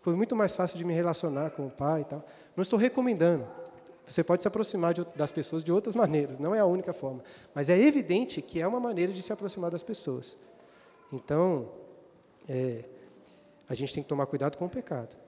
Foi 0.00 0.14
muito 0.14 0.36
mais 0.36 0.54
fácil 0.54 0.78
de 0.78 0.84
me 0.84 0.94
relacionar 0.94 1.50
com 1.50 1.66
o 1.66 1.70
pai 1.70 2.02
e 2.02 2.04
tal. 2.04 2.24
Não 2.56 2.62
estou 2.62 2.78
recomendando. 2.78 3.44
Você 4.06 4.22
pode 4.22 4.42
se 4.42 4.46
aproximar 4.46 4.94
de, 4.94 5.04
das 5.16 5.32
pessoas 5.32 5.64
de 5.64 5.72
outras 5.72 5.96
maneiras, 5.96 6.38
não 6.38 6.54
é 6.54 6.60
a 6.60 6.66
única 6.66 6.92
forma. 6.92 7.24
Mas 7.52 7.68
é 7.68 7.76
evidente 7.76 8.40
que 8.42 8.60
é 8.60 8.66
uma 8.66 8.78
maneira 8.78 9.12
de 9.12 9.20
se 9.20 9.32
aproximar 9.32 9.72
das 9.72 9.82
pessoas. 9.82 10.36
Então, 11.12 11.68
é, 12.48 12.84
a 13.68 13.74
gente 13.74 13.92
tem 13.92 14.04
que 14.04 14.08
tomar 14.08 14.26
cuidado 14.26 14.56
com 14.56 14.66
o 14.66 14.70
pecado 14.70 15.23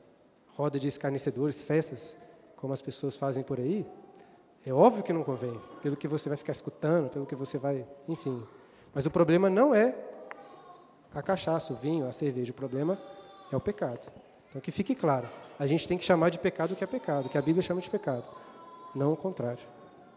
roda 0.56 0.80
de 0.80 0.88
escarnecedores, 0.88 1.62
festas, 1.62 2.16
como 2.56 2.72
as 2.72 2.80
pessoas 2.80 3.16
fazem 3.16 3.42
por 3.42 3.58
aí, 3.58 3.86
é 4.64 4.72
óbvio 4.72 5.04
que 5.04 5.12
não 5.12 5.22
convém, 5.22 5.60
pelo 5.82 5.96
que 5.96 6.08
você 6.08 6.28
vai 6.28 6.38
ficar 6.38 6.52
escutando, 6.52 7.10
pelo 7.10 7.26
que 7.26 7.36
você 7.36 7.58
vai, 7.58 7.86
enfim. 8.08 8.42
Mas 8.92 9.06
o 9.06 9.10
problema 9.10 9.50
não 9.50 9.74
é 9.74 9.94
a 11.14 11.22
cachaça, 11.22 11.72
o 11.72 11.76
vinho, 11.76 12.08
a 12.08 12.12
cerveja, 12.12 12.50
o 12.50 12.54
problema 12.54 12.98
é 13.52 13.56
o 13.56 13.60
pecado. 13.60 14.10
Então 14.48 14.60
que 14.60 14.72
fique 14.72 14.94
claro, 14.94 15.28
a 15.58 15.66
gente 15.66 15.86
tem 15.86 15.98
que 15.98 16.04
chamar 16.04 16.30
de 16.30 16.38
pecado 16.38 16.72
o 16.72 16.76
que 16.76 16.82
é 16.82 16.86
pecado, 16.86 17.26
o 17.26 17.28
que 17.28 17.38
a 17.38 17.42
Bíblia 17.42 17.62
chama 17.62 17.80
de 17.80 17.90
pecado, 17.90 18.24
não 18.94 19.12
o 19.12 19.16
contrário. 19.16 19.62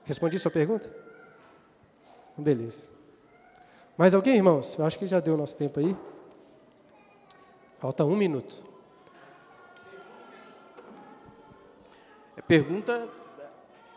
Respondi 0.05 0.39
sua 0.39 0.49
pergunta? 0.49 0.89
Beleza. 2.37 2.87
Mais 3.97 4.13
alguém, 4.13 4.37
irmãos? 4.37 4.79
Eu 4.79 4.85
acho 4.85 4.97
que 4.97 5.05
já 5.05 5.19
deu 5.19 5.33
o 5.33 5.37
nosso 5.37 5.57
tempo 5.57 5.79
aí. 5.79 5.95
Falta 7.77 8.05
um 8.05 8.15
minuto. 8.15 8.68
Pergunta, 12.49 13.07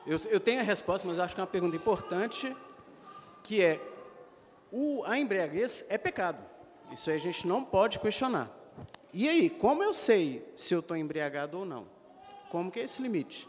eu, 0.06 0.18
eu 0.28 0.38
tenho 0.38 0.60
a 0.60 0.62
resposta, 0.62 1.08
mas 1.08 1.18
acho 1.18 1.34
que 1.34 1.40
é 1.40 1.42
uma 1.42 1.48
pergunta 1.48 1.74
importante, 1.74 2.54
que 3.42 3.62
é, 3.62 3.80
o, 4.70 5.02
a 5.06 5.18
embriaguez 5.18 5.86
é 5.88 5.96
pecado. 5.96 6.36
Isso 6.92 7.08
aí 7.08 7.16
a 7.16 7.18
gente 7.18 7.48
não 7.48 7.64
pode 7.64 7.98
questionar. 7.98 8.50
E 9.10 9.26
aí, 9.26 9.48
como 9.48 9.82
eu 9.82 9.94
sei 9.94 10.46
se 10.54 10.74
eu 10.74 10.80
estou 10.80 10.94
embriagado 10.94 11.60
ou 11.60 11.64
não? 11.64 11.86
Como 12.50 12.70
que 12.70 12.80
é 12.80 12.82
esse 12.82 13.00
limite? 13.00 13.48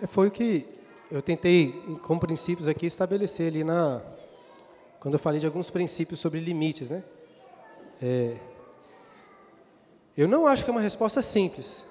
É, 0.00 0.06
foi 0.06 0.28
o 0.28 0.30
que 0.30 0.64
eu 1.10 1.20
tentei, 1.20 1.82
com 2.04 2.16
princípios 2.16 2.68
aqui, 2.68 2.86
estabelecer 2.86 3.48
ali 3.48 3.64
na... 3.64 4.00
Quando 5.00 5.14
eu 5.14 5.18
falei 5.18 5.40
de 5.40 5.46
alguns 5.46 5.68
princípios 5.68 6.20
sobre 6.20 6.38
limites, 6.38 6.92
né? 6.92 7.02
É, 8.00 8.36
eu 10.16 10.28
não 10.28 10.46
acho 10.46 10.62
que 10.62 10.70
é 10.70 10.72
uma 10.72 10.80
resposta 10.80 11.20
simples. 11.22 11.89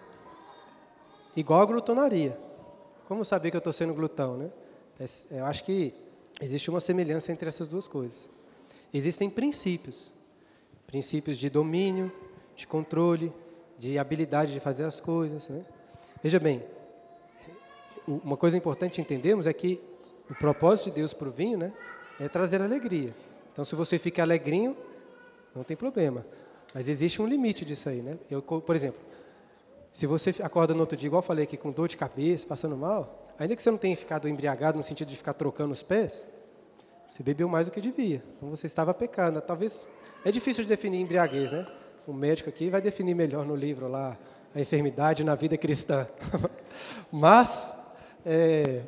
Igual 1.39 1.61
a 1.61 1.65
glutonaria. 1.65 2.37
Como 3.07 3.23
saber 3.23 3.49
que 3.49 3.55
eu 3.55 3.59
estou 3.59 3.71
sendo 3.71 3.93
glutão, 3.93 4.35
né? 4.35 4.51
É, 4.99 5.39
eu 5.39 5.45
acho 5.45 5.63
que 5.63 5.93
existe 6.41 6.69
uma 6.69 6.81
semelhança 6.81 7.31
entre 7.31 7.47
essas 7.47 7.65
duas 7.65 7.87
coisas. 7.87 8.27
Existem 8.93 9.29
princípios. 9.29 10.11
Princípios 10.85 11.37
de 11.37 11.49
domínio, 11.49 12.11
de 12.57 12.67
controle, 12.67 13.31
de 13.77 13.97
habilidade 13.97 14.51
de 14.51 14.59
fazer 14.59 14.83
as 14.83 14.99
coisas. 14.99 15.47
Né? 15.47 15.63
Veja 16.21 16.41
bem, 16.41 16.61
uma 18.05 18.35
coisa 18.35 18.57
importante 18.57 18.99
entendermos 18.99 19.47
é 19.47 19.53
que 19.53 19.81
o 20.29 20.35
propósito 20.35 20.89
de 20.89 20.97
Deus 20.97 21.13
para 21.13 21.29
o 21.29 21.31
vinho 21.31 21.57
né, 21.57 21.71
é 22.19 22.27
trazer 22.27 22.61
alegria. 22.61 23.15
Então, 23.53 23.63
se 23.63 23.75
você 23.75 23.97
fica 23.97 24.21
alegrinho, 24.23 24.75
não 25.55 25.63
tem 25.63 25.77
problema. 25.77 26.25
Mas 26.73 26.89
existe 26.89 27.21
um 27.21 27.25
limite 27.25 27.63
disso 27.63 27.87
aí, 27.87 28.01
né? 28.01 28.19
Eu, 28.29 28.41
por 28.41 28.75
exemplo, 28.75 29.08
se 29.91 30.05
você 30.05 30.33
acorda 30.41 30.73
no 30.73 30.81
outro 30.81 30.97
dia, 30.97 31.07
igual 31.07 31.19
eu 31.19 31.25
falei 31.25 31.43
aqui, 31.43 31.57
com 31.57 31.71
dor 31.71 31.87
de 31.87 31.97
cabeça, 31.97 32.45
passando 32.45 32.77
mal, 32.77 33.23
ainda 33.37 33.55
que 33.55 33.61
você 33.61 33.71
não 33.71 33.77
tenha 33.77 33.95
ficado 33.95 34.27
embriagado 34.27 34.77
no 34.77 34.83
sentido 34.83 35.07
de 35.07 35.17
ficar 35.17 35.33
trocando 35.33 35.71
os 35.71 35.81
pés, 35.81 36.27
você 37.07 37.23
bebeu 37.23 37.49
mais 37.49 37.67
do 37.67 37.71
que 37.71 37.81
devia. 37.81 38.23
Então 38.37 38.49
você 38.49 38.67
estava 38.67 38.93
pecando. 38.93 39.41
Talvez 39.41 39.87
é 40.23 40.31
difícil 40.31 40.63
de 40.63 40.69
definir 40.69 41.01
embriaguez, 41.01 41.51
né? 41.51 41.65
O 42.05 42.13
médico 42.13 42.49
aqui 42.49 42.69
vai 42.69 42.81
definir 42.81 43.15
melhor 43.15 43.45
no 43.45 43.55
livro 43.55 43.87
lá 43.87 44.17
a 44.53 44.61
enfermidade 44.61 45.23
na 45.23 45.33
vida 45.35 45.57
cristã. 45.57 46.07
Mas 47.11 47.73
é... 48.25 48.83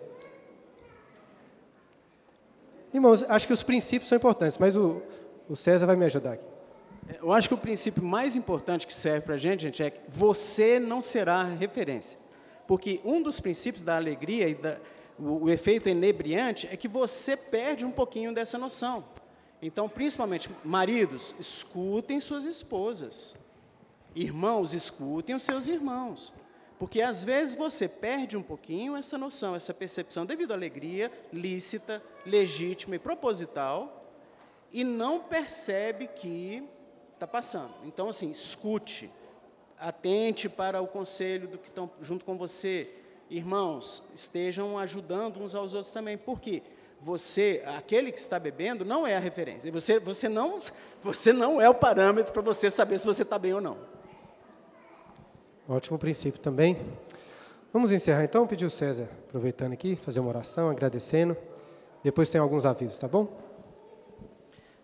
Irmãos, 2.93 3.23
acho 3.23 3.47
que 3.47 3.53
os 3.53 3.63
princípios 3.63 4.09
são 4.09 4.17
importantes, 4.17 4.57
mas 4.57 4.75
o, 4.75 5.01
o 5.47 5.55
César 5.55 5.85
vai 5.85 5.95
me 5.95 6.03
ajudar 6.03 6.33
aqui. 6.33 6.50
Eu 7.19 7.31
acho 7.31 7.47
que 7.47 7.53
o 7.53 7.57
princípio 7.57 8.03
mais 8.03 8.35
importante 8.35 8.87
que 8.87 8.95
serve 8.95 9.21
para 9.21 9.35
a 9.35 9.37
gente, 9.37 9.63
gente, 9.63 9.83
é 9.83 9.89
que 9.89 9.99
você 10.07 10.79
não 10.79 11.01
será 11.01 11.43
referência. 11.43 12.17
Porque 12.67 13.01
um 13.03 13.21
dos 13.21 13.39
princípios 13.39 13.83
da 13.83 13.95
alegria 13.95 14.47
e 14.47 14.55
da, 14.55 14.77
o, 15.17 15.45
o 15.45 15.49
efeito 15.49 15.89
enebriante 15.89 16.67
é 16.71 16.77
que 16.77 16.87
você 16.87 17.35
perde 17.35 17.85
um 17.85 17.91
pouquinho 17.91 18.33
dessa 18.33 18.57
noção. 18.57 19.03
Então, 19.61 19.87
principalmente, 19.87 20.49
maridos, 20.63 21.35
escutem 21.39 22.19
suas 22.19 22.45
esposas. 22.45 23.35
Irmãos, 24.15 24.73
escutem 24.73 25.35
os 25.35 25.43
seus 25.43 25.67
irmãos. 25.67 26.33
Porque 26.79 26.99
às 26.99 27.23
vezes 27.23 27.53
você 27.53 27.87
perde 27.87 28.35
um 28.35 28.41
pouquinho 28.41 28.95
essa 28.95 29.15
noção, 29.15 29.55
essa 29.55 29.71
percepção, 29.71 30.25
devido 30.25 30.51
à 30.51 30.55
alegria 30.55 31.11
lícita, 31.31 32.01
legítima 32.25 32.95
e 32.95 32.99
proposital, 32.99 34.11
e 34.71 34.83
não 34.83 35.19
percebe 35.19 36.07
que 36.07 36.63
está 37.21 37.27
passando. 37.27 37.71
Então, 37.85 38.09
assim, 38.09 38.31
escute, 38.31 39.11
atente 39.79 40.49
para 40.49 40.81
o 40.81 40.87
conselho 40.87 41.47
do 41.47 41.57
que 41.59 41.67
estão 41.67 41.89
junto 42.01 42.25
com 42.25 42.35
você. 42.35 42.89
Irmãos, 43.29 44.03
estejam 44.15 44.77
ajudando 44.79 45.39
uns 45.39 45.53
aos 45.53 45.75
outros 45.75 45.93
também. 45.93 46.17
Por 46.17 46.41
quê? 46.41 46.63
Você, 46.99 47.63
aquele 47.77 48.11
que 48.11 48.19
está 48.19 48.39
bebendo, 48.39 48.83
não 48.83 49.05
é 49.05 49.15
a 49.15 49.19
referência. 49.19 49.71
Você, 49.71 49.99
você, 49.99 50.27
não, 50.27 50.57
você 51.03 51.31
não 51.31 51.61
é 51.61 51.69
o 51.69 51.75
parâmetro 51.75 52.33
para 52.33 52.41
você 52.41 52.71
saber 52.71 52.97
se 52.97 53.05
você 53.05 53.21
está 53.21 53.37
bem 53.37 53.53
ou 53.53 53.61
não. 53.61 53.77
Ótimo 55.69 55.99
princípio 55.99 56.41
também. 56.41 56.75
Vamos 57.71 57.91
encerrar 57.91 58.23
então, 58.23 58.47
pedir 58.47 58.65
o 58.65 58.69
César, 58.69 59.07
aproveitando 59.27 59.73
aqui, 59.73 59.95
fazer 59.95 60.19
uma 60.19 60.29
oração, 60.29 60.69
agradecendo. 60.69 61.37
Depois 62.03 62.31
tem 62.31 62.41
alguns 62.41 62.65
avisos, 62.65 62.97
tá 62.97 63.07
bom? 63.07 63.50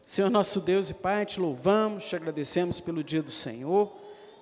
Senhor 0.08 0.30
nosso 0.30 0.62
Deus 0.62 0.89
e 0.89 0.93
Pai, 0.93 1.26
te 1.26 1.38
louvamos, 1.38 2.08
te 2.08 2.16
agradecemos 2.16 2.80
pelo 2.80 3.03
dia 3.03 3.22
do 3.22 3.30
Senhor, 3.30 3.93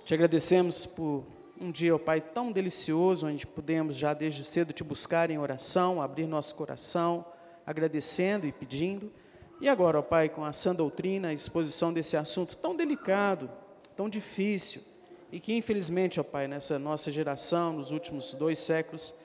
te 0.06 0.14
agradecemos 0.14 0.86
por 0.86 1.26
um 1.60 1.72
dia, 1.72 1.96
ó 1.96 1.98
Pai, 1.98 2.22
tão 2.22 2.52
delicioso, 2.52 3.26
onde 3.26 3.48
pudemos 3.48 3.96
já 3.96 4.14
desde 4.14 4.46
cedo 4.46 4.72
te 4.72 4.84
buscar 4.84 5.32
em 5.32 5.40
oração, 5.40 6.00
abrir 6.00 6.28
nosso 6.28 6.54
coração, 6.54 7.26
agradecendo 7.66 8.46
e 8.46 8.52
pedindo. 8.52 9.12
E 9.60 9.68
agora, 9.68 9.98
ó 9.98 10.02
Pai, 10.04 10.30
com 10.30 10.46
a 10.46 10.54
sã 10.54 10.76
doutrina, 10.76 11.30
a 11.30 11.34
exposição 11.34 11.92
desse 11.92 12.16
assunto 12.16 12.56
tão 12.56 12.76
delicado, 12.76 13.50
tão 13.96 14.08
difícil, 14.08 14.84
e 15.32 15.40
que 15.40 15.58
infelizmente, 15.58 16.20
ó 16.20 16.24
Pai, 16.24 16.48
nessa 16.48 16.78
nossa 16.78 17.12
geração, 17.12 17.74
nos 17.74 17.90
últimos 17.90 18.36
dois 18.36 18.60
séculos, 18.60 19.16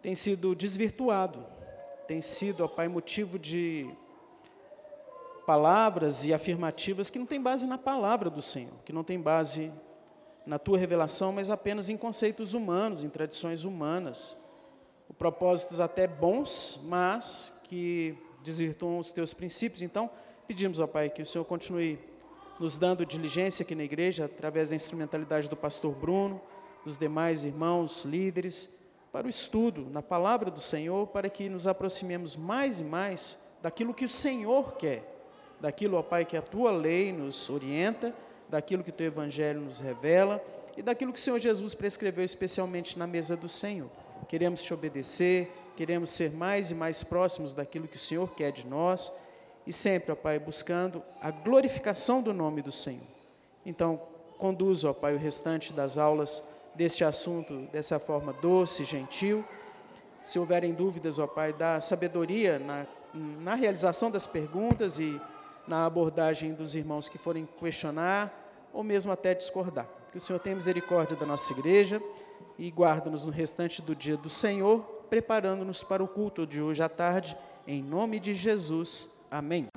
tem 0.00 0.14
sido 0.14 0.54
desvirtuado, 0.54 1.44
tem 2.06 2.20
sido, 2.20 2.62
ó 2.62 2.68
Pai, 2.68 2.86
motivo 2.86 3.40
de 3.40 3.90
palavras 5.46 6.24
e 6.24 6.32
afirmativas 6.32 7.10
que 7.10 7.18
não 7.18 7.26
têm 7.26 7.40
base 7.40 7.66
na 7.66 7.78
palavra 7.78 8.30
do 8.30 8.42
Senhor, 8.42 8.74
que 8.84 8.92
não 8.92 9.04
têm 9.04 9.20
base 9.20 9.70
na 10.46 10.58
tua 10.58 10.78
revelação, 10.78 11.32
mas 11.32 11.50
apenas 11.50 11.88
em 11.88 11.96
conceitos 11.96 12.54
humanos, 12.54 13.04
em 13.04 13.08
tradições 13.08 13.64
humanas. 13.64 14.42
Propósitos 15.18 15.80
até 15.80 16.06
bons, 16.06 16.80
mas 16.84 17.60
que 17.64 18.18
desvirtuam 18.42 18.98
os 18.98 19.12
teus 19.12 19.32
princípios. 19.32 19.82
Então, 19.82 20.10
pedimos 20.46 20.80
ao 20.80 20.88
Pai 20.88 21.08
que 21.08 21.22
o 21.22 21.26
Senhor 21.26 21.44
continue 21.44 21.98
nos 22.58 22.76
dando 22.76 23.04
diligência 23.04 23.62
aqui 23.62 23.74
na 23.74 23.84
igreja, 23.84 24.24
através 24.24 24.70
da 24.70 24.76
instrumentalidade 24.76 25.48
do 25.48 25.56
pastor 25.56 25.94
Bruno, 25.94 26.40
dos 26.84 26.98
demais 26.98 27.44
irmãos, 27.44 28.04
líderes, 28.04 28.76
para 29.12 29.26
o 29.26 29.30
estudo 29.30 29.86
na 29.90 30.02
palavra 30.02 30.50
do 30.50 30.60
Senhor, 30.60 31.06
para 31.08 31.28
que 31.28 31.48
nos 31.48 31.66
aproximemos 31.66 32.36
mais 32.36 32.80
e 32.80 32.84
mais 32.84 33.38
daquilo 33.62 33.94
que 33.94 34.04
o 34.04 34.08
Senhor 34.08 34.72
quer 34.76 35.13
daquilo, 35.60 35.96
ó 35.96 36.02
Pai, 36.02 36.24
que 36.24 36.36
a 36.36 36.42
tua 36.42 36.70
lei 36.70 37.12
nos 37.12 37.48
orienta, 37.48 38.14
daquilo 38.48 38.84
que 38.84 38.90
o 38.90 38.92
teu 38.92 39.06
evangelho 39.06 39.60
nos 39.60 39.80
revela 39.80 40.42
e 40.76 40.82
daquilo 40.82 41.12
que 41.12 41.18
o 41.18 41.22
Senhor 41.22 41.38
Jesus 41.38 41.74
prescreveu 41.74 42.24
especialmente 42.24 42.98
na 42.98 43.06
mesa 43.06 43.36
do 43.36 43.48
Senhor. 43.48 43.90
Queremos 44.28 44.62
te 44.62 44.72
obedecer, 44.72 45.50
queremos 45.76 46.10
ser 46.10 46.32
mais 46.32 46.70
e 46.70 46.74
mais 46.74 47.02
próximos 47.02 47.54
daquilo 47.54 47.88
que 47.88 47.96
o 47.96 48.00
Senhor 48.00 48.34
quer 48.34 48.52
de 48.52 48.66
nós 48.66 49.12
e 49.66 49.72
sempre, 49.72 50.12
ó 50.12 50.14
Pai, 50.14 50.38
buscando 50.38 51.02
a 51.20 51.30
glorificação 51.30 52.22
do 52.22 52.32
nome 52.32 52.60
do 52.60 52.70
Senhor. 52.70 53.06
Então, 53.64 54.00
conduza, 54.38 54.90
ó 54.90 54.92
Pai, 54.92 55.14
o 55.14 55.18
restante 55.18 55.72
das 55.72 55.96
aulas 55.96 56.44
deste 56.74 57.04
assunto 57.04 57.68
dessa 57.72 57.98
forma 57.98 58.32
doce, 58.32 58.84
gentil. 58.84 59.44
Se 60.20 60.38
houverem 60.38 60.72
dúvidas, 60.74 61.18
ó 61.18 61.26
Pai, 61.26 61.52
dá 61.52 61.80
sabedoria 61.80 62.58
na, 62.58 62.86
na 63.14 63.54
realização 63.54 64.10
das 64.10 64.26
perguntas 64.26 64.98
e 64.98 65.20
na 65.66 65.86
abordagem 65.86 66.52
dos 66.54 66.74
irmãos 66.74 67.08
que 67.08 67.18
forem 67.18 67.48
questionar 67.58 68.32
ou 68.72 68.82
mesmo 68.82 69.12
até 69.12 69.34
discordar. 69.34 69.86
Que 70.10 70.18
o 70.18 70.20
Senhor 70.20 70.38
tenha 70.38 70.56
misericórdia 70.56 71.16
da 71.16 71.26
nossa 71.26 71.52
igreja 71.52 72.02
e 72.58 72.70
guarda-nos 72.70 73.24
no 73.24 73.32
restante 73.32 73.82
do 73.82 73.94
dia 73.94 74.16
do 74.16 74.30
Senhor, 74.30 74.80
preparando-nos 75.08 75.82
para 75.82 76.02
o 76.02 76.08
culto 76.08 76.46
de 76.46 76.60
hoje 76.60 76.82
à 76.82 76.88
tarde, 76.88 77.36
em 77.66 77.82
nome 77.82 78.20
de 78.20 78.34
Jesus. 78.34 79.24
Amém. 79.30 79.73